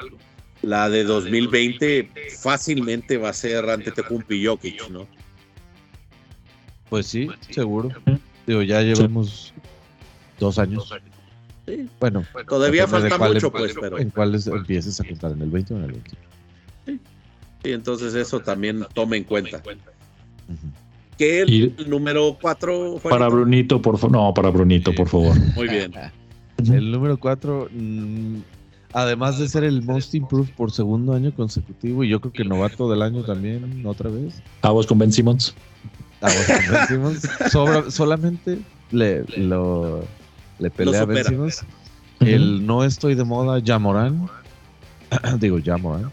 La 0.62 0.90
de 0.90 1.04
2020 1.04 2.10
fácilmente 2.42 3.18
va 3.18 3.30
a 3.30 3.34
ser 3.34 3.70
ante 3.70 3.92
Tecumpi 3.92 4.46
Jokic, 4.46 4.90
¿no? 4.90 5.06
Pues 6.90 7.08
sí, 7.08 7.28
seguro. 7.50 7.90
Digo, 8.48 8.62
ya 8.62 8.82
llevamos 8.82 9.54
dos 10.40 10.60
años. 10.60 10.92
Sí. 11.68 11.88
Bueno, 12.00 12.24
Todavía 12.48 12.88
falta 12.88 13.18
cuál 13.18 13.34
mucho, 13.36 13.48
em- 13.48 13.52
pues, 13.54 13.76
pero 13.80 13.98
en 13.98 14.10
cuáles 14.10 14.48
empieces 14.48 15.00
a 15.00 15.04
contar, 15.06 15.32
en 15.32 15.42
el 15.44 15.50
20 15.50 15.74
o 15.74 15.78
en 15.78 15.84
el 15.86 15.92
20. 15.94 16.12
sí, 17.64 17.72
entonces 17.72 18.14
eso 18.16 18.40
también 18.42 18.86
tome 18.94 19.18
en 19.18 19.24
cuenta. 19.24 19.62
Que 21.18 21.42
el, 21.42 21.50
Y- 21.50 21.74
el 21.78 21.90
número 21.90 22.38
4 22.42 23.00
Para 23.10 23.28
Brunito, 23.30 23.82
por 23.82 23.98
favor. 23.98 24.12
No, 24.18 24.34
para 24.34 24.50
Brunito, 24.50 24.94
por 24.94 25.08
favor. 25.08 25.36
Muy 25.56 25.68
bien. 25.70 25.94
El 26.58 26.92
número 26.92 27.18
4, 27.20 27.68
además 28.94 29.40
de 29.40 29.50
ser 29.50 29.64
el 29.64 29.82
Most 29.82 30.14
Improved 30.16 30.52
por 30.56 30.72
segundo 30.72 31.14
año 31.14 31.34
consecutivo, 31.34 32.04
y 32.04 32.10
yo 32.10 32.22
creo 32.22 32.32
que 32.32 32.46
novato 32.46 32.90
del 32.90 33.02
año 33.02 33.24
también, 33.24 33.84
otra 33.86 34.10
vez. 34.10 34.42
Aguas 34.62 34.86
con 34.86 34.98
Ben 35.00 35.12
Simmons. 35.12 35.56
Ah, 36.22 36.30
bueno, 36.48 36.72
Ben 36.72 36.88
Simmons, 36.88 37.22
sobra- 37.52 37.90
solamente 37.92 38.60
le, 38.92 39.24
lo, 39.38 40.06
le 40.64 40.72
pelea 40.72 41.02
a 41.02 41.06
Ben. 41.06 41.24
Simmons. 41.24 41.66
El 42.20 42.66
no 42.66 42.84
estoy 42.84 43.16
de 43.16 43.24
moda, 43.24 43.62
Jamoran. 43.66 44.28
Digo, 45.40 45.60
Jamoran. 45.64 46.10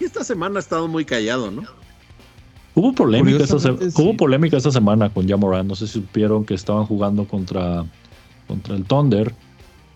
Y 0.00 0.04
esta 0.04 0.24
semana 0.24 0.56
ha 0.56 0.60
estado 0.60 0.88
muy 0.88 1.04
callado, 1.04 1.50
¿no? 1.50 1.62
Hubo 2.74 2.92
polémica, 2.94 3.42
esta 3.44 3.58
se- 3.58 3.68
Curiosamente, 3.68 3.90
sí. 3.90 4.02
hubo 4.02 4.16
polémica 4.16 4.56
esta 4.56 4.70
semana 4.70 5.10
con 5.10 5.28
Jamoran. 5.28 5.68
No 5.68 5.74
sé 5.74 5.86
si 5.86 5.94
supieron 5.94 6.44
que 6.44 6.54
estaban 6.54 6.86
jugando 6.86 7.26
contra, 7.26 7.84
contra 8.48 8.74
el 8.74 8.84
Thunder 8.84 9.34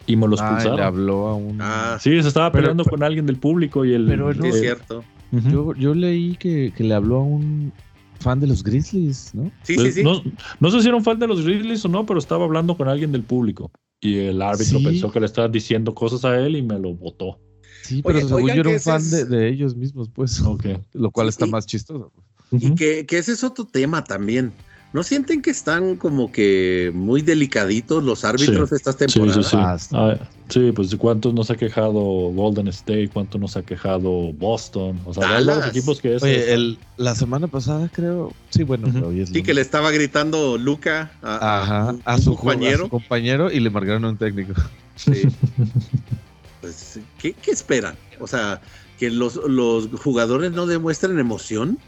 y 0.07 0.15
me 0.17 0.29
los 0.29 0.41
Ah, 0.41 0.45
y 0.45 0.47
le 0.49 0.55
expulsaron. 0.57 0.87
habló 0.87 1.27
a 1.29 1.35
un. 1.35 1.59
Ah, 1.61 1.97
Sí, 2.01 2.21
se 2.23 2.29
estaba 2.29 2.53
Pero- 2.53 2.63
peleando 2.65 2.85
con 2.85 3.03
alguien 3.03 3.25
del 3.27 3.37
público 3.37 3.85
y 3.85 3.95
el. 3.95 4.07
Pero 4.07 4.33
sí, 4.35 4.41
es 4.45 4.61
cierto. 4.61 5.03
yo, 5.33 5.75
yo 5.75 5.95
leí 5.95 6.37
que, 6.37 6.73
que 6.77 6.85
le 6.85 6.95
habló 6.95 7.17
a 7.17 7.23
un 7.23 7.73
fan 8.21 8.41
de 8.41 8.47
los 8.47 8.63
Grizzlies, 8.63 9.35
¿no? 9.35 9.51
Sí, 9.63 9.77
sí, 9.79 9.93
sí. 9.93 10.03
No, 10.05 10.23
no 10.61 10.71
sé 10.71 10.81
si 10.83 10.89
era 10.89 10.97
un 10.97 11.03
fan 11.05 11.19
de 11.19 11.27
los 11.27 11.43
Grizzlies 11.45 11.85
o 11.85 11.89
no, 11.89 12.05
pero 12.07 12.19
estaba 12.19 12.45
hablando 12.45 12.77
con 12.77 12.89
alguien 12.89 13.11
del 13.11 13.23
público. 13.23 13.71
Y 14.01 14.19
el 14.19 14.43
árbitro 14.43 14.79
Sí. 14.79 14.85
pensó 14.85 15.11
que 15.11 15.21
le 15.21 15.27
estaba 15.27 15.49
diciendo 15.49 15.95
cosas 15.95 16.25
a 16.25 16.39
él 16.39 16.57
y 16.57 16.63
me 16.63 16.79
lo 16.79 16.95
votó. 16.95 17.41
Sí, 17.83 18.03
pero 18.03 18.19
Oye, 18.19 18.27
según 18.27 18.43
oigan 18.43 18.57
yo 18.57 18.61
era 18.63 18.71
un 18.71 18.81
fan 18.81 19.01
es- 19.01 19.11
de, 19.11 19.25
de 19.25 19.49
ellos 19.49 19.75
mismos, 19.77 20.11
pues. 20.13 20.41
Ok. 20.43 20.65
Lo 20.93 21.11
cual 21.11 21.27
Sí, 21.27 21.31
está 21.31 21.47
y- 21.47 21.51
más 21.51 21.67
chistoso. 21.67 22.13
Y 22.53 22.67
Ujú. 22.67 22.75
que, 22.77 23.07
que 23.07 23.19
ese 23.19 23.33
es 23.33 23.43
otro 23.45 23.65
tema 23.67 24.05
también. 24.05 24.53
¿No 24.97 25.03
sienten 25.03 25.43
que 25.43 25.51
están 25.51 25.97
como 25.97 26.33
que 26.33 26.91
muy 26.95 27.21
delicaditos 27.21 28.03
los 28.03 28.25
árbitros 28.25 28.71
Sí. 28.71 28.77
estas 28.77 28.95
Sí, 28.97 29.05
sí, 29.09 29.13
temporadas? 29.21 29.47
sí. 29.47 29.57
Bastante. 29.59 30.23
Ah, 30.25 30.29
sí, 30.49 30.73
pues 30.73 30.89
de 30.89 30.97
cuántos 30.97 31.35
nos 31.35 31.51
ha 31.51 31.55
quejado 31.55 31.93
Golden 31.93 32.69
State, 32.69 33.11
cuánto 33.13 33.37
nos 33.39 33.59
ha 33.59 33.63
quejado 33.63 34.33
Boston. 34.33 34.99
O 35.05 35.13
sea, 35.13 35.29
varios 35.33 35.67
equipos 35.67 36.01
que 36.01 36.17
es. 36.17 36.23
Oye, 36.23 36.55
el, 36.55 36.79
la 36.97 37.15
semana 37.15 37.47
pasada 37.47 37.91
creo. 37.93 38.33
Sí, 38.49 38.63
bueno, 38.63 38.89
hoy 39.07 39.21
es 39.21 39.29
Sí, 39.29 39.43
que 39.43 39.53
le 39.53 39.61
estaba 39.61 39.91
gritando 39.91 40.57
Luca 40.57 41.13
a, 41.23 41.61
Ajá, 41.63 41.91
un- 41.93 42.03
a 42.07 42.15
un 42.15 42.23
su, 42.23 42.33
a 42.33 42.37
compañero. 42.37 42.85
su 42.85 42.89
compañero 42.89 43.53
y 43.53 43.61
le 43.61 43.69
marcaron 43.69 44.03
a 44.07 44.09
un 44.09 44.17
técnico. 44.17 44.55
Sí. 44.95 45.13
Pues, 46.63 46.99
¿qué, 47.19 47.35
qué 47.35 47.51
esperan? 47.51 47.97
O 48.19 48.27
sea, 48.27 48.63
que 48.99 49.11
los, 49.11 49.37
los 49.37 49.89
jugadores 50.01 50.53
no 50.53 50.67
demuestren 50.67 51.19
emoción. 51.19 51.79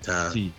O 0.00 0.04
sea, 0.04 0.30
Sí. 0.32 0.52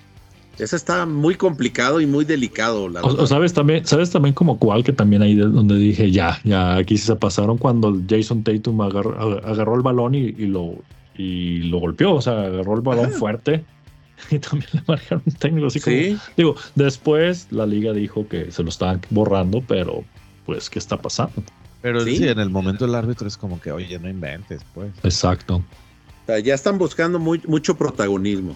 Eso 0.60 0.76
está 0.76 1.06
muy 1.06 1.36
complicado 1.36 2.00
y 2.02 2.06
muy 2.06 2.26
delicado. 2.26 2.88
La 2.90 3.02
O, 3.02 3.08
o 3.24 3.28
sabes 3.28 3.54
también, 3.54 3.86
sabes 3.86 4.10
también 4.12 4.34
como 4.36 4.60
cuál 4.60 4.84
que 4.84 4.94
también 4.94 5.22
ahí 5.22 5.36
de 5.36 5.44
donde 5.46 5.76
dije 5.76 6.12
ya, 6.12 6.40
ya 6.44 6.76
aquí 6.78 6.98
sí 6.98 7.06
se 7.08 7.16
pasaron 7.16 7.58
cuando 7.58 7.98
Jason 8.08 8.44
Tatum 8.44 8.82
agarró, 8.82 9.18
ag- 9.20 9.46
agarró 9.46 9.76
el 9.76 9.82
balón 9.82 10.16
y, 10.16 10.20
y 10.20 10.46
lo 10.48 10.76
y 11.16 11.58
lo 11.70 11.80
golpeó, 11.80 12.16
o 12.16 12.22
sea, 12.22 12.42
agarró 12.44 12.76
el 12.76 12.82
balón 12.82 13.06
Ajá. 13.08 13.16
fuerte 13.18 13.64
y 14.32 14.40
también 14.40 14.70
le 14.74 14.82
marcaron 14.88 15.24
un 15.26 15.34
técnico 15.34 15.68
así 15.68 15.80
como 15.80 15.96
sí, 15.96 16.18
digo, 16.38 16.56
después 16.76 17.48
la 17.52 17.66
liga 17.66 17.94
dijo 17.94 18.28
que 18.28 18.52
se 18.52 18.64
lo 18.64 18.70
estaban 18.70 19.02
borrando, 19.10 19.62
pero 19.68 20.04
pues 20.46 20.70
qué 20.70 20.80
está 20.80 20.98
pasando. 21.02 21.44
Pero 21.82 22.02
Sí. 22.02 22.18
sí. 22.18 22.28
en 22.28 22.40
el 22.40 22.50
momento 22.50 22.86
el 22.86 22.96
árbitro 22.96 23.28
es 23.28 23.38
como 23.38 23.60
que, 23.60 23.72
oye, 23.72 24.00
no 24.00 24.10
inventes, 24.10 24.62
pues. 24.74 24.92
Exacto. 25.04 25.58
o 25.58 26.26
sea, 26.26 26.40
ya 26.40 26.54
están 26.54 26.78
buscando 26.78 27.20
muy- 27.20 27.42
mucho 27.48 27.76
protagonismo. 27.76 28.56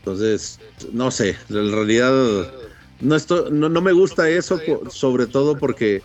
Entonces, 0.00 0.58
no 0.92 1.10
sé, 1.10 1.36
en 1.50 1.72
realidad 1.72 2.10
no, 3.00 3.14
esto, 3.14 3.50
no, 3.50 3.68
no 3.68 3.80
me 3.82 3.92
gusta 3.92 4.28
eso, 4.28 4.58
sobre 4.90 5.26
todo 5.26 5.58
porque 5.58 6.02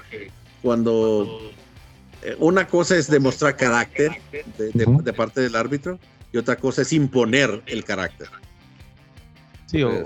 cuando 0.62 1.40
eh, 2.22 2.36
una 2.40 2.68
cosa 2.68 2.98
es 2.98 3.10
demostrar 3.10 3.56
carácter 3.56 4.12
de, 4.58 4.72
de- 4.74 5.14
parte 5.14 5.40
del 5.42 5.56
árbitro 5.56 5.98
y 6.34 6.38
otra 6.38 6.58
cosa 6.58 6.82
es 6.82 6.92
imponer 6.92 7.64
el 7.68 7.86
carácter. 7.86 8.28
Sí, 9.68 9.82
o 9.84 10.04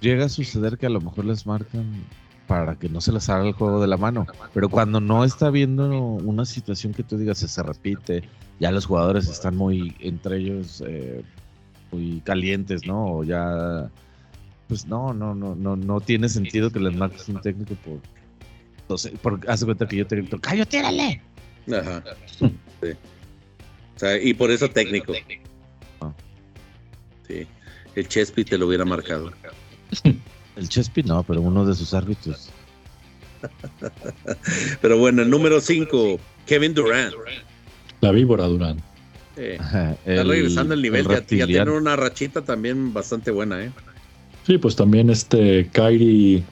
llega 0.00 0.24
a 0.24 0.28
suceder 0.28 0.76
que 0.76 0.86
a 0.86 0.90
lo 0.90 1.00
mejor 1.00 1.24
les 1.24 1.46
marcan 1.46 2.04
para 2.48 2.74
que 2.74 2.88
no 2.88 3.00
se 3.00 3.12
les 3.12 3.28
haga 3.28 3.46
el 3.46 3.52
juego 3.52 3.80
de 3.80 3.86
la 3.86 3.96
mano. 3.96 4.26
Pero 4.52 4.68
cuando 4.68 5.00
no 5.00 5.24
está 5.24 5.50
viendo 5.50 5.88
una 5.88 6.44
situación 6.44 6.92
que 6.92 7.04
tú 7.04 7.16
digas 7.16 7.38
se, 7.38 7.46
se 7.46 7.62
repite, 7.62 8.28
ya 8.58 8.72
los 8.72 8.86
jugadores 8.86 9.28
están 9.28 9.56
muy 9.56 9.94
entre 10.00 10.38
ellos 10.38 10.82
eh, 10.86 11.22
muy 11.92 12.20
calientes, 12.24 12.86
¿no? 12.86 13.18
O 13.18 13.24
ya 13.24 13.90
pues 14.68 14.86
no, 14.86 15.12
no, 15.12 15.34
no, 15.34 15.54
no, 15.54 15.76
no 15.76 16.00
tiene 16.00 16.28
sentido 16.28 16.70
que 16.70 16.80
les 16.80 16.94
marques 16.94 17.28
un 17.28 17.40
técnico 17.40 17.74
por 17.84 18.00
no 18.88 18.98
sé, 18.98 19.10
por 19.10 19.40
hace 19.48 19.64
cuenta 19.64 19.86
que 19.86 19.96
yo 19.96 20.06
te 20.06 20.16
grito, 20.16 20.40
¡Cayo, 20.40 20.66
tírale! 20.66 21.20
Ajá. 21.70 22.02
Sí. 22.38 22.46
O 23.96 23.98
sea, 23.98 24.20
y 24.20 24.34
por 24.34 24.50
eso 24.50 24.68
técnico. 24.68 25.12
Ah. 26.00 26.12
Sí. 27.28 27.46
El 27.94 28.08
Chespi 28.08 28.44
te 28.44 28.58
lo 28.58 28.66
hubiera 28.66 28.84
marcado. 28.84 29.30
El 30.56 30.68
Chespi 30.68 31.02
no, 31.02 31.22
pero 31.22 31.40
uno 31.40 31.64
de 31.64 31.74
sus 31.74 31.94
árbitros. 31.94 32.50
Pero 34.80 34.98
bueno, 34.98 35.22
el 35.22 35.30
número 35.30 35.60
5, 35.60 36.18
Kevin 36.46 36.74
Durant. 36.74 37.12
La 38.00 38.12
víbora 38.12 38.46
Durán. 38.46 38.80
Eh, 39.36 39.56
Ajá, 39.58 39.92
está 40.04 40.24
regresando 40.24 40.74
el 40.74 40.82
nivel. 40.82 41.06
ya, 41.08 41.20
ya 41.20 41.46
tiene 41.46 41.70
una 41.70 41.96
rachita 41.96 42.42
también 42.42 42.92
bastante 42.92 43.30
buena, 43.30 43.64
¿eh? 43.64 43.72
Sí, 44.46 44.58
pues 44.58 44.76
también 44.76 45.08
este 45.08 45.68
Kyrie, 45.72 46.42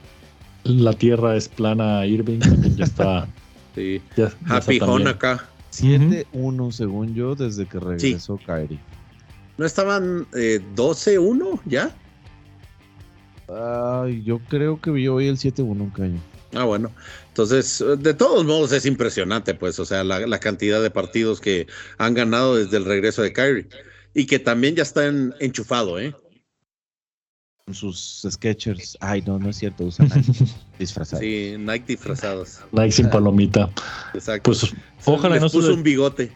la 0.65 0.93
tierra 0.93 1.37
es 1.37 1.49
plana 1.49 2.07
Irving, 2.07 2.39
también 2.39 2.77
ya 2.77 2.85
está. 2.85 3.29
Sí. 3.75 4.03
ya- 4.17 4.29
ya 4.31 4.57
Happy 4.57 4.79
está 4.79 5.09
acá. 5.11 5.49
7-1 5.71 6.73
según 6.73 7.15
yo 7.15 7.37
desde 7.37 7.67
que 7.67 7.79
regresó 7.79 8.37
Kyrie. 8.45 8.81
¿No 9.59 9.65
estaban 9.65 10.27
eh, 10.35 10.61
12-1 10.75 11.61
ya? 11.67 11.95
Ay, 13.49 14.23
yo 14.25 14.39
creo 14.49 14.81
que 14.81 14.91
vi 14.91 15.07
hoy 15.09 15.29
el 15.29 15.37
7-1 15.37 15.93
Cayo. 15.93 16.19
Ah, 16.55 16.65
bueno. 16.65 16.91
Entonces, 17.43 17.83
de 17.99 18.13
todos 18.15 18.45
modos 18.45 18.73
es 18.73 18.85
impresionante, 18.85 19.55
pues, 19.55 19.79
o 19.81 19.87
sea, 19.87 20.05
la, 20.05 20.21
la 20.27 20.39
cantidad 20.41 20.83
de 20.83 20.91
partidos 20.91 21.41
que 21.41 21.67
han 21.97 22.13
ganado 22.13 22.57
desde 22.57 22.77
el 22.77 22.85
regreso 22.85 23.23
de 23.23 23.33
Kyrie. 23.33 23.67
Y 24.13 24.27
que 24.27 24.39
también 24.39 24.75
ya 24.77 24.83
están 24.83 25.35
enchufado, 25.41 25.99
¿eh? 25.99 26.15
Con 27.65 27.75
sus 27.75 28.27
Sketchers. 28.31 28.99
Ay, 29.01 29.23
no, 29.27 29.39
no 29.39 29.49
es 29.51 29.57
cierto, 29.57 29.85
usan 29.85 30.09
Nike 30.15 30.33
disfrazados. 30.79 31.25
Sí, 31.25 31.55
Nike 31.59 31.85
disfrazados. 31.87 32.59
Nike 32.73 32.93
sin 32.93 33.09
palomita. 33.09 33.71
Exacto. 34.13 34.51
Pues 34.51 34.67
ojalá 35.07 35.37
Les 35.37 35.43
no 35.43 35.49
se 35.49 35.57
puso 35.57 35.69
de- 35.69 35.75
un 35.75 35.83
bigote. 35.83 36.33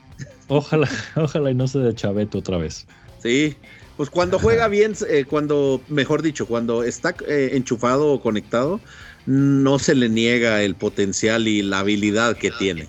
ojalá, 0.48 0.88
ojalá 1.16 1.50
y 1.50 1.54
no 1.54 1.68
se 1.68 1.80
de 1.80 1.94
Chaveto 1.94 2.38
otra 2.38 2.56
vez. 2.58 2.86
Sí. 3.22 3.56
Pues 3.96 4.08
cuando 4.10 4.38
juega 4.38 4.68
bien, 4.68 4.94
eh, 5.08 5.24
cuando, 5.28 5.80
mejor 5.88 6.22
dicho, 6.22 6.46
cuando 6.46 6.82
está 6.82 7.14
eh, 7.28 7.50
enchufado 7.52 8.12
o 8.12 8.20
conectado, 8.22 8.80
no 9.26 9.78
se 9.78 9.94
le 9.94 10.08
niega 10.08 10.62
el 10.62 10.74
potencial 10.74 11.48
y 11.48 11.62
la 11.62 11.80
habilidad 11.80 12.36
que 12.36 12.50
tiene. 12.50 12.88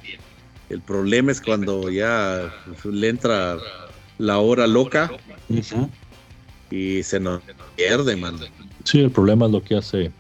El 0.69 0.81
problema 0.81 1.31
es 1.31 1.41
cuando 1.41 1.89
ya 1.89 2.51
le 2.83 3.09
entra 3.09 3.57
la 4.17 4.39
hora 4.39 4.67
loca 4.67 5.11
y 6.71 7.03
se 7.03 7.19
nos 7.19 7.41
pierde, 7.75 8.15
man. 8.15 8.37
Sí, 8.83 8.99
el 8.99 9.11
problema 9.11 9.45
es 9.45 9.51
lo 9.51 9.63
que 9.63 9.75
hace 9.77 10.11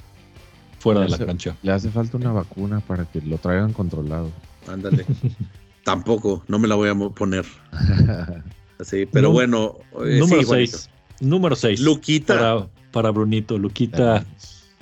fuera 0.79 1.01
de 1.01 1.09
la 1.09 1.17
cancha. 1.17 1.55
Le 1.63 1.71
hace 1.71 1.89
falta 1.89 2.17
una 2.17 2.31
vacuna 2.31 2.79
para 2.81 3.05
que 3.05 3.21
lo 3.21 3.37
traigan 3.37 3.73
controlado. 3.73 4.31
Ándale. 4.67 5.05
Tampoco, 5.83 6.43
no 6.47 6.57
me 6.59 6.67
la 6.67 6.75
voy 6.75 6.89
a 6.89 6.95
poner. 7.09 7.45
Sí, 8.81 9.05
pero 9.09 9.31
bueno. 9.31 9.75
eh, 10.05 10.17
Número 10.19 10.41
sí, 10.41 10.47
Juanito. 10.47 10.77
6. 10.77 10.89
Número 11.21 11.55
6. 11.55 11.79
Luquita. 11.79 12.33
Para, 12.33 12.67
para 12.91 13.09
Brunito. 13.11 13.57
Luquita. 13.57 14.25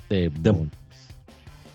De- 0.09 0.31
De- 0.31 0.67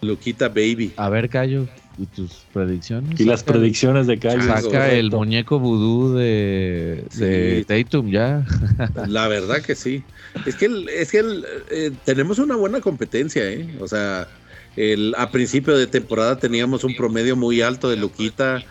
Luquita 0.00 0.48
Baby. 0.48 0.92
A 0.96 1.08
ver, 1.08 1.28
Cayo, 1.28 1.66
¿y 1.98 2.06
tus 2.06 2.44
predicciones? 2.52 3.18
Y 3.20 3.24
las 3.24 3.40
Saca- 3.40 3.52
predicciones 3.54 4.06
de 4.06 4.18
Calle. 4.18 4.42
Saca 4.42 4.92
el 4.92 5.10
muñeco 5.10 5.58
vudú 5.58 6.14
de, 6.14 7.04
de 7.16 7.58
Sí. 7.58 7.64
Tatum 7.64 8.10
ya. 8.10 8.46
La 9.08 9.28
verdad 9.28 9.60
que 9.62 9.74
sí. 9.74 10.02
Es 10.46 10.54
que, 10.56 10.66
el- 10.66 10.88
es 10.88 11.10
que 11.10 11.18
el, 11.18 11.44
eh, 11.70 11.90
tenemos 12.04 12.38
una 12.38 12.54
buena 12.56 12.80
competencia, 12.80 13.50
¿eh? 13.50 13.76
O 13.80 13.88
sea, 13.88 14.28
el, 14.76 15.14
a 15.18 15.30
principio 15.30 15.76
de 15.76 15.86
temporada 15.88 16.38
teníamos 16.38 16.84
un 16.84 16.94
promedio 16.94 17.34
muy 17.36 17.60
alto 17.60 17.90
de 17.90 17.96
Luquita. 17.96 18.62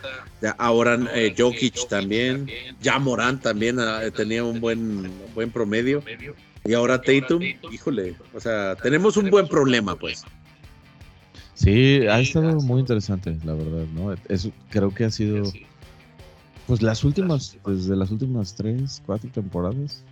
Ahora 0.60 0.98
eh, 1.16 1.34
Jokic 1.38 1.88
también. 1.90 2.48
Ya 2.82 3.00
Morán 3.00 3.42
también 3.42 3.80
ah, 3.80 4.02
tenía 4.16 4.44
un 4.44 4.62
buen, 4.62 5.12
buen 5.34 5.52
promedio. 5.52 6.02
Y 6.64 6.74
ahora 6.74 7.02
Tatum, 7.02 7.42
híjole. 7.72 8.16
O 8.34 8.40
sea, 8.40 8.76
tenemos 8.76 9.18
un 9.18 9.30
buen 9.30 9.48
problema, 9.48 9.96
pues. 9.96 10.24
Sí, 11.58 12.06
ha 12.08 12.20
estado 12.20 12.62
muy 12.62 12.82
interesante, 12.82 13.36
la 13.44 13.54
verdad, 13.54 13.86
¿no? 13.96 14.14
Eso 14.30 14.52
creo 14.70 14.94
que 14.94 15.06
ha 15.06 15.10
sido, 15.10 15.52
pues 16.68 16.84
las 16.84 17.04
últimas, 17.04 17.58
desde 17.66 17.96
las 17.96 18.12
últimas 18.12 18.56
tres, 18.56 19.02
cuatro 19.04 19.28
temporadas, 19.32 20.04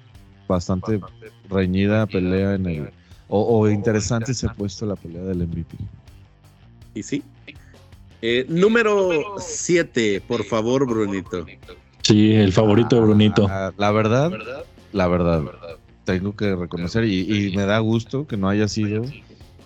bastante 0.48 1.00
reñida 1.48 2.08
pelea 2.08 2.56
en 2.56 2.66
el, 2.66 2.90
o, 3.28 3.60
o 3.60 3.70
interesante 3.70 4.34
se 4.34 4.48
ha 4.48 4.54
puesto 4.56 4.88
la 4.88 4.96
pelea 4.96 5.22
del 5.22 5.44
MVP. 5.44 5.76
Y 6.96 7.04
sí. 7.04 7.22
Eh, 8.24 8.48
número 8.50 9.36
7, 9.38 10.24
por 10.28 10.44
favor, 10.46 10.88
Brunito. 10.88 11.46
Sí, 12.02 12.34
el 12.34 12.54
favorito 12.54 12.96
de 12.96 13.02
Brunito. 13.04 13.48
Ah, 13.48 13.72
la 13.78 13.92
verdad, 13.92 14.32
la 14.94 15.08
verdad, 15.08 15.44
tengo 16.06 16.36
que 16.36 16.56
reconocer 16.56 17.04
y, 17.06 17.22
y 17.50 17.56
me 17.56 17.66
da 17.68 17.78
gusto 17.78 18.26
que 18.26 18.36
no 18.36 18.50
haya 18.50 18.68
sido 18.68 19.04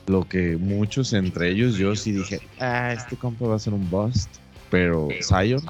lo 0.09 0.27
que 0.27 0.57
muchos, 0.57 1.13
entre 1.13 1.51
ellos 1.51 1.75
yo 1.75 1.95
sí 1.95 2.11
dije, 2.11 2.41
ah, 2.59 2.93
este 2.93 3.15
compa 3.15 3.45
va 3.45 3.55
a 3.55 3.59
ser 3.59 3.75
un 3.75 3.87
bust, 3.91 4.27
pero 4.71 5.07
Zion, 5.21 5.61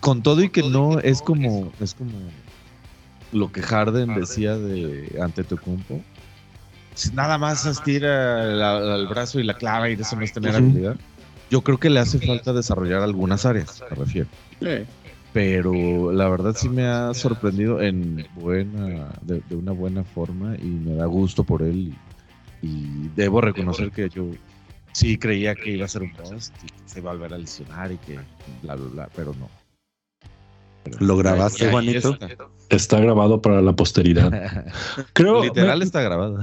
con 0.00 0.20
todo 0.20 0.42
y 0.42 0.48
que 0.48 0.64
no 0.64 0.98
es 0.98 1.22
como, 1.22 1.72
es 1.80 1.94
como 1.94 2.10
lo 3.30 3.52
que 3.52 3.62
Harden 3.62 4.16
decía 4.16 4.58
de 4.58 5.16
ante 5.22 5.44
tu 5.44 5.56
compo, 5.58 6.00
si 6.94 7.12
nada 7.12 7.38
más. 7.38 7.66
estira 7.66 8.96
el 8.96 9.06
brazo 9.06 9.38
y 9.38 9.44
la 9.44 9.54
clava 9.54 9.88
y 9.88 9.92
eso 9.92 10.16
no 10.16 10.22
es 10.22 10.32
tener 10.32 10.56
habilidad. 10.56 10.96
Yo 11.50 11.60
creo 11.60 11.78
que 11.78 11.88
le 11.88 12.00
hace 12.00 12.18
falta 12.18 12.52
desarrollar 12.52 13.02
algunas 13.02 13.46
áreas, 13.46 13.80
me 13.90 13.96
refiero. 13.96 14.28
Pero 15.32 16.10
la 16.10 16.28
verdad 16.28 16.56
sí 16.58 16.68
me 16.68 16.84
ha 16.84 17.14
sorprendido 17.14 17.80
en 17.80 18.26
buena, 18.34 19.08
de, 19.22 19.40
de 19.48 19.54
una 19.54 19.70
buena 19.70 20.02
forma 20.02 20.56
y 20.56 20.66
me 20.66 20.96
da 20.96 21.06
gusto 21.06 21.44
por 21.44 21.62
él 21.62 21.94
y, 22.62 23.08
debo 23.16 23.40
reconocer 23.40 23.90
que 23.90 24.08
yo 24.08 24.26
sí 24.92 25.18
creía 25.18 25.54
que 25.54 25.72
iba 25.72 25.84
a 25.84 25.88
ser 25.88 26.02
un 26.02 26.12
post 26.12 26.54
y 26.64 26.66
que 26.68 26.74
se 26.86 27.00
iba 27.00 27.10
a 27.10 27.14
volver 27.14 27.34
a 27.34 27.38
lesionar 27.38 27.90
y 27.92 27.96
que 27.98 28.18
bla 28.62 28.76
bla 28.76 28.86
bla, 28.88 29.08
pero 29.14 29.34
no. 29.34 29.48
Pero 30.84 30.96
¿Lo 31.00 31.16
grabaste, 31.16 31.70
Juanito? 31.70 32.12
está. 32.14 32.28
Está 32.68 33.00
grabado 33.00 33.40
para 33.40 33.62
la 33.62 33.72
posteridad. 33.74 34.64
Creo. 35.12 35.42
Literal 35.44 35.78
me- 35.78 35.84
está 35.84 36.00
grabado. 36.02 36.42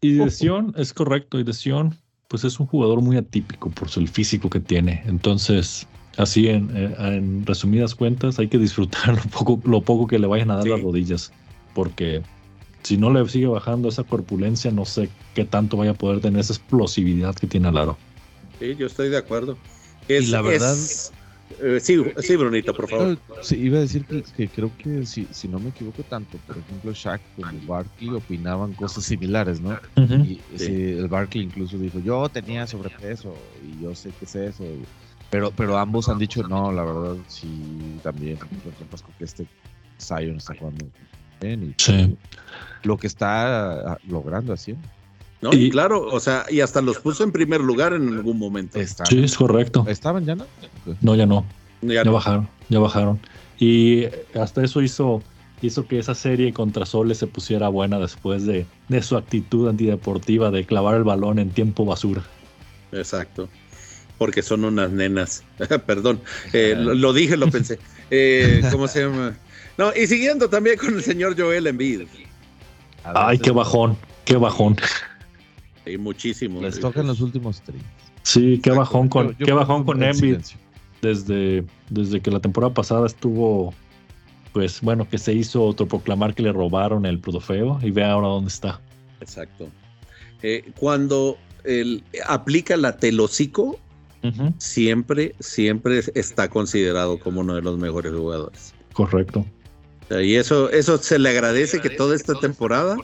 Y 0.00 0.14
de 0.14 0.30
Sion 0.30 0.72
es 0.76 0.92
correcto. 0.92 1.38
Y 1.38 1.44
de 1.44 1.52
Sion, 1.52 1.94
pues 2.28 2.42
es 2.44 2.58
un 2.58 2.66
jugador 2.66 3.00
muy 3.02 3.16
atípico 3.16 3.70
por 3.70 3.88
su- 3.88 4.00
el 4.00 4.08
físico 4.08 4.50
que 4.50 4.58
tiene. 4.60 5.02
Entonces, 5.06 5.86
así 6.16 6.48
en, 6.48 6.70
eh, 6.74 6.94
en 6.98 7.46
resumidas 7.46 7.94
cuentas, 7.94 8.38
hay 8.40 8.48
que 8.48 8.58
disfrutar 8.58 9.08
lo 9.14 9.22
poco, 9.30 9.60
lo 9.68 9.80
poco 9.82 10.06
que 10.08 10.18
le 10.18 10.26
vayan 10.26 10.50
a 10.50 10.54
dar 10.56 10.64
Sí. 10.64 10.70
las 10.70 10.82
rodillas. 10.82 11.32
Porque 11.74 12.22
si 12.88 12.96
no 12.96 13.12
le 13.12 13.28
sigue 13.28 13.46
bajando 13.46 13.90
esa 13.90 14.02
corpulencia, 14.02 14.70
no 14.70 14.86
sé 14.86 15.10
qué 15.34 15.44
tanto 15.44 15.76
vaya 15.76 15.90
a 15.90 15.94
poder 15.94 16.20
tener 16.22 16.40
esa 16.40 16.54
explosividad 16.54 17.34
que 17.34 17.46
tiene 17.46 17.68
al 17.68 17.76
aro. 17.76 17.98
Sí, 18.58 18.74
yo 18.76 18.86
estoy 18.86 19.10
de 19.10 19.18
acuerdo. 19.18 19.58
Es, 20.08 20.28
Y 20.28 20.30
la 20.30 20.40
verdad- 20.40 20.72
es- 20.72 21.12
eh, 21.60 21.80
sí, 21.80 22.02
sí, 22.20 22.36
Brunito, 22.36 22.72
por 22.74 22.88
favor. 22.88 23.18
Sí, 23.42 23.56
iba 23.56 23.76
a 23.76 23.82
decir 23.82 24.06
que, 24.06 24.22
que 24.22 24.48
creo 24.48 24.70
que 24.78 25.04
si, 25.04 25.26
si 25.30 25.48
no 25.48 25.60
me 25.60 25.68
equivoco 25.68 26.02
tanto, 26.02 26.38
por 26.46 26.56
ejemplo, 26.56 26.92
Shaq 26.94 27.20
como 27.36 27.58
Barkley 27.66 28.08
opinaban 28.14 28.72
cosas 28.72 29.04
similares, 29.04 29.60
¿no? 29.60 29.78
Y 30.24 30.36
Sí. 30.36 30.40
sí, 30.56 30.72
el 30.72 31.08
Barkley 31.08 31.44
incluso 31.44 31.76
dijo, 31.76 31.98
yo 32.00 32.26
tenía 32.30 32.66
sobrepeso 32.66 33.36
y 33.62 33.82
yo 33.82 33.94
sé 33.94 34.10
qué 34.18 34.24
es 34.24 34.34
eso. 34.34 34.64
Pero, 35.30 35.50
pero 35.50 35.76
ambos 35.76 36.08
han 36.08 36.18
dicho, 36.18 36.42
no, 36.48 36.72
la 36.72 36.84
verdad, 36.84 37.16
sí, 37.26 37.46
también. 38.02 38.38
Lo 38.64 38.70
que 38.78 38.84
pasa 38.90 39.04
es 39.10 39.14
que 39.18 39.24
este 39.26 39.46
Zion 40.00 40.36
está 40.38 40.54
jugando 40.54 40.86
bien 41.40 41.62
y 41.78 41.82
Sí. 41.82 42.16
lo 42.82 42.96
que 42.98 43.06
está 43.06 43.92
ah, 43.92 43.98
logrando 44.08 44.52
haciendo. 44.52 44.86
¿no? 45.40 45.52
y- 45.52 45.70
claro, 45.70 46.06
o 46.06 46.18
sea, 46.20 46.44
y 46.50 46.60
hasta 46.60 46.80
los 46.82 46.98
puso 46.98 47.22
en 47.24 47.30
primer 47.32 47.60
lugar 47.60 47.92
en 47.92 48.08
algún 48.08 48.38
momento. 48.38 48.78
Sí, 49.08 49.22
es 49.22 49.36
correcto. 49.36 49.84
¿Estaban 49.88 50.24
ya, 50.24 50.34
no? 50.34 50.46
No, 51.00 51.14
ya 51.14 51.26
no. 51.26 51.44
Ya 51.82 51.94
Ya 51.94 52.04
no. 52.04 52.12
bajaron, 52.12 52.48
ya 52.68 52.78
bajaron. 52.80 53.20
Y 53.60 54.04
hasta 54.34 54.64
eso 54.64 54.82
hizo, 54.82 55.22
hizo 55.62 55.86
que 55.86 55.98
esa 56.00 56.14
serie 56.16 56.52
contra 56.52 56.86
Soles 56.86 57.18
se 57.18 57.26
pusiera 57.28 57.68
buena 57.68 57.98
después 58.00 58.46
de, 58.46 58.66
de 58.88 59.02
su 59.02 59.16
actitud 59.16 59.68
antideportiva 59.68 60.50
de 60.50 60.64
clavar 60.64 60.96
el 60.96 61.04
balón 61.04 61.38
en 61.38 61.50
tiempo 61.50 61.84
basura. 61.84 62.22
Exacto. 62.92 63.48
porque 64.16 64.42
son 64.42 64.64
unas 64.64 64.90
nenas. 64.90 65.44
Perdón, 65.86 66.20
eh, 66.52 66.74
lo, 66.76 66.94
lo, 66.94 67.12
dije, 67.12 67.36
lo 67.36 67.48
pensé. 67.48 67.78
Eh, 68.10 68.62
¿Cómo 68.72 68.88
se 68.88 69.02
llama? 69.04 69.36
No, 69.78 69.92
y 69.94 70.08
siguiendo 70.08 70.50
también 70.50 70.76
con 70.76 70.94
el 70.94 71.02
señor 71.02 71.40
Joel 71.40 71.68
Embiid. 71.68 72.02
Ay, 73.04 73.38
qué 73.38 73.52
bajón, 73.52 73.96
qué 74.24 74.36
bajón. 74.36 74.76
Sí, 75.84 75.96
muchísimo. 75.96 76.60
Les 76.60 76.80
tocan 76.80 77.06
los 77.06 77.20
últimos 77.20 77.62
tres. 77.62 77.80
Sí, 78.22 78.60
qué 78.62 78.72
bajón 78.72 79.08
con, 79.08 79.34
qué 79.36 79.52
bajón 79.52 79.84
con 79.84 80.02
Embiid. 80.02 80.40
Desde, 81.00 81.64
desde 81.90 82.20
que 82.20 82.30
la 82.32 82.40
temporada 82.40 82.74
pasada 82.74 83.06
estuvo, 83.06 83.72
pues 84.52 84.80
bueno, 84.80 85.08
que 85.08 85.16
se 85.16 85.32
hizo 85.32 85.62
otro 85.62 85.86
proclamar 85.86 86.34
que 86.34 86.42
le 86.42 86.52
robaron 86.52 87.06
el 87.06 87.20
trofeo 87.20 87.78
y 87.80 87.92
ve 87.92 88.04
ahora 88.04 88.26
dónde 88.26 88.48
está. 88.48 88.80
Exacto. 89.20 89.68
Eh, 90.42 90.68
cuando 90.76 91.38
él 91.62 92.02
aplica 92.26 92.76
la 92.76 92.96
telocico, 92.96 93.78
uh 94.24 94.26
-huh. 94.26 94.54
siempre, 94.58 95.36
siempre 95.38 96.00
está 96.16 96.48
considerado 96.48 97.20
como 97.20 97.42
uno 97.42 97.54
de 97.54 97.62
los 97.62 97.78
mejores 97.78 98.12
jugadores. 98.12 98.74
Correcto. 98.92 99.46
Y 100.10 100.36
eso, 100.36 100.70
eso 100.70 100.98
se 100.98 101.18
le 101.18 101.28
agradece 101.30 101.80
que 101.80 101.90
toda 101.90 102.14
esta 102.14 102.34
temporada 102.34 102.96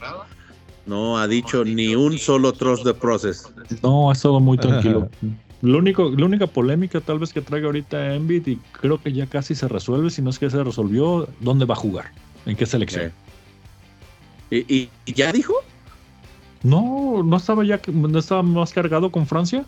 no 0.86 1.18
ha 1.18 1.28
dicho 1.28 1.64
ni 1.64 1.94
un 1.94 2.18
solo 2.18 2.52
trust 2.52 2.84
de 2.84 2.94
process. 2.94 3.52
No, 3.82 4.10
ha 4.10 4.12
estado 4.12 4.40
muy 4.40 4.56
tranquilo. 4.58 5.08
Lo 5.62 5.78
único, 5.78 6.10
la 6.10 6.26
única 6.26 6.46
polémica 6.46 7.00
tal 7.00 7.18
vez 7.18 7.32
que 7.32 7.40
traiga 7.40 7.66
ahorita 7.66 8.14
Embiid 8.14 8.46
y 8.46 8.56
creo 8.72 9.00
que 9.00 9.12
ya 9.12 9.26
casi 9.26 9.54
se 9.54 9.66
resuelve, 9.68 10.10
si 10.10 10.20
no 10.20 10.30
es 10.30 10.38
que 10.38 10.50
se 10.50 10.62
resolvió, 10.62 11.28
¿dónde 11.40 11.64
va 11.64 11.74
a 11.74 11.78
jugar? 11.78 12.12
¿En 12.44 12.56
qué 12.56 12.66
selección? 12.66 13.12
¿Y, 14.50 14.58
y, 14.58 14.90
y 15.06 15.14
ya 15.14 15.32
dijo? 15.32 15.54
No, 16.62 17.22
no 17.22 17.36
estaba 17.36 17.64
ya 17.64 17.80
no 17.92 18.18
estaba 18.18 18.42
más 18.42 18.72
cargado 18.72 19.10
con 19.10 19.26
Francia. 19.26 19.64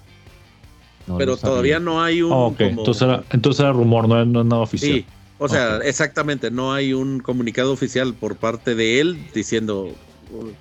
No, 1.06 1.18
Pero 1.18 1.32
no 1.32 1.38
todavía 1.38 1.78
no 1.78 2.02
hay 2.02 2.22
un. 2.22 2.32
Oh, 2.32 2.46
okay. 2.46 2.68
como... 2.68 2.80
entonces, 2.80 3.02
era, 3.02 3.22
entonces 3.30 3.60
era 3.60 3.72
rumor, 3.72 4.08
no, 4.08 4.24
no 4.24 4.40
es 4.40 4.46
nada 4.46 4.62
oficial. 4.62 4.92
Sí, 4.92 5.06
o 5.38 5.48
sea, 5.48 5.76
okay. 5.76 5.88
exactamente, 5.88 6.50
no 6.50 6.72
hay 6.72 6.92
un 6.92 7.20
comunicado 7.20 7.72
oficial 7.72 8.14
por 8.14 8.36
parte 8.36 8.74
de 8.74 9.00
él 9.00 9.18
diciendo 9.34 9.94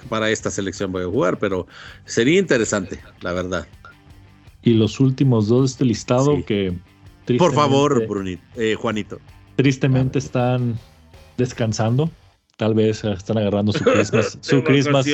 para 0.10 0.30
esta 0.30 0.52
selección 0.52 0.92
voy 0.92 1.04
a 1.04 1.08
jugar, 1.08 1.40
pero 1.40 1.68
sería 2.06 2.40
interesante, 2.40 3.00
la 3.22 3.34
verdad. 3.34 3.68
Y 4.62 4.74
los 4.74 5.00
últimos 5.00 5.48
dos 5.48 5.62
de 5.62 5.66
este 5.74 5.86
listado 5.86 6.36
sí. 6.38 6.44
que. 6.44 6.74
Por 7.38 7.54
favor, 7.54 8.08
Brunit, 8.08 8.40
eh, 8.56 8.76
Juanito. 8.76 9.20
Tristemente 9.56 10.20
están 10.20 10.78
descansando. 11.38 12.10
Tal 12.58 12.74
vez 12.74 13.04
están 13.04 13.38
agarrando 13.38 13.74
su 13.74 13.84
Christmas, 13.84 14.38
su 14.42 14.64
Christmas, 14.64 15.06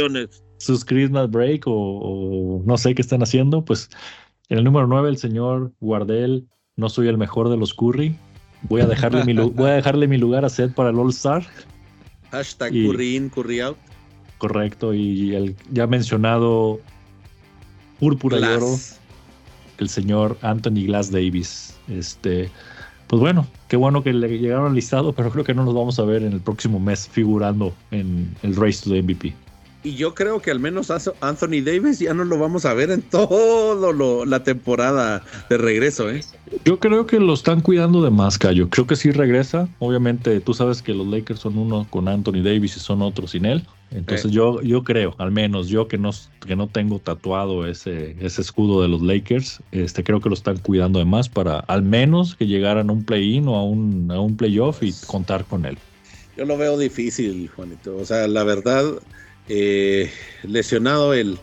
sus 0.58 0.86
Christmas 0.86 1.32
break 1.32 1.66
o, 1.68 1.72
o, 1.74 2.64
no 2.66 2.78
sé 2.78 2.94
qué 2.94 3.02
están 3.02 3.24
haciendo. 3.24 3.64
Pues 3.64 3.90
en 4.50 4.58
el 4.58 4.64
número 4.64 4.88
9, 4.88 5.10
el 5.10 5.18
señor 5.18 5.72
Guardel, 5.80 6.48
no 6.76 6.90
soy 6.90 7.08
el 7.08 7.18
mejor 7.18 7.50
de 7.50 7.58
los 7.58 7.74
Curry. 7.74 8.16
Voy 8.64 8.82
a 8.82 8.88
dejarle, 8.88 9.24
mi, 9.26 9.34
voy 9.34 9.70
a 9.70 9.74
dejarle 9.74 10.08
mi 10.08 10.18
lugar 10.18 10.46
a 10.46 10.50
Seth 10.50 10.74
para 10.74 10.90
el 10.90 11.00
All 11.00 11.10
Star. 11.10 11.44
Hashtag 12.32 12.74
y, 12.76 12.88
Curry 12.88 13.16
in, 13.16 13.30
Curry 13.30 13.60
out. 13.60 13.78
Correcto, 14.38 14.94
y 14.94 15.36
el 15.36 15.56
ya 15.72 15.88
mencionado 15.88 16.80
Púrpura 18.00 18.38
Glass. 18.38 18.52
y 18.52 18.56
Oro, 18.56 18.76
el 19.80 19.90
señor 19.90 20.38
Anthony 20.42 20.86
Glass 20.86 21.12
Davis. 21.12 21.76
Este, 21.88 22.50
pues 23.08 23.20
bueno, 23.20 23.48
qué 23.68 23.76
bueno 23.76 24.04
que 24.04 24.14
le 24.14 24.40
llegaron 24.40 24.68
al 24.68 24.76
listado, 24.76 25.14
pero 25.14 25.32
creo 25.32 25.44
que 25.44 25.54
no 25.54 25.66
nos 25.66 25.74
vamos 25.74 26.00
a 26.00 26.04
ver 26.04 26.24
en 26.24 26.34
el 26.34 26.40
próximo 26.40 26.80
mes 26.80 27.08
figurando 27.08 27.74
en 27.92 28.34
el 28.42 28.56
Race 28.56 28.84
to 28.84 28.90
the 28.90 29.02
MVP. 29.02 29.34
Y 29.84 29.96
yo 29.96 30.14
creo 30.14 30.42
que 30.42 30.52
al 30.52 30.60
menos 30.60 30.92
Anthony 31.22 31.62
Davis 31.64 32.00
ya 32.00 32.14
no 32.14 32.24
lo 32.24 32.38
vamos 32.38 32.66
a 32.66 32.74
ver 32.74 32.92
en 32.92 33.02
todo 33.02 33.92
lo, 33.92 34.26
la 34.26 34.44
temporada 34.44 35.24
de 35.50 35.58
regreso, 35.58 36.10
¿eh? 36.10 36.22
Yo 36.66 36.80
creo 36.80 37.08
que 37.08 37.20
lo 37.20 37.34
están 37.34 37.62
cuidando 37.62 38.04
de 38.04 38.12
más, 38.12 38.38
Cayo. 38.38 38.70
Creo 38.70 38.86
que 38.86 38.96
sí 38.96 39.12
regresa. 39.12 39.68
Obviamente, 39.80 40.40
tú 40.40 40.54
sabes 40.54 40.82
que 40.84 40.94
los 40.94 41.08
Lakers 41.08 41.40
son 41.40 41.58
uno 41.58 41.88
con 41.90 42.08
Anthony 42.08 42.44
Davis 42.44 42.78
y 42.78 42.80
son 42.80 43.02
otros 43.02 43.32
sin 43.32 43.46
él. 43.46 43.66
Entonces 43.90 44.28
eh. 44.28 44.34
yo, 44.34 44.62
yo 44.62 44.84
creo, 44.84 45.16
al 45.18 45.32
menos 45.32 45.68
yo 45.68 45.88
que 45.88 45.98
no, 45.98 46.12
que 46.46 46.56
no 46.56 46.68
tengo 46.68 47.00
tatuado 47.00 47.68
ese, 47.68 48.16
ese 48.22 48.42
escudo 48.42 48.82
de 48.82 48.88
los 48.88 49.02
Lakers, 49.02 49.62
este, 49.72 50.04
creo 50.04 50.22
que 50.22 50.30
lo 50.30 50.36
están 50.36 50.58
cuidando 50.58 51.00
de 51.00 51.06
más 51.06 51.28
para 51.28 51.60
al 51.60 51.82
menos 51.84 52.36
que 52.36 52.48
llegaran 52.48 52.90
a 52.90 52.94
un 52.94 53.04
play-in 53.04 53.48
o 53.48 53.56
a 53.56 53.64
un, 53.64 54.10
a 54.12 54.20
un 54.20 54.38
playoff 54.38 54.82
y 54.84 54.94
contar 55.08 55.44
con 55.46 55.66
él. 55.66 55.78
Yo 56.38 56.46
lo 56.46 56.58
veo 56.58 56.78
difícil, 56.78 57.50
Juanito. 57.54 57.98
O 57.98 58.06
sea, 58.06 58.28
la 58.28 58.44
verdad, 58.44 58.86
eh, 59.54 60.10
lesionado 60.44 61.14
él. 61.14 61.38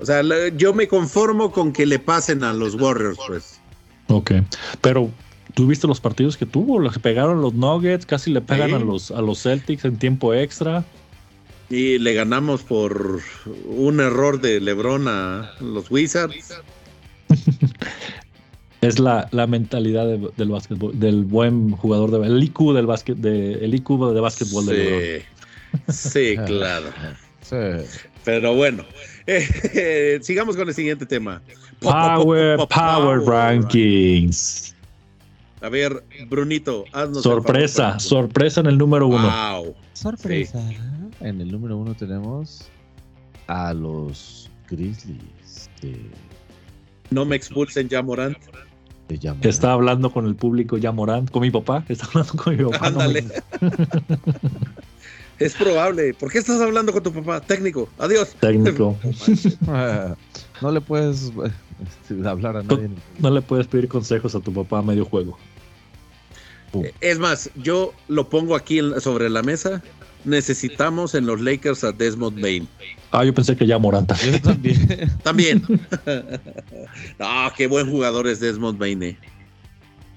O 0.00 0.04
sea, 0.04 0.22
yo 0.56 0.74
me 0.74 0.88
conformo 0.88 1.52
con 1.52 1.72
que 1.72 1.86
le 1.86 2.00
pasen 2.00 2.42
a 2.42 2.52
los 2.52 2.74
Warriors, 2.74 3.18
pues. 3.26 3.60
Ok, 4.08 4.32
pero 4.80 5.10
¿tú 5.54 5.68
viste 5.68 5.86
los 5.86 6.00
partidos 6.00 6.36
que 6.36 6.44
tuvo? 6.44 6.80
Los 6.80 6.98
pegaron 6.98 7.40
los 7.40 7.54
Nuggets, 7.54 8.04
casi 8.04 8.32
le 8.32 8.40
pegan 8.40 8.70
¿Sí? 8.70 8.74
a, 8.74 8.78
los, 8.80 9.10
a 9.12 9.22
los 9.22 9.42
Celtics 9.42 9.84
en 9.84 9.96
tiempo 9.96 10.34
extra. 10.34 10.84
Y 11.70 11.98
le 11.98 12.14
ganamos 12.14 12.62
por 12.62 13.20
un 13.66 14.00
error 14.00 14.40
de 14.40 14.60
LeBron 14.60 15.06
a 15.06 15.52
los 15.60 15.88
Wizards. 15.90 16.60
es 18.80 18.98
la, 18.98 19.28
la 19.30 19.46
mentalidad 19.46 20.06
de, 20.06 20.30
del 20.36 20.50
básquetbol, 20.50 20.98
del 20.98 21.24
buen 21.24 21.70
jugador, 21.70 22.10
de, 22.10 22.26
el 22.26 22.42
IQ 22.42 22.72
del 22.74 22.86
básquet, 22.86 23.16
de, 23.16 23.52
el 23.64 23.74
IQ 23.74 24.12
de 24.12 24.20
básquetbol 24.20 24.64
sí, 24.64 24.70
de 24.70 24.76
LeBron. 24.76 25.94
Sí, 25.94 26.36
claro. 26.46 26.86
Sí. 27.48 28.02
Pero 28.24 28.54
bueno, 28.54 28.84
eh, 29.26 29.46
eh, 29.74 30.18
sigamos 30.20 30.56
con 30.56 30.68
el 30.68 30.74
siguiente 30.74 31.06
tema. 31.06 31.40
Power, 31.80 32.56
power, 32.56 32.68
power 32.68 33.20
Rankings. 33.20 34.74
A 35.60 35.68
ver, 35.68 36.04
Brunito, 36.28 36.84
haznos 36.92 37.22
Sorpresa, 37.22 37.84
favor, 37.84 38.00
sorpresa 38.00 38.60
en 38.60 38.66
el 38.66 38.78
número 38.78 39.06
uno. 39.06 39.30
Wow. 39.30 39.74
Sorpresa. 39.92 40.60
Sí. 40.68 40.76
En 41.20 41.40
el 41.40 41.50
número 41.50 41.78
uno 41.78 41.94
tenemos 41.94 42.68
a 43.46 43.72
los 43.72 44.50
Grizzlies. 44.68 45.70
De... 45.80 45.96
No 47.10 47.24
me 47.24 47.36
expulsen 47.36 47.88
ya 47.88 48.02
Morant. 48.02 48.36
Está 49.42 49.72
hablando 49.72 50.10
con 50.10 50.26
el 50.26 50.34
público 50.34 50.78
ya 50.78 50.90
Morant, 50.90 51.30
con 51.30 51.42
mi 51.42 51.50
papá. 51.50 51.84
Está 51.88 52.06
hablando 52.06 52.32
con 52.34 52.56
mi 52.56 52.64
papá. 52.64 52.88
Ándale. 52.88 53.22
No 53.22 53.28
me... 53.28 54.18
Es 55.38 55.54
probable. 55.54 56.14
¿Por 56.14 56.30
qué 56.30 56.38
estás 56.38 56.60
hablando 56.60 56.92
con 56.92 57.02
tu 57.02 57.12
papá? 57.12 57.40
Técnico. 57.40 57.88
Adiós. 57.98 58.34
Técnico. 58.40 58.96
no 60.62 60.70
le 60.70 60.80
puedes 60.80 61.32
este, 61.84 62.28
hablar 62.28 62.56
a 62.56 62.62
nadie. 62.62 62.88
No, 62.88 62.94
no, 63.18 63.30
le 63.30 63.42
puedes 63.42 63.66
pedir 63.66 63.88
consejos 63.88 64.34
a 64.34 64.40
tu 64.40 64.52
papá 64.52 64.78
a 64.78 64.82
medio 64.82 65.04
juego. 65.04 65.38
Pum. 66.72 66.84
Es 67.00 67.18
más, 67.18 67.50
yo 67.56 67.92
lo 68.08 68.28
pongo 68.28 68.56
aquí 68.56 68.80
sobre 69.00 69.28
la 69.28 69.42
mesa. 69.42 69.82
Necesitamos 70.24 71.14
en 71.14 71.26
los 71.26 71.40
Lakers 71.40 71.84
a 71.84 71.92
Desmond 71.92 72.40
Bain. 72.40 72.68
Ah, 73.12 73.24
yo 73.24 73.32
pensé 73.32 73.56
que 73.56 73.66
ya 73.66 73.78
Moranta. 73.78 74.16
Yo 74.16 74.40
también. 74.40 74.88
también. 75.22 75.62
no, 77.18 77.52
qué 77.56 77.66
buen 77.66 77.90
jugador 77.90 78.26
es 78.26 78.40
Desmond 78.40 78.78
Bain. 78.78 79.02
Eh. 79.02 79.18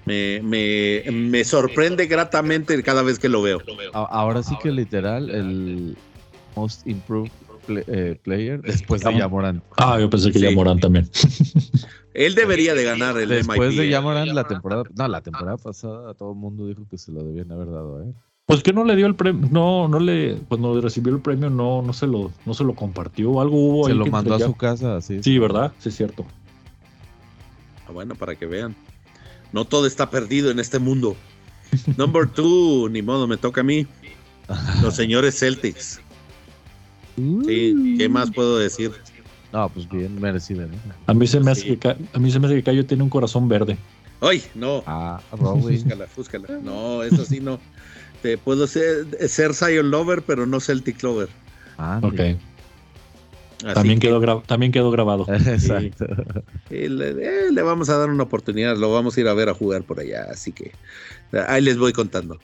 Me, 0.06 0.40
me, 0.42 1.04
me, 1.12 1.44
sorprende 1.44 2.06
gratamente 2.06 2.82
cada 2.82 3.02
vez 3.02 3.18
que 3.18 3.28
lo 3.28 3.42
veo. 3.42 3.60
Ahora 3.92 4.42
sí 4.42 4.56
que 4.62 4.70
literal, 4.70 5.30
el 5.30 5.96
most 6.56 6.86
improved 6.86 7.30
play, 7.66 7.84
eh, 7.86 8.18
player 8.22 8.60
después 8.62 9.02
de 9.02 9.14
Yamorant. 9.16 9.62
Ah, 9.76 9.98
yo 10.00 10.08
pensé 10.08 10.32
que 10.32 10.38
sí. 10.38 10.44
Yamorant 10.46 10.80
también. 10.80 11.08
Él 12.14 12.34
debería 12.34 12.74
de 12.74 12.84
ganar 12.84 13.16
el 13.18 13.28
Después 13.28 13.70
MIP. 13.70 13.80
de 13.80 13.88
Yamorant 13.88 14.32
la 14.32 14.46
temporada, 14.46 14.82
no, 14.96 15.08
la 15.08 15.20
temporada 15.20 15.56
pasada 15.56 16.14
todo 16.14 16.32
el 16.32 16.38
mundo 16.38 16.66
dijo 16.66 16.82
que 16.90 16.98
se 16.98 17.12
lo 17.12 17.22
debían 17.22 17.52
haber 17.52 17.70
dado 17.70 17.98
a 17.98 18.02
él. 18.02 18.14
Pues 18.46 18.64
que 18.64 18.72
no 18.72 18.82
le 18.84 18.96
dio 18.96 19.06
el 19.06 19.14
premio, 19.14 19.48
no, 19.52 19.86
no 19.86 20.00
le, 20.00 20.38
cuando 20.48 20.80
recibió 20.80 21.14
el 21.14 21.20
premio 21.20 21.50
no, 21.50 21.82
no 21.82 21.92
se 21.92 22.08
lo, 22.08 22.32
no 22.44 22.52
se 22.52 22.64
lo 22.64 22.74
compartió, 22.74 23.40
algo 23.40 23.56
hubo 23.56 23.86
Se 23.86 23.92
ahí 23.92 23.98
lo 23.98 24.04
que 24.04 24.10
mandó 24.10 24.34
a 24.34 24.38
ya... 24.38 24.46
su 24.46 24.56
casa, 24.56 25.00
sí. 25.00 25.22
Sí, 25.22 25.38
¿verdad? 25.38 25.72
Sí, 25.78 25.90
es 25.90 25.96
cierto. 25.96 26.26
Ah, 27.86 27.92
bueno, 27.92 28.16
para 28.16 28.34
que 28.34 28.46
vean. 28.46 28.74
No 29.52 29.64
todo 29.64 29.86
está 29.86 30.10
perdido 30.10 30.50
en 30.50 30.58
este 30.58 30.78
mundo. 30.78 31.16
Number 31.96 32.28
two, 32.28 32.88
ni 32.90 33.02
modo, 33.02 33.26
me 33.26 33.36
toca 33.36 33.60
a 33.60 33.64
mí. 33.64 33.86
Los 34.82 34.96
señores 34.96 35.38
Celtics. 35.38 36.00
Sí, 37.16 37.96
¿qué 37.98 38.08
más 38.08 38.30
puedo 38.30 38.58
decir? 38.58 38.92
No, 39.52 39.68
pues 39.68 39.88
bien 39.88 40.20
merecido. 40.20 40.66
¿no? 40.66 40.74
A 41.06 41.14
mí 41.14 41.26
se 41.26 41.40
me 41.40 41.50
hace 41.50 41.62
sí. 41.62 41.76
que 41.76 41.88
a 41.88 42.18
mí 42.18 42.30
se 42.30 42.38
me 42.38 42.46
hace 42.46 42.56
que 42.56 42.62
Cayo 42.62 42.86
tiene 42.86 43.02
un 43.02 43.10
corazón 43.10 43.48
verde. 43.48 43.76
Ay, 44.20 44.42
no. 44.54 44.82
Ah, 44.86 45.20
fúscala, 45.30 46.06
fúscala. 46.06 46.48
No, 46.62 47.02
eso 47.02 47.24
sí 47.24 47.40
no. 47.40 47.58
Te 48.22 48.36
puedo 48.36 48.66
ser, 48.66 49.06
ser 49.28 49.54
Zion 49.54 49.90
Lover, 49.90 50.22
pero 50.22 50.46
no 50.46 50.60
Celtic 50.60 51.02
Lover. 51.02 51.28
Ah, 51.78 52.00
ok. 52.02 52.20
Así 53.64 53.74
también, 53.74 53.98
que, 54.00 54.08
quedó 54.08 54.42
también 54.46 54.72
quedó 54.72 54.90
grabado. 54.90 55.26
Exacto. 55.28 56.06
Le, 56.70 57.10
eh, 57.10 57.52
le, 57.52 57.62
vamos 57.62 57.88
a 57.90 57.98
dar 57.98 58.10
una 58.10 58.22
oportunidad, 58.22 58.76
lo 58.76 58.92
vamos 58.92 59.16
a 59.16 59.20
ir 59.20 59.28
a 59.28 59.34
ver 59.34 59.48
a 59.48 59.54
jugar 59.54 59.82
por 59.82 60.00
allá, 60.00 60.26
así 60.30 60.52
que 60.52 60.72
ahí 61.48 61.60
les 61.62 61.78
voy 61.78 61.92
contando. 61.92 62.38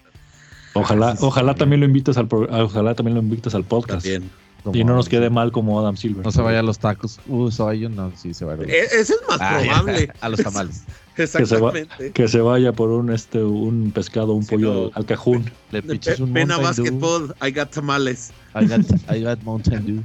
Ojalá, 0.74 1.16
ojalá 1.20 1.54
también 1.54 1.80
lo 1.80 1.86
invites 1.86 2.18
al 2.18 2.28
ojalá 2.30 2.94
también 2.94 3.14
lo 3.14 3.22
invites 3.22 3.54
al 3.54 3.64
podcast. 3.64 4.06
También. 4.06 4.30
Y 4.72 4.84
no 4.84 4.94
nos 4.96 5.08
quede 5.08 5.30
mal 5.30 5.52
como 5.52 5.78
Adam 5.80 5.96
Silver. 5.96 6.24
No 6.24 6.32
se 6.32 6.42
vaya 6.42 6.58
a 6.58 6.62
los 6.62 6.78
tacos. 6.78 7.20
Uh, 7.28 7.50
soy 7.50 7.88
no, 7.88 8.12
sí 8.16 8.34
se 8.34 8.44
va 8.44 8.54
a 8.54 8.56
ir. 8.56 8.70
E- 8.70 8.84
Ese 8.84 9.14
es 9.14 9.20
más 9.28 9.38
Ah, 9.40 9.60
probable. 9.62 10.10
a 10.20 10.28
los 10.28 10.42
tamales. 10.42 10.84
Exactamente. 11.22 12.12
Que 12.12 12.28
se 12.28 12.40
vaya 12.40 12.72
por 12.72 12.90
un 12.90 13.10
este 13.12 13.42
un 13.42 13.90
pescado, 13.92 14.32
un 14.34 14.42
Sí, 14.44 14.54
pollo 14.56 14.74
no. 14.86 14.90
al, 14.94 15.06
cajún. 15.06 15.50
Le 15.70 15.82
pichas 15.82 16.20
un 16.20 16.32
Pena. 16.32 16.58
Basketball, 16.58 17.34
I 17.42 17.50
got 17.50 17.70
tamales. 17.70 18.32
I 18.54 18.66
got, 18.66 18.80
I 19.10 19.22
got 19.22 19.42
Mountain 19.42 19.84
Dew. 19.86 20.02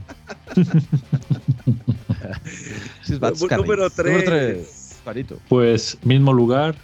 Número 3.09 3.47
carrillos. 3.47 3.51
Número 3.51 3.89
3. 3.89 4.25
tres, 4.25 4.99
Parito. 5.03 5.37
Pues 5.49 5.97
mismo 6.03 6.33
lugar, 6.33 6.75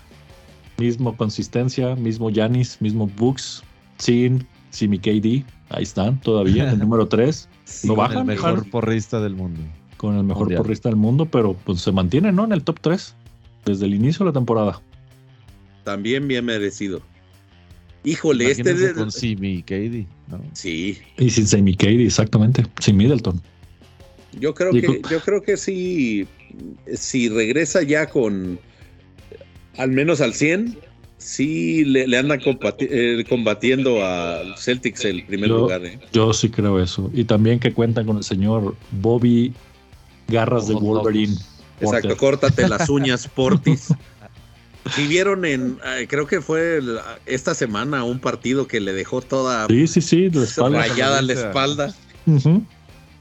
mismo 0.77 1.15
consistencia, 1.15 1.95
mismo 1.95 2.29
Yanis, 2.29 2.77
mismo 2.81 3.07
Books, 3.17 3.63
sin 3.97 4.45
Simi 4.71 4.99
KD. 4.99 5.45
Ahí 5.69 5.83
están 5.83 6.19
todavía 6.21 6.63
en 6.63 6.69
el 6.69 6.79
número 6.79 7.07
3 7.07 7.49
No 7.83 7.95
Con 7.95 7.97
bajan, 7.97 8.17
el 8.19 8.25
mejor 8.25 8.69
porrista 8.69 9.19
del 9.19 9.35
mundo. 9.35 9.59
con 9.97 10.15
el 10.15 10.23
mejor 10.23 10.43
Mundial. 10.43 10.61
porrista 10.61 10.87
del 10.89 10.95
mundo, 10.95 11.25
pero 11.25 11.53
pues 11.65 11.81
se 11.81 11.91
mantiene, 11.91 12.31
¿no? 12.31 12.45
En 12.45 12.53
el 12.53 12.63
top 12.63 12.79
3 12.81 13.13
desde 13.67 13.85
el 13.85 13.93
inicio 13.93 14.25
de 14.25 14.31
la 14.31 14.33
temporada. 14.33 14.81
También 15.83 16.27
bien 16.27 16.45
merecido. 16.45 17.01
Híjole, 18.03 18.51
este 18.51 18.73
de- 18.73 18.93
con 18.93 19.11
Simi 19.11 19.55
y 19.55 19.61
Katie, 19.61 20.07
¿no? 20.27 20.41
Sí, 20.53 20.97
Y 21.17 21.29
sin 21.29 21.45
Simi 21.47 21.75
KD, 21.75 22.05
exactamente. 22.05 22.63
Sin 22.79 22.95
Middleton. 22.97 23.41
yo 24.39 24.53
creo 24.53 24.75
Y 24.75 24.81
que 24.81 25.01
yo 25.09 25.19
creo 25.21 25.41
que 25.41 25.57
sí 25.57 26.27
si 26.95 27.27
regresa 27.29 27.81
ya 27.83 28.07
con 28.07 28.59
al 29.77 29.91
menos 29.91 30.21
al 30.21 30.33
100, 30.33 30.77
sí 31.17 31.83
le, 31.85 32.07
le 32.07 32.17
andan 32.17 32.39
combati- 32.39 32.87
eh, 32.89 33.25
combatiendo 33.27 34.05
a 34.05 34.55
Celtics 34.57 35.03
el 35.05 35.25
primer 35.25 35.49
Yo- 35.49 35.57
lugar. 35.59 35.85
¿eh? 35.85 35.99
Yo 36.13 36.33
sí 36.33 36.49
creo 36.49 36.81
eso. 36.81 37.09
Y 37.13 37.25
también 37.25 37.59
que 37.59 37.73
cuentan 37.73 38.05
con 38.05 38.17
el 38.17 38.23
señor 38.23 38.75
Bobby 38.91 39.53
Garras 40.27 40.67
de 40.67 40.75
Wolverine. 40.75 41.33
locos. 41.33 41.53
Porter. 41.79 41.99
Exacto, 42.05 42.17
córtate 42.17 42.67
las 42.67 42.89
uñas, 42.89 43.27
Portis. 43.27 43.93
Si 44.95 45.05
vieron 45.07 45.43
en, 45.45 45.77
eh, 45.85 46.07
creo 46.09 46.27
que 46.27 46.39
fue 46.41 46.77
el- 46.77 46.99
esta 47.25 47.53
semana 47.53 48.03
un 48.05 48.19
partido 48.19 48.67
que 48.67 48.79
le 48.79 48.93
dejó 48.93 49.21
toda 49.21 49.67
Sí, 49.67 49.85
sí, 49.87 50.01
sí, 50.01 50.29
de 50.29 50.39
la 50.39 50.43
espalda. 50.45 50.79
rayada 50.79 51.21
la 51.21 51.33
espalda. 51.33 51.93
Eh, 52.25 52.61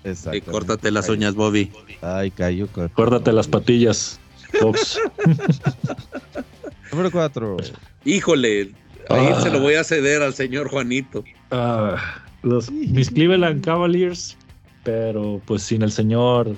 Exacto. 0.05 0.53
córtate 0.53 0.91
las 0.93 1.09
uñas, 1.09 1.35
Bobby. 1.35 1.73
Ay, 2.03 2.31
cayó. 2.31 2.69
Acuérdate 2.77 3.33
las 3.33 3.49
patillas, 3.49 4.21
Fox. 4.61 5.01
Número 6.93 7.11
4. 7.11 7.57
Híjole, 8.05 8.71
ahí 9.09 9.29
Ah. 9.35 9.41
se 9.43 9.51
lo 9.51 9.61
voy 9.61 9.75
a 9.75 9.85
ceder 9.85 10.23
al 10.23 10.35
señor 10.35 10.69
Juanito. 10.69 11.25
Ah, 11.51 11.97
los, 12.43 12.71
mis 12.71 13.11
Cleveland 13.11 13.65
Cavaliers, 13.65 14.37
pero 14.85 15.41
pues 15.47 15.63
sin 15.63 15.83
el 15.83 15.91
señor 15.91 16.55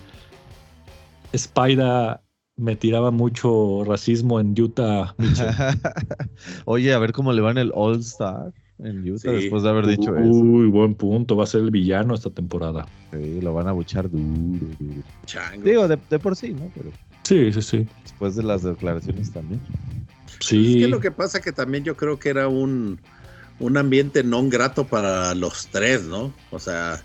Spider 1.33 2.21
me 2.57 2.75
tiraba 2.77 3.11
mucho 3.11 3.85
racismo 3.85 4.41
en 4.41 4.55
Utah. 4.61 5.15
Oye, 6.65 6.93
a 6.93 6.99
ver 6.99 7.13
cómo 7.13 7.33
le 7.33 7.41
va 7.41 7.51
en 7.51 7.59
el 7.59 7.73
All 7.75 7.99
Star 8.01 8.53
en 8.81 9.09
Utah 9.11 9.31
Sí. 9.31 9.37
después 9.43 9.63
de 9.65 9.69
haber 9.71 9.87
dicho 9.87 10.17
eso. 10.17 10.29
Uy, 10.29 10.67
buen 10.69 10.95
punto. 10.95 11.37
Va 11.37 11.45
a 11.45 11.47
ser 11.47 11.63
el 11.63 11.71
villano 11.71 12.15
esta 12.15 12.31
temporada. 12.31 12.87
Sí, 13.13 13.41
lo 13.41 13.53
van 13.55 13.69
a 13.69 13.73
buchar 13.73 14.09
duro, 14.11 14.67
duro. 14.79 15.03
Chango. 15.27 15.63
Digo, 15.65 15.89
de, 15.89 15.99
de 16.09 16.19
por 16.19 16.37
sí, 16.37 16.53
¿no? 16.53 16.71
Pero 16.75 16.91
Sí, 17.25 17.53
sí, 17.53 17.63
sí. 17.63 17.87
después 18.05 18.37
de 18.37 18.43
las 18.43 18.63
declaraciones 18.63 19.33
también. 19.33 19.61
Sí. 20.41 20.77
Es 20.77 20.83
que 20.85 20.89
lo 20.89 21.01
que 21.01 21.11
pasa 21.11 21.41
que 21.41 21.53
también 21.53 21.85
yo 21.85 21.97
creo 21.97 22.19
que 22.19 22.29
era 22.29 22.49
un, 22.49 23.01
un 23.59 23.77
ambiente 23.77 24.23
no 24.23 24.49
grato 24.49 24.87
para 24.87 25.35
los 25.35 25.67
tres, 25.69 26.05
¿no? 26.05 26.33
O 26.51 26.59
sea, 26.59 27.03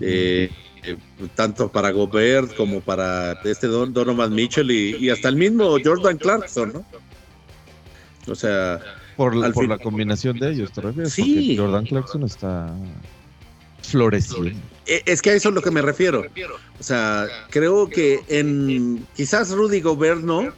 eh, 0.00 0.50
eh, 0.84 0.96
tanto 1.34 1.70
para 1.70 1.90
Gobert 1.90 2.54
como 2.56 2.80
para 2.80 3.32
este 3.44 3.66
Don- 3.66 3.92
Donovan 3.92 4.34
Mitchell 4.34 4.70
y, 4.70 4.96
y 4.96 5.10
hasta 5.10 5.28
el 5.28 5.36
mismo 5.36 5.76
Jordan 5.84 6.16
Clarkson, 6.18 6.72
¿no? 6.72 6.84
O 8.30 8.34
sea, 8.34 8.80
por 9.16 9.34
la, 9.34 9.46
al 9.46 9.52
por 9.52 9.64
fin- 9.64 9.70
la 9.70 9.78
combinación 9.78 10.38
de 10.38 10.50
ellos, 10.52 10.72
¿te 10.72 10.80
refieres? 10.80 11.12
Sí. 11.12 11.22
Porque 11.22 11.56
Jordan 11.56 11.86
Clarkson 11.86 12.22
está 12.24 12.74
floreciendo. 13.82 14.50
e- 14.86 15.02
es 15.06 15.22
que 15.22 15.30
a 15.30 15.34
eso 15.34 15.48
es 15.48 15.54
lo 15.54 15.62
que 15.62 15.70
me 15.70 15.82
refiero. 15.82 16.24
O 16.78 16.82
sea, 16.82 17.26
creo 17.50 17.88
que 17.88 18.20
en 18.28 19.06
quizás 19.16 19.50
Rudy 19.50 19.80
Gobert 19.80 20.20
no, 20.20 20.52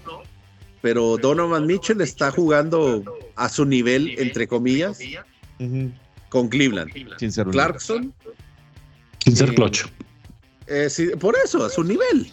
pero 0.83 1.17
Donovan 1.17 1.67
Mitchell 1.67 2.01
está 2.01 2.31
jugando 2.33 3.05
a 3.37 3.49
su 3.49 3.65
nivel, 3.65 4.15
entre 4.19 4.49
comillas, 4.49 4.99
con 6.29 6.49
Cleveland. 6.49 6.91
Sin 7.19 7.31
ser 7.33 7.47
un 7.47 7.53
Clarkson, 7.53 8.15
Sin 9.25 9.37
ser 9.37 9.51
eh, 9.51 9.55
clutch. 9.55 9.85
Eh, 10.71 10.89
sí, 10.89 11.09
por 11.19 11.37
eso, 11.45 11.65
a 11.65 11.71
su 11.71 11.85
nivel. 11.85 12.31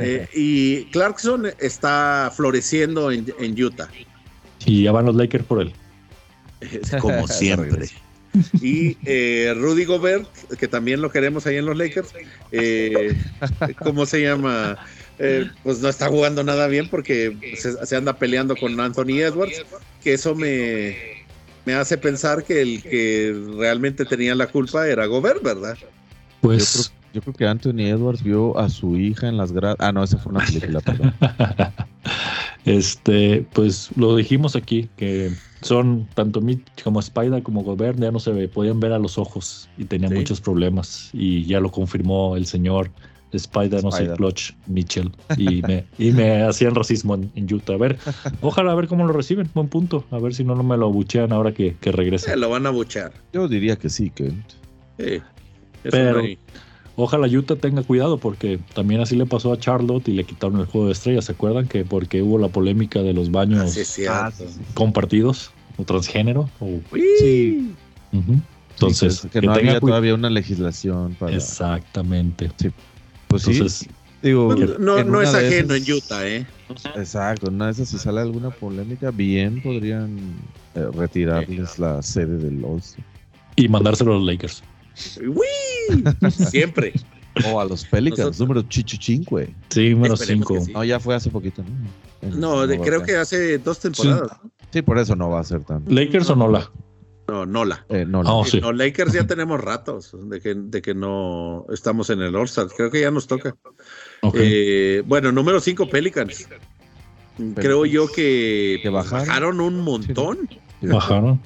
Eh, 0.00 0.26
y 0.34 0.84
Clarkson 0.86 1.46
está 1.58 2.32
floreciendo 2.34 3.12
en, 3.12 3.26
en 3.38 3.62
Utah, 3.62 3.88
Y 4.64 4.84
ya 4.84 4.92
van 4.92 5.04
los 5.06 5.14
Lakers 5.14 5.44
por 5.44 5.60
él. 5.60 5.72
es 6.60 6.90
como 7.00 7.28
siempre. 7.28 7.88
Y 8.60 8.96
eh, 9.04 9.54
Rudy 9.56 9.84
Gobert, 9.84 10.28
que 10.58 10.68
también 10.68 11.00
lo 11.00 11.10
queremos 11.10 11.46
ahí 11.46 11.56
en 11.56 11.66
los 11.66 11.76
Lakers, 11.76 12.08
eh, 12.52 13.16
¿cómo 13.82 14.06
se 14.06 14.22
llama? 14.22 14.78
Eh, 15.18 15.50
pues 15.64 15.80
no 15.80 15.88
está 15.88 16.08
jugando 16.08 16.44
nada 16.44 16.68
bien 16.68 16.88
porque 16.88 17.36
se, 17.56 17.84
se 17.84 17.96
anda 17.96 18.18
peleando 18.18 18.54
con 18.56 18.78
Anthony 18.78 19.18
Edwards, 19.20 19.64
que 20.02 20.14
eso 20.14 20.34
me, 20.34 20.96
me 21.64 21.74
hace 21.74 21.98
pensar 21.98 22.44
que 22.44 22.62
el 22.62 22.82
que 22.82 23.36
realmente 23.56 24.04
tenía 24.04 24.34
la 24.34 24.46
culpa 24.46 24.86
era 24.86 25.06
Gobert, 25.06 25.42
¿verdad? 25.42 25.76
Pues 26.40 26.92
yo 27.12 27.20
creo 27.22 27.34
que 27.34 27.46
Anthony 27.46 27.80
Edwards 27.86 28.22
vio 28.22 28.58
a 28.58 28.68
su 28.68 28.96
hija 28.96 29.28
en 29.28 29.36
las 29.36 29.52
gradas. 29.52 29.76
Ah, 29.80 29.92
no, 29.92 30.02
esa 30.04 30.18
fue 30.18 30.32
una 30.32 30.44
película, 30.44 30.80
perdón. 30.80 31.14
este, 32.64 33.46
pues 33.52 33.90
lo 33.96 34.16
dijimos 34.16 34.56
aquí, 34.56 34.88
que 34.96 35.30
son 35.62 36.06
tanto 36.14 36.40
Mitch 36.40 36.82
como 36.84 37.00
Spider 37.00 37.42
como 37.42 37.62
Gobert 37.62 37.98
ya 37.98 38.10
no 38.10 38.20
se 38.20 38.30
ve, 38.32 38.48
podían 38.48 38.78
ver 38.80 38.92
a 38.92 38.98
los 38.98 39.18
ojos 39.18 39.68
y 39.76 39.84
tenían 39.84 40.12
Sí. 40.12 40.18
muchos 40.18 40.40
problemas. 40.40 41.10
Y 41.12 41.44
ya 41.46 41.60
lo 41.60 41.70
confirmó 41.70 42.36
el 42.36 42.46
señor 42.46 42.90
Spider, 43.32 43.82
no 43.84 43.90
sé. 43.92 44.08
Clutch 44.14 44.52
Mitchell. 44.66 45.10
Y 45.36 45.60
me, 45.62 45.84
y 45.98 46.12
me 46.12 46.42
hacían 46.42 46.74
racismo 46.74 47.14
en, 47.14 47.30
en 47.34 47.52
Utah. 47.52 47.74
A 47.74 47.76
ver, 47.76 47.98
ojalá 48.40 48.72
a 48.72 48.74
ver 48.74 48.88
cómo 48.88 49.06
lo 49.06 49.12
reciben, 49.12 49.50
buen 49.54 49.68
punto. 49.68 50.04
A 50.10 50.18
ver 50.18 50.34
si 50.34 50.44
no, 50.44 50.54
no 50.54 50.62
me 50.62 50.76
lo 50.76 50.86
abuchean 50.86 51.32
ahora 51.32 51.52
que, 51.52 51.76
que 51.80 51.92
regrese. 51.92 52.30
Se 52.30 52.36
lo 52.36 52.48
van 52.48 52.66
a 52.66 52.70
buchar. 52.70 53.12
Yo 53.32 53.46
diría 53.48 53.76
que 53.76 53.90
sí, 53.90 54.10
Kent. 54.10 54.44
Sí. 54.98 55.04
Eso 55.84 55.90
Pero- 55.90 56.22
Ojalá 57.00 57.28
Utah 57.28 57.54
tenga 57.54 57.84
cuidado 57.84 58.18
porque 58.18 58.58
también 58.74 59.00
así 59.00 59.14
le 59.14 59.24
pasó 59.24 59.52
a 59.52 59.58
Charlotte 59.58 60.08
y 60.08 60.12
le 60.14 60.24
quitaron 60.24 60.58
el 60.58 60.66
juego 60.66 60.88
de 60.88 60.94
estrellas. 60.94 61.26
¿Se 61.26 61.32
acuerdan 61.32 61.68
que 61.68 61.84
porque 61.84 62.22
hubo 62.22 62.38
la 62.38 62.48
polémica 62.48 63.00
de 63.02 63.14
los 63.14 63.30
baños. 63.30 63.60
Ah, 63.60 63.68
sí, 63.68 63.84
sí. 63.84 64.60
compartidos 64.74 65.52
o 65.76 65.84
transgénero? 65.84 66.50
O. 66.58 66.80
Sí. 67.20 67.72
Ujú. 68.12 68.40
Entonces, 68.74 69.14
Sí, 69.20 69.28
que, 69.28 69.40
que 69.40 69.46
no 69.46 69.52
tenga 69.52 69.70
había 69.70 69.80
todavía 69.80 70.14
una 70.16 70.28
legislación 70.28 71.14
para. 71.20 71.36
Exactamente. 71.36 72.50
Pues 73.28 73.42
sí, 73.42 73.50
Entonces, 73.52 73.88
digo, 74.20 74.48
Pues, 74.56 74.78
no, 74.80 74.98
es 75.22 75.34
ajeno 75.34 75.74
esas- 75.74 75.88
en 75.88 75.94
Utah, 75.94 76.28
¿eh? 76.28 76.46
Exacto, 76.96 77.48
una 77.48 77.66
de 77.66 77.72
esas 77.72 77.88
si 77.90 77.98
sale 77.98 78.20
alguna 78.20 78.50
polémica, 78.50 79.12
bien 79.12 79.60
podrían 79.60 80.18
eh, 80.74 80.84
retirarles 80.96 81.78
la 81.78 82.02
sede 82.02 82.38
del 82.38 82.64
All-Star. 82.64 83.04
y 83.54 83.68
mandárselo 83.68 84.14
a 84.14 84.16
los 84.16 84.24
Lakers. 84.26 84.64
¡Uy! 85.20 85.46
Siempre. 86.30 86.92
O 87.52 87.60
a 87.60 87.64
los 87.64 87.84
Pelicans, 87.84 88.18
Nosotros- 88.18 88.40
número 88.40 88.62
chichichinque. 88.62 89.54
Sí, 89.68 89.90
número 89.90 90.14
Esperemos 90.14 90.46
5. 90.48 90.54
que 90.54 90.60
sí. 90.66 90.72
No, 90.72 90.84
ya 90.84 90.98
fue 90.98 91.14
hace 91.14 91.30
poquito, 91.30 91.62
¿no? 91.62 92.36
No, 92.36 92.66
de- 92.66 92.80
creo 92.80 93.02
que 93.02 93.16
hace 93.16 93.58
dos 93.58 93.78
temporadas. 93.78 94.30
Sí, 94.72 94.82
por 94.82 94.98
eso 94.98 95.14
no 95.14 95.30
va 95.30 95.40
a 95.40 95.44
ser 95.44 95.62
tan. 95.64 95.84
¿Lakers 95.86 96.30
o 96.30 96.36
Nola? 96.36 96.70
No, 97.28 97.44
Nola. 97.46 97.84
Eh, 97.90 98.04
no, 98.08 98.20
Ah, 98.20 98.24
no. 98.24 98.38
oh, 98.40 98.44
sí. 98.44 98.60
Lakers 98.60 99.12
ya 99.12 99.26
tenemos 99.26 99.60
ratos 99.60 100.16
de 100.28 100.40
que, 100.40 100.54
de 100.54 100.82
que 100.82 100.94
no 100.94 101.64
estamos 101.72 102.10
en 102.10 102.22
el 102.22 102.34
All-Star. 102.34 102.66
Creo 102.76 102.90
que 102.90 103.02
ya 103.02 103.10
nos 103.10 103.26
toca. 103.26 103.54
Ok. 104.22 104.34
Eh, 104.38 105.02
bueno, 105.06 105.30
número 105.30 105.60
5, 105.60 105.88
Pelicans. 105.88 106.48
Creo 107.54 107.86
yo 107.86 108.08
que, 108.08 108.80
Que 108.82 108.88
bajaron. 108.88 109.26
bajaron 109.28 109.60
un 109.60 109.80
montón. 109.82 110.48
Bajaron. 110.80 111.40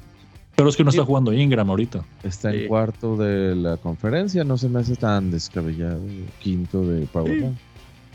Pero 0.62 0.70
es 0.70 0.76
que 0.76 0.84
no 0.84 0.90
está 0.90 1.04
jugando 1.04 1.32
Ingram 1.32 1.68
ahorita. 1.68 2.04
Está 2.22 2.52
Sí. 2.52 2.58
en 2.58 2.68
cuarto 2.68 3.16
de 3.16 3.56
la 3.56 3.76
conferencia, 3.78 4.44
no 4.44 4.56
se 4.56 4.68
me 4.68 4.78
hace 4.80 4.94
tan 4.96 5.30
descabellado. 5.30 6.00
Quinto 6.40 6.82
de 6.86 7.06
Power 7.06 7.38
Sí. 7.40 7.44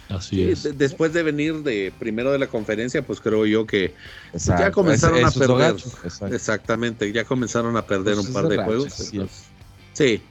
Así 0.10 0.36
Sí, 0.38 0.44
es. 0.44 0.64
de- 0.64 0.72
después 0.72 1.12
de 1.12 1.22
venir 1.24 1.56
de 1.64 1.92
primero 2.00 2.32
de 2.32 2.40
la 2.40 2.48
conferencia, 2.48 3.06
pues 3.06 3.20
creo 3.20 3.46
yo 3.46 3.66
que 3.68 3.94
Exacto, 4.34 4.64
ya 4.64 4.72
comenzaron 4.72 5.26
a 5.26 5.32
perder. 5.32 5.76
Exactamente, 6.32 7.12
ya 7.12 7.26
comenzaron 7.26 7.76
a 7.76 7.86
perder 7.86 8.16
Pues 8.16 8.28
un 8.28 8.34
par 8.34 8.48
de 8.48 8.56
gacho, 8.56 8.66
juegos. 8.68 8.94
sí. 8.94 9.10
entonces, 9.18 9.44
Sí, 9.94 10.22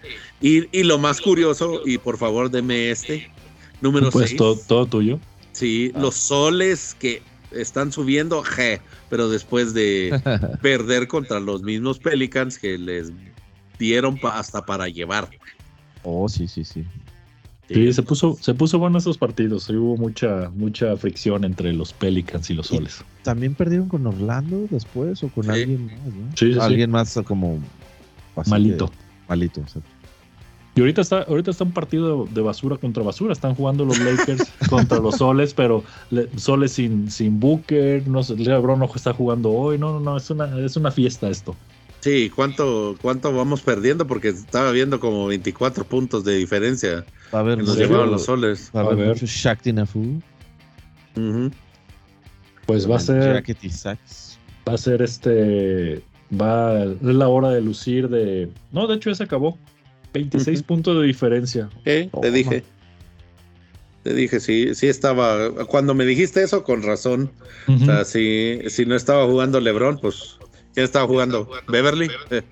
y, 0.41 0.79
y 0.79 0.85
lo 0.85 0.97
más 0.99 1.21
curioso, 1.21 1.81
y 1.85 1.99
por 1.99 2.19
favor 2.19 2.51
deme 2.51 2.91
este, 2.93 3.29
número 3.81 4.11
Pues 4.11 4.29
6. 4.31 4.39
todo, 4.39 4.57
todo 4.67 4.87
tuyo. 4.87 5.19
Sí, 5.53 5.91
Ah. 5.95 5.99
los 6.03 6.15
soles 6.15 6.97
que 6.99 7.21
están 7.51 7.91
subiendo, 7.91 8.43
je, 8.45 8.81
pero 9.09 9.29
después 9.29 9.75
de 9.75 10.21
perder 10.63 11.09
contra 11.09 11.41
los 11.41 11.63
mismos 11.63 11.99
Pelicans 11.99 12.59
que 12.59 12.79
les 12.79 13.13
dieron 13.79 14.19
pa- 14.19 14.39
hasta 14.39 14.65
para 14.65 14.89
llevar. 14.89 15.29
Oh, 16.03 16.29
sí, 16.29 16.47
sí, 16.49 16.65
sí. 16.65 16.85
Sí, 17.69 17.93
se 17.93 18.03
puso, 18.05 18.39
se 18.41 18.55
puso 18.55 18.79
bueno 18.79 18.99
esos 18.99 19.19
partidos. 19.19 19.69
Hubo 19.71 19.97
mucha, 19.97 20.51
mucha 20.55 20.97
fricción 20.97 21.43
entre 21.45 21.73
los 21.73 21.93
Pelicans 21.93 22.49
y 22.51 22.55
los 22.55 22.71
Y- 22.71 22.77
Soles. 22.77 23.05
¿También 23.25 23.55
perdieron 23.57 23.89
con 23.89 24.07
Orlando 24.07 24.67
después 24.71 25.21
o 25.25 25.29
con 25.29 25.45
Sí. 25.45 25.51
alguien 25.51 25.87
más? 25.87 25.95
¿no? 26.15 26.29
Sí, 26.37 26.47
sí, 26.47 26.53
sí. 26.55 26.59
Alguien 26.61 26.91
más 26.93 27.19
como... 27.27 27.59
Malito. 28.47 28.87
de- 28.87 28.93
malito, 29.29 29.61
exacto. 29.63 29.89
Y 30.77 30.81
ahorita 30.81 31.01
está, 31.01 31.23
ahorita 31.23 31.51
está 31.51 31.65
un 31.65 31.73
partido 31.73 32.27
de 32.31 32.41
basura 32.43 32.77
contra 32.77 33.03
basura. 33.03 33.33
Están 33.33 33.55
jugando 33.55 33.85
los 33.87 33.99
Lakers 33.99 34.45
contra 34.69 34.99
los 34.99 35.17
Soles, 35.17 35.55
pero 35.55 35.83
le- 36.11 36.29
Soles 36.39 36.73
sin, 36.73 37.11
sin 37.11 37.41
Booker, 37.41 38.07
no 38.07 38.23
sé, 38.23 38.37
LeBron 38.37 38.79
no 38.79 38.91
está 38.95 39.15
jugando 39.15 39.51
hoy. 39.51 39.79
No, 39.79 39.95
no, 39.95 40.01
no, 40.01 40.17
es 40.19 40.29
una, 40.31 40.59
es 40.61 40.77
una 40.77 40.91
fiesta 40.91 41.29
esto. 41.31 41.57
Sí, 42.01 42.31
¿cuánto, 42.33 42.95
¿cuánto 43.01 43.33
vamos 43.33 43.63
perdiendo? 43.63 44.07
Porque 44.07 44.29
estaba 44.29 44.71
viendo 44.71 45.01
como 45.01 45.27
24 45.27 45.85
puntos 45.85 46.23
de 46.25 46.35
diferencia 46.37 47.05
Va 47.35 47.39
a 47.39 47.41
haber 47.41 47.57
que 47.59 47.65
nos 47.65 47.77
llevaron 47.79 48.11
los 48.11 48.25
soles. 48.27 48.71
Va 48.77 48.81
a 48.81 48.85
A 48.85 48.87
haber 48.89 48.99
ver. 48.99 49.09
mucho 49.09 49.25
Shaq 49.27 49.65
Nafu. 49.73 50.21
Ujú. 51.17 51.51
Pues 52.67 52.89
va 52.89 52.97
a 52.97 53.01
ser, 53.01 53.43
va 54.69 54.73
a 54.75 54.79
ser 54.79 55.01
este, 55.01 56.03
va, 56.39 56.83
es 56.85 57.01
la 57.03 57.29
hora 57.29 57.51
de 57.51 57.61
lucir 57.63 58.09
de, 58.09 58.51
no, 58.73 58.87
de 58.87 58.97
hecho 58.97 59.09
ya 59.11 59.15
se 59.17 59.25
acabó. 59.25 59.57
26 60.13 60.61
Ujú. 60.61 60.67
puntos 60.67 61.01
de 61.01 61.07
diferencia. 61.07 61.69
Eh, 61.85 62.09
Toma. 62.11 62.23
Te 62.23 62.31
dije. 62.31 62.65
Te 64.03 64.15
dije, 64.15 64.39
sí, 64.41 64.75
sí 64.75 64.87
estaba. 64.87 65.51
Cuando 65.67 65.93
me 65.95 66.05
dijiste 66.07 66.43
eso, 66.43 66.63
con 66.63 66.83
razón. 66.83 67.31
O 67.69 67.85
sea, 67.85 68.05
si, 68.05 68.61
si 68.69 68.87
no 68.87 68.95
estaba 68.95 69.27
jugando 69.27 69.61
LeBron, 69.61 69.99
pues. 69.99 70.39
¿Quién 70.75 70.85
estaba 70.85 71.07
jugando? 71.07 71.49
¿Beverly? 71.69 72.09
Eh, 72.31 72.43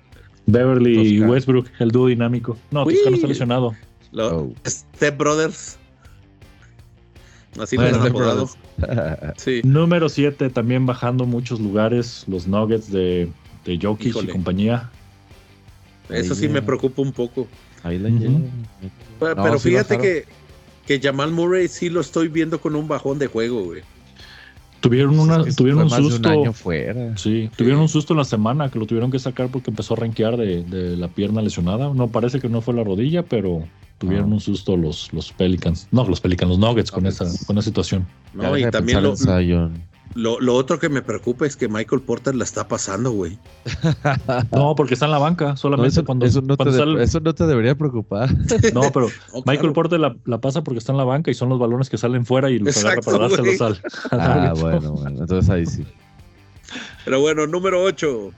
Beverly 0.47 0.99
y. 1.15 1.21
Westbrook, 1.21 1.67
el 1.79 1.91
dúo 1.91 2.07
dinámico. 2.07 2.57
No, 2.71 2.83
Uy. 2.83 2.95
Toscano 2.95 3.15
está 3.15 3.27
lesionado. 3.27 3.75
lo- 4.11 4.37
Oh. 4.37 4.53
Step 4.67 5.17
Brothers. 5.17 5.77
Así 7.59 7.77
Bueno, 7.77 8.05
lo 8.09 8.31
han. 8.31 8.47
Sí. 9.37 9.61
Número 9.63 10.09
7, 10.09 10.49
también 10.49 10.85
bajando 10.85 11.25
muchos 11.25 11.59
lugares, 11.61 12.25
los 12.27 12.47
Nuggets 12.47 12.91
de, 12.91 13.29
de 13.63 13.79
Jokic 13.81 14.07
Híjole. 14.07 14.29
y 14.29 14.31
compañía. 14.33 14.89
Eso 16.09 16.35
sí 16.35 16.47
me 16.47 16.61
preocupa 16.61 17.01
un 17.01 17.11
poco. 17.11 17.47
Ahí 17.83 17.99
la. 17.99 18.09
Pero, 19.19 19.35
No, 19.35 19.43
pero 19.43 19.59
sí 19.59 19.69
fíjate 19.69 19.97
que, 19.97 20.25
que 20.85 20.99
Jamal 20.99 21.31
Murray 21.31 21.67
sí 21.67 21.89
lo 21.89 22.01
estoy 22.01 22.27
viendo 22.27 22.59
con 22.59 22.75
un 22.75 22.87
bajón 22.87 23.19
de 23.19 23.27
juego, 23.27 23.63
güey. 23.63 23.81
Tuvieron, 24.81 25.17
una, 25.17 25.43
tuvieron 25.55 25.83
un 25.83 25.89
susto. 25.89 26.29
un 26.29 26.35
año 26.35 26.53
fuera. 26.53 27.17
Sí, 27.17 27.49
tuvieron 27.55 27.81
un 27.81 27.89
susto 27.89 28.13
en 28.13 28.17
la 28.17 28.23
semana 28.23 28.69
que 28.69 28.77
lo 28.77 28.85
tuvieron 28.85 29.09
que 29.09 29.17
sacar 29.17 29.49
porque 29.49 29.71
empezó 29.71 29.95
a 29.95 29.97
rankear 29.97 30.37
de, 30.37 30.63
de 30.63 30.95
la 30.95 31.07
pierna 31.07 31.41
lesionada. 31.41 31.91
No 31.91 32.07
parece 32.09 32.39
que 32.39 32.49
no 32.49 32.61
fue 32.61 32.75
la 32.75 32.83
rodilla, 32.83 33.23
pero 33.23 33.63
tuvieron 33.97 34.31
Ah. 34.31 34.35
un 34.35 34.39
susto 34.41 34.77
los, 34.77 35.11
los 35.11 35.31
Pelicans. 35.31 35.87
No, 35.91 36.07
los 36.07 36.21
Pelicans, 36.21 36.49
los 36.49 36.59
Nuggets 36.59 36.91
con 36.91 37.07
esa, 37.07 37.25
con 37.47 37.57
esa 37.57 37.65
situación. 37.65 38.05
No, 38.35 38.55
y 38.55 38.69
también 38.69 39.01
lo. 39.01 39.15
Lo, 40.13 40.39
lo 40.39 40.53
otro 40.55 40.79
que 40.79 40.87
me 40.87 41.01
preocupa 41.01 41.45
es 41.45 41.57
que 41.57 41.67
Michael 41.67 42.01
Porter 42.01 42.35
la 42.35 42.43
está 42.45 42.67
pasando, 42.67 43.11
güey. 43.11 43.37
No, 44.51 44.75
porque 44.75 44.93
está 44.93 45.05
en 45.07 45.11
la 45.11 45.17
banca, 45.17 45.49
No, 45.49 45.57
solamente 45.57 45.89
eso, 45.89 46.05
cuando, 46.05 46.25
eso 46.25 46.41
no 46.41 46.55
te 46.55 46.63
cuando 46.63 46.71
de- 46.71 46.77
sale- 46.79 47.03
eso 47.03 47.19
no 47.19 47.33
te 47.35 47.45
debería 47.47 47.75
preocupar. 47.75 48.29
No, 48.73 48.91
pero 48.93 49.07
No, 49.33 49.39
Michael 49.39 49.59
claro. 49.59 49.73
Porter 49.73 49.99
la, 49.99 50.15
la 50.25 50.37
pasa 50.39 50.63
porque 50.63 50.77
está 50.79 50.91
en 50.93 50.97
la 50.99 51.03
banca 51.03 51.31
y 51.31 51.33
son 51.33 51.49
los 51.49 51.59
balones 51.59 51.89
que 51.89 51.97
salen 51.97 52.25
fuera 52.25 52.49
y 52.49 52.59
los 52.59 52.77
agarra 52.77 52.95
Exacto, 52.99 53.17
para 53.17 53.29
dárselos 53.29 53.61
al, 53.61 53.81
Ah, 54.19 54.53
bueno, 54.59 54.91
bueno. 54.93 55.21
Entonces 55.21 55.49
ahí 55.49 55.65
sí. 55.65 55.83
Pero 57.03 57.19
bueno, 57.21 57.45
número 57.47 57.81
8. 57.83 58.31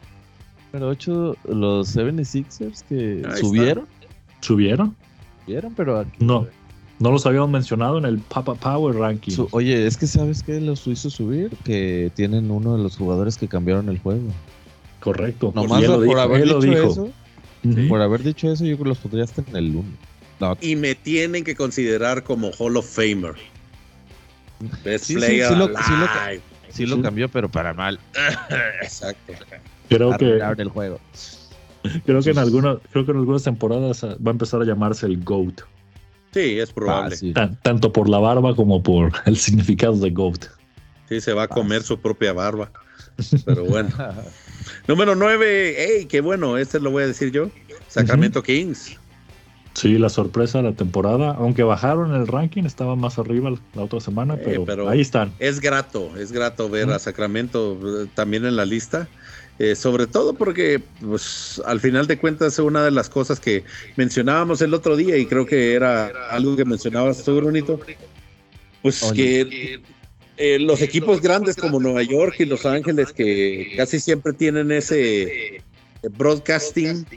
Pero 0.72 0.90
8, 0.90 1.36
los 1.50 1.96
76ers 1.96 2.84
que 2.90 3.24
Ahí 3.30 3.40
subieron, 3.40 3.86
¿Subieron? 4.42 4.96
subieron, 5.46 5.74
pero 5.76 6.00
aquí- 6.00 6.18
No. 6.20 6.46
No 7.00 7.12
los 7.12 7.26
habíamos 7.28 7.50
mencionado 7.52 7.98
en 8.00 8.06
el 8.06 8.18
Papa 8.20 8.56
Power 8.56 8.96
Ranking. 8.96 9.32
Su- 9.34 9.48
oye, 9.52 9.86
es 9.86 9.98
que 9.98 10.08
sabes 10.08 10.42
que 10.42 10.60
los 10.60 10.86
hizo 10.88 11.10
subir, 11.10 11.52
que 11.64 12.12
tienen 12.16 12.50
uno 12.50 12.76
de 12.76 12.82
los 12.84 12.98
jugadores 12.98 13.38
que 13.38 13.48
cambiaron 13.48 13.88
el 13.90 14.00
juego. 14.00 14.30
Correcto. 15.00 15.52
Nomás 15.54 15.84
por 15.84 16.04
dijo, 16.04 16.20
haber 16.20 16.44
dicho 16.44 16.60
dijo. 16.62 16.92
eso, 16.92 17.10
por 17.88 18.02
haber 18.02 18.24
dicho 18.24 18.52
eso, 18.52 18.66
yo 18.66 18.76
creo 18.78 18.84
que 18.86 18.90
los 18.90 18.98
podría 18.98 19.26
estar 19.26 19.46
en 19.50 19.56
el 19.56 19.76
1. 19.76 19.84
No, 20.40 20.58
Y 20.62 20.76
me 20.76 20.96
tienen 20.96 21.44
que 21.44 21.56
considerar 21.56 22.24
como 22.24 22.50
Hall 22.58 22.78
of 22.78 22.88
Famer. 22.88 23.36
Best 24.84 25.06
Sí, 25.06 25.14
sí, 25.14 25.20
player 25.20 25.50
sí 25.50 25.56
lo- 25.56 25.68
sí 25.68 25.74
lo- 25.74 26.22
alive. 26.22 26.42
sí 26.70 26.86
lo 26.88 27.02
cambió, 27.02 27.30
pero 27.30 27.50
para 27.50 27.74
mal. 27.76 28.00
Exacto. 28.82 29.34
Creo 29.88 30.18
que, 30.18 30.26
el 30.62 30.70
juego. 30.70 31.00
creo 32.06 32.22
que 32.22 32.32
en 32.32 32.38
alguna, 32.40 32.78
creo 32.92 33.06
que 33.06 33.12
en 33.12 33.18
algunas 33.18 33.44
temporadas 33.44 34.04
ah, 34.04 34.18
va 34.26 34.32
a 34.32 34.34
empezar 34.34 34.62
a 34.62 34.66
llamarse 34.66 35.06
el 35.06 35.24
GOAT. 35.24 35.62
Sí, 36.38 36.60
es 36.60 36.72
probable. 36.72 37.12
Fácil. 37.12 37.34
Tan- 37.34 37.56
tanto 37.62 37.92
por 37.92 38.08
la 38.10 38.20
barba 38.20 38.56
como 38.56 38.84
por 38.84 39.12
el 39.26 39.38
significado 39.38 39.96
de 39.98 40.12
GOAT. 40.12 40.46
Sí, 41.10 41.22
se 41.22 41.34
va 41.34 41.44
a 41.44 41.48
comer 41.48 41.84
su 41.84 42.00
propia 42.00 42.34
barba. 42.34 42.72
Pero 43.46 43.66
bueno. 43.66 43.90
Número 44.88 45.16
9. 45.16 45.98
¡Ey! 46.00 46.06
Qué 46.06 46.22
bueno. 46.22 46.58
Este 46.58 46.80
lo 46.80 46.92
voy 46.92 47.04
a 47.04 47.08
decir 47.08 47.32
yo. 47.32 47.50
Sacramento 47.88 48.44
Kings. 48.44 48.98
Sí, 49.74 49.98
la 50.00 50.10
sorpresa 50.10 50.58
de 50.58 50.64
la 50.66 50.76
temporada, 50.76 51.36
aunque 51.38 51.62
bajaron 51.64 52.14
el 52.16 52.28
ranking, 52.28 52.64
estaban 52.64 53.00
más 53.00 53.20
arriba 53.20 53.52
la 53.76 53.82
otra 53.84 54.00
semana, 54.00 54.34
Eh, 54.34 54.42
pero, 54.44 54.66
pero- 54.66 54.90
ahí 54.90 55.02
están. 55.02 55.32
Es 55.40 55.60
grato, 55.62 56.18
es 56.18 56.32
grato 56.32 56.68
ver 56.70 56.86
Ujú. 56.88 56.96
a 56.96 57.00
Sacramento 57.00 57.80
eh, 58.04 58.08
también 58.16 58.46
en 58.46 58.56
la 58.56 58.66
lista. 58.66 59.08
Eh, 59.60 59.76
sobre 59.76 60.06
todo 60.06 60.36
porque, 60.36 60.80
pues, 61.02 61.62
al 61.66 61.80
final 61.80 62.06
de 62.06 62.20
cuentas, 62.20 62.60
una 62.60 62.84
de 62.84 62.92
las 62.92 63.10
cosas 63.10 63.40
que 63.40 63.64
mencionábamos 63.96 64.62
el 64.62 64.74
otro 64.74 64.96
día, 64.96 65.18
y 65.18 65.26
creo 65.26 65.48
que 65.48 65.74
era 65.74 66.12
algo 66.30 66.56
que 66.56 66.64
mencionabas 66.64 67.24
tú, 67.24 67.36
Brunito, 67.38 67.80
pues 68.84 69.02
Oye. 69.02 69.48
que 69.50 69.82
eh, 70.38 70.60
los 70.60 70.82
equipos 70.82 71.22
grandes 71.22 71.56
como 71.56 71.80
Nueva 71.80 72.04
York 72.04 72.36
y 72.38 72.46
Los 72.46 72.68
Ángeles, 72.68 73.12
que 73.12 73.74
casi 73.76 74.00
siempre 74.00 74.34
tienen 74.34 74.72
ese 74.72 75.64
broadcasting, 76.12 77.08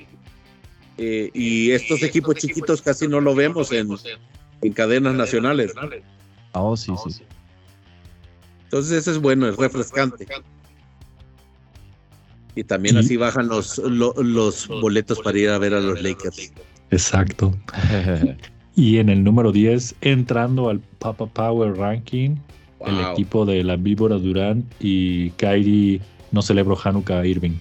eh, 0.96 1.30
y 1.34 1.72
estos 1.72 2.02
equipos 2.02 2.36
chiquitos 2.36 2.80
casi 2.80 3.06
no 3.06 3.20
lo 3.20 3.34
vemos 3.34 3.70
en, 3.72 3.88
en 4.62 4.72
cadenas 4.72 5.14
nacionales. 5.14 5.72
Oh, 6.52 6.74
sí, 6.74 6.92
sí. 7.06 7.22
Entonces 8.64 8.98
eso 8.98 9.10
es 9.10 9.18
bueno, 9.18 9.48
es 9.48 9.56
refrescante. 9.56 10.26
Y 12.54 12.64
también 12.64 12.96
así 12.96 13.16
bajan 13.16 13.48
los, 13.48 13.78
lo- 13.78 14.14
los 14.14 14.66
boletos 14.68 15.20
para 15.20 15.38
ir 15.38 15.50
a 15.50 15.58
ver 15.58 15.74
a 15.74 15.80
los 15.80 16.02
Lakers. 16.02 16.52
Exacto. 16.90 17.56
Y 18.74 18.98
en 18.98 19.08
el 19.08 19.22
número 19.22 19.52
10, 19.52 19.94
entrando 20.00 20.68
al 20.70 20.80
Papa 20.80 21.26
Power 21.26 21.76
Ranking, 21.76 22.36
el 22.86 23.00
equipo 23.12 23.44
de 23.46 23.62
la 23.62 23.76
Víbora 23.76 24.16
Durán 24.16 24.64
y 24.80 25.30
Kyrie 25.30 26.00
no 26.32 26.42
celebró 26.42 26.78
Hanukkah 26.82 27.24
Irving. 27.26 27.56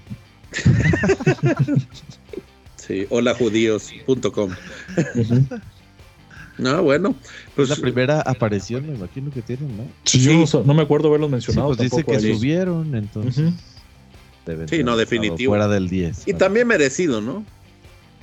Sí, 2.76 3.06
holajudíos.com. 3.10 4.50
No, 6.57 6.82
bueno, 6.84 7.10
Es 7.22 7.28
pues 7.56 7.70
la 7.70 7.76
primera 7.76 8.22
aparición, 8.22 8.88
me 8.88 8.95
imagino 8.95 9.30
que 9.32 9.41
tienen, 9.44 9.78
¿no? 9.78 9.84
Sí, 10.06 10.22
yo 10.22 10.64
no, 10.66 10.74
me 10.74 10.82
acuerdo 10.82 11.07
haberlos 11.10 11.30
Sí, 11.30 11.34
mencionado. 11.34 11.68
pues 11.68 11.80
dice 11.80 12.03
que 12.03 12.16
ahí. 12.16 12.34
subieron, 12.36 12.95
entonces. 12.95 13.53
Deben 14.49 14.67
Sí, 14.67 14.84
no, 14.84 14.97
definitivo. 14.97 15.51
Fuera 15.51 15.67
del 15.67 15.89
10. 15.89 16.27
y 16.27 16.34
también 16.34 16.67
merecido, 16.67 17.21
¿no? 17.21 17.45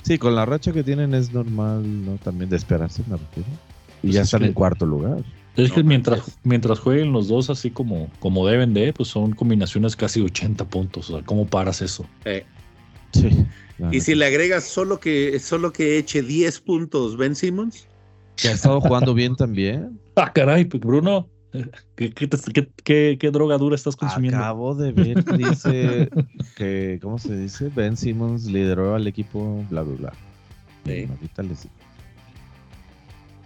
Sí, 0.03 0.17
con 0.17 0.35
la 0.35 0.45
racha 0.45 0.71
que 0.71 0.83
tienen 0.83 1.13
es 1.13 1.33
normal, 1.33 2.05
¿no? 2.05 2.17
También 2.23 2.49
de 2.49 2.55
esperarse, 2.57 3.03
me 3.07 3.17
refiero. 3.17 3.49
Y 4.03 4.07
Pues 4.07 4.13
ya 4.13 4.21
es 4.21 4.27
están 4.27 4.41
que- 4.41 4.47
en 4.47 4.53
cuarto 4.53 4.85
lugar. 4.85 5.23
Es 5.55 5.71
que 5.71 5.81
No, 5.81 5.89
mientras, 5.89 6.37
mientras 6.43 6.79
jueguen 6.79 7.11
los 7.11 7.27
dos 7.29 7.49
así 7.49 7.71
como, 7.71 8.09
como 8.19 8.45
deben 8.47 8.73
de, 8.75 8.93
pues 8.93 9.09
son 9.09 9.33
combinaciones 9.33 9.95
casi 9.95 10.21
80 10.21 10.65
puntos. 10.65 11.09
O 11.09 11.17
sea, 11.17 11.25
¿cómo 11.25 11.47
paras 11.47 11.81
eso? 11.81 12.05
Eh, 12.25 12.45
Sí. 13.11 13.29
y 13.91 14.01
si 14.01 14.13
le 14.15 14.25
agregas 14.27 14.65
solo 14.65 14.99
que 14.99 15.39
solo 15.39 15.73
que 15.73 15.97
eche 15.97 16.21
10 16.21 16.59
puntos 16.61 17.17
Ben 17.17 17.35
Simmons, 17.35 17.87
Que 18.35 18.49
ha 18.49 18.51
estado 18.51 18.79
jugando 18.81 19.13
bien 19.15 19.35
también. 19.35 19.99
Ah, 20.15 20.31
caray, 20.33 20.65
pues, 20.65 20.81
Bruno, 20.81 21.27
¿qué, 21.95 22.11
qué, 22.13 22.27
te- 22.27 22.37
qué- 22.53 22.69
qué- 22.83 23.17
qué 23.19 23.31
droga 23.31 23.57
dura 23.57 23.75
estás 23.75 23.95
consumiendo? 23.95 24.37
Acabo 24.39 24.75
de 24.75 24.91
ver 24.91 25.23
que 25.23 25.37
dice 25.37 26.09
que, 26.55 26.99
¿cómo 27.01 27.17
se 27.19 27.37
dice? 27.37 27.69
Ben 27.75 27.95
Simmons 27.97 28.45
lideró 28.45 28.95
al 28.95 29.07
equipo, 29.07 29.63
bla, 29.69 29.81
bla, 29.83 29.95
bla. 29.95 30.13
Sí. 30.85 31.07
Ahorita 31.09 31.43
les 31.43 31.67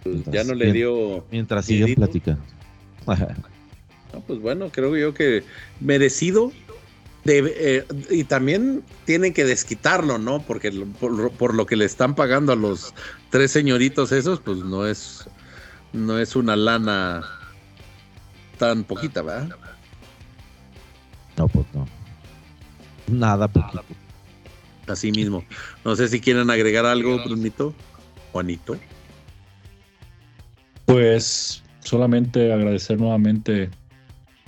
pues, 0.02 0.24
ya 0.32 0.44
no 0.44 0.54
le 0.54 0.72
dio 0.72 1.24
Mientras 1.30 1.64
siguen 1.66 1.94
platicando. 1.94 2.42
No, 4.12 4.20
pues 4.20 4.40
bueno, 4.40 4.68
creo 4.70 4.94
yo 4.94 5.14
que 5.14 5.42
merecido. 5.80 6.52
Debe- 7.24 7.54
eh, 7.56 7.86
y 8.10 8.24
también 8.24 8.82
tienen 9.06 9.32
que 9.32 9.44
desquitarlo, 9.46 10.18
¿no? 10.18 10.42
Porque 10.42 10.70
lo- 10.70 10.84
por, 10.86 11.12
lo- 11.12 11.30
por 11.30 11.54
lo 11.54 11.64
que 11.64 11.76
le 11.76 11.84
están 11.86 12.14
pagando 12.14 12.52
a 12.52 12.56
los 12.56 12.94
tres 13.30 13.52
señoritos 13.52 14.12
esos, 14.12 14.40
pues 14.40 14.58
no 14.58 14.86
es, 14.86 15.30
no 15.94 16.18
es 16.18 16.36
una 16.36 16.56
lana 16.56 17.22
tan 18.62 18.84
poquita, 18.84 19.22
¿verdad? 19.22 19.56
No, 21.36 21.48
pues 21.48 21.66
no. 21.74 21.84
Nada 23.08 23.48
poquito. 23.48 23.82
Así 24.86 25.10
mismo. 25.10 25.44
No 25.84 25.96
sé 25.96 26.06
si 26.06 26.20
quieren 26.20 26.48
agregar 26.48 26.86
algo, 26.86 27.18
Brunito. 27.24 27.74
Juanito. 28.30 28.76
Pues 30.86 31.64
solamente 31.80 32.52
agradecer 32.52 33.00
nuevamente 33.00 33.68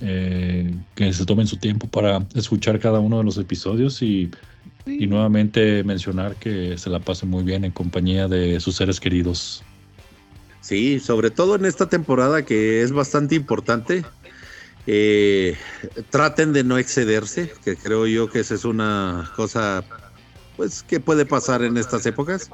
eh, 0.00 0.72
que 0.94 1.12
se 1.12 1.26
tomen 1.26 1.48
su 1.48 1.56
tiempo 1.56 1.88
para 1.88 2.24
escuchar 2.36 2.78
cada 2.78 3.00
uno 3.00 3.18
de 3.18 3.24
los 3.24 3.36
episodios 3.36 4.00
y, 4.00 4.30
y 4.86 5.08
nuevamente 5.08 5.82
mencionar 5.82 6.36
que 6.36 6.78
se 6.78 6.88
la 6.88 7.00
pasen 7.00 7.30
muy 7.30 7.42
bien 7.42 7.64
en 7.64 7.72
compañía 7.72 8.28
de 8.28 8.60
sus 8.60 8.76
seres 8.76 9.00
queridos. 9.00 9.64
Sí, 10.64 10.98
sobre 10.98 11.30
todo 11.30 11.56
en 11.56 11.66
esta 11.66 11.90
temporada 11.90 12.42
que 12.42 12.80
es 12.80 12.90
bastante 12.90 13.34
importante. 13.34 14.02
Eh, 14.86 15.58
traten 16.08 16.54
de 16.54 16.64
no 16.64 16.78
excederse, 16.78 17.52
que 17.62 17.76
creo 17.76 18.06
yo 18.06 18.30
que 18.30 18.40
esa 18.40 18.54
es 18.54 18.64
una 18.64 19.30
cosa 19.36 19.84
pues 20.56 20.82
que 20.82 21.00
puede 21.00 21.26
pasar 21.26 21.62
en 21.62 21.76
estas 21.76 22.06
épocas. 22.06 22.48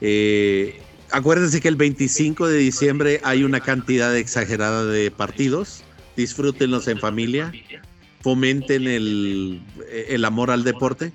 Eh, 0.00 0.82
acuérdense 1.12 1.60
que 1.60 1.68
el 1.68 1.76
25 1.76 2.48
de 2.48 2.58
diciembre 2.58 3.20
hay 3.22 3.44
una 3.44 3.60
cantidad 3.60 4.16
exagerada 4.16 4.84
de 4.86 5.12
partidos. 5.12 5.84
Disfrútenlos 6.16 6.88
en 6.88 6.98
familia, 6.98 7.52
fomenten 8.20 8.88
el, 8.88 9.62
el 10.08 10.24
amor 10.24 10.50
al 10.50 10.64
deporte 10.64 11.12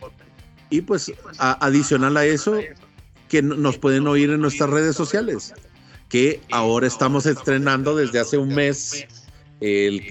y 0.70 0.80
pues 0.80 1.12
adicional 1.38 2.16
a 2.16 2.26
eso, 2.26 2.62
que 3.28 3.42
nos 3.42 3.78
pueden 3.78 4.08
oír 4.08 4.30
en 4.30 4.40
nuestras 4.40 4.70
redes 4.70 4.96
sociales, 4.96 5.54
que 6.14 6.40
ahora 6.52 6.86
estamos 6.86 7.26
estrenando 7.26 7.96
desde 7.96 8.20
hace 8.20 8.38
un 8.38 8.50
mes 8.50 9.08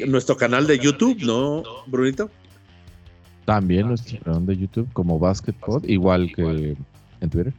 nuestro 0.08 0.36
canal 0.36 0.66
de 0.66 0.76
YouTube, 0.76 1.22
¿no, 1.22 1.62
Brunito? 1.86 2.28
También 3.44 3.86
nuestro 3.86 4.18
canal 4.18 4.44
de 4.44 4.56
YouTube 4.56 4.92
como 4.94 5.20
Basketball, 5.20 5.80
igual 5.88 6.32
que 6.34 6.76
en 7.20 7.30
Twitter. 7.30 7.52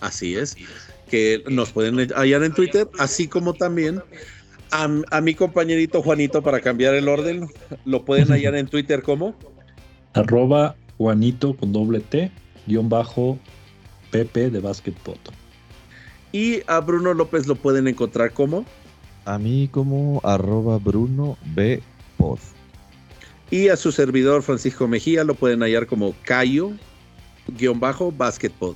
Así 0.00 0.36
es, 0.36 0.56
que 1.10 1.42
nos 1.50 1.72
pueden 1.72 1.96
hallar 2.14 2.44
en 2.44 2.54
Twitter, 2.54 2.88
así 3.00 3.26
como 3.26 3.54
también 3.54 4.00
a, 4.70 5.20
mi 5.20 5.34
compañerito 5.34 6.00
Juanito 6.00 6.42
para 6.42 6.60
cambiar 6.60 6.94
el 6.94 7.08
orden, 7.08 7.48
lo 7.84 8.04
pueden 8.04 8.28
hallar 8.32 8.54
en 8.54 8.68
Twitter 8.68 9.02
como 9.02 9.34
arroba 10.12 10.76
Juanito 10.96 11.56
con 11.56 11.72
doble 11.72 11.98
T, 11.98 12.30
guion 12.68 12.88
bajo 12.88 13.36
PP 14.12 14.50
de 14.50 14.60
Basketball. 14.60 15.18
Y 16.34 16.62
a 16.66 16.80
Bruno 16.80 17.14
López 17.14 17.46
lo 17.46 17.54
pueden 17.54 17.86
encontrar 17.86 18.32
como 18.32 18.66
a 19.24 19.38
mí 19.38 19.68
como 19.70 20.20
arroba 20.24 20.78
Bruno 20.78 21.38
B. 21.54 21.80
Pod. 22.16 22.40
Y 23.52 23.68
a 23.68 23.76
su 23.76 23.92
servidor 23.92 24.42
Francisco 24.42 24.88
Mejía 24.88 25.22
lo 25.22 25.36
pueden 25.36 25.60
hallar 25.60 25.86
como 25.86 26.12
Cayo, 26.24 26.72
guion 27.56 27.78
bajo, 27.78 28.10
Basketpod. 28.10 28.74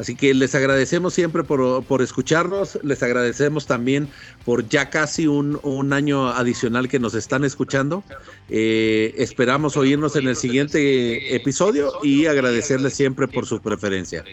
Así 0.00 0.16
que 0.16 0.34
les 0.34 0.52
agradecemos 0.56 1.14
siempre 1.14 1.44
por, 1.44 2.02
escucharnos, 2.02 2.76
les 2.82 3.04
agradecemos 3.04 3.66
también 3.66 4.08
por 4.44 4.68
ya 4.68 4.90
casi 4.90 5.28
un, 5.28 5.92
año 5.92 6.28
adicional 6.28 6.88
que 6.88 6.98
nos 6.98 7.14
están 7.14 7.44
escuchando. 7.44 8.02
Eh, 8.48 9.14
esperamos 9.16 9.76
oírnos 9.76 10.16
en 10.16 10.26
el 10.26 10.34
siguiente 10.34 11.36
episodio 11.36 11.92
y 12.02 12.26
agradecerles 12.26 12.94
siempre 12.94 13.28
por 13.28 13.46
su 13.46 13.60
preferencia. 13.60 14.24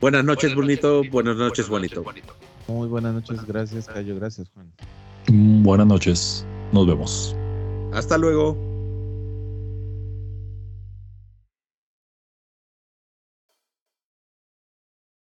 Buenas 0.00 0.24
noches, 0.24 0.54
Bonito. 0.54 1.02
Buenas 1.10 1.36
noches, 1.36 1.66
Juanito. 1.66 2.04
Muy 2.68 2.88
buenas 2.88 3.14
noches, 3.14 3.44
gracias, 3.46 3.86
Cayo. 3.86 4.16
Gracias, 4.16 4.50
Juan. 4.54 4.72
Buenas 5.62 5.86
noches. 5.86 6.44
Nos 6.72 6.86
vemos. 6.86 7.36
Hasta 7.92 8.18
luego. 8.18 8.75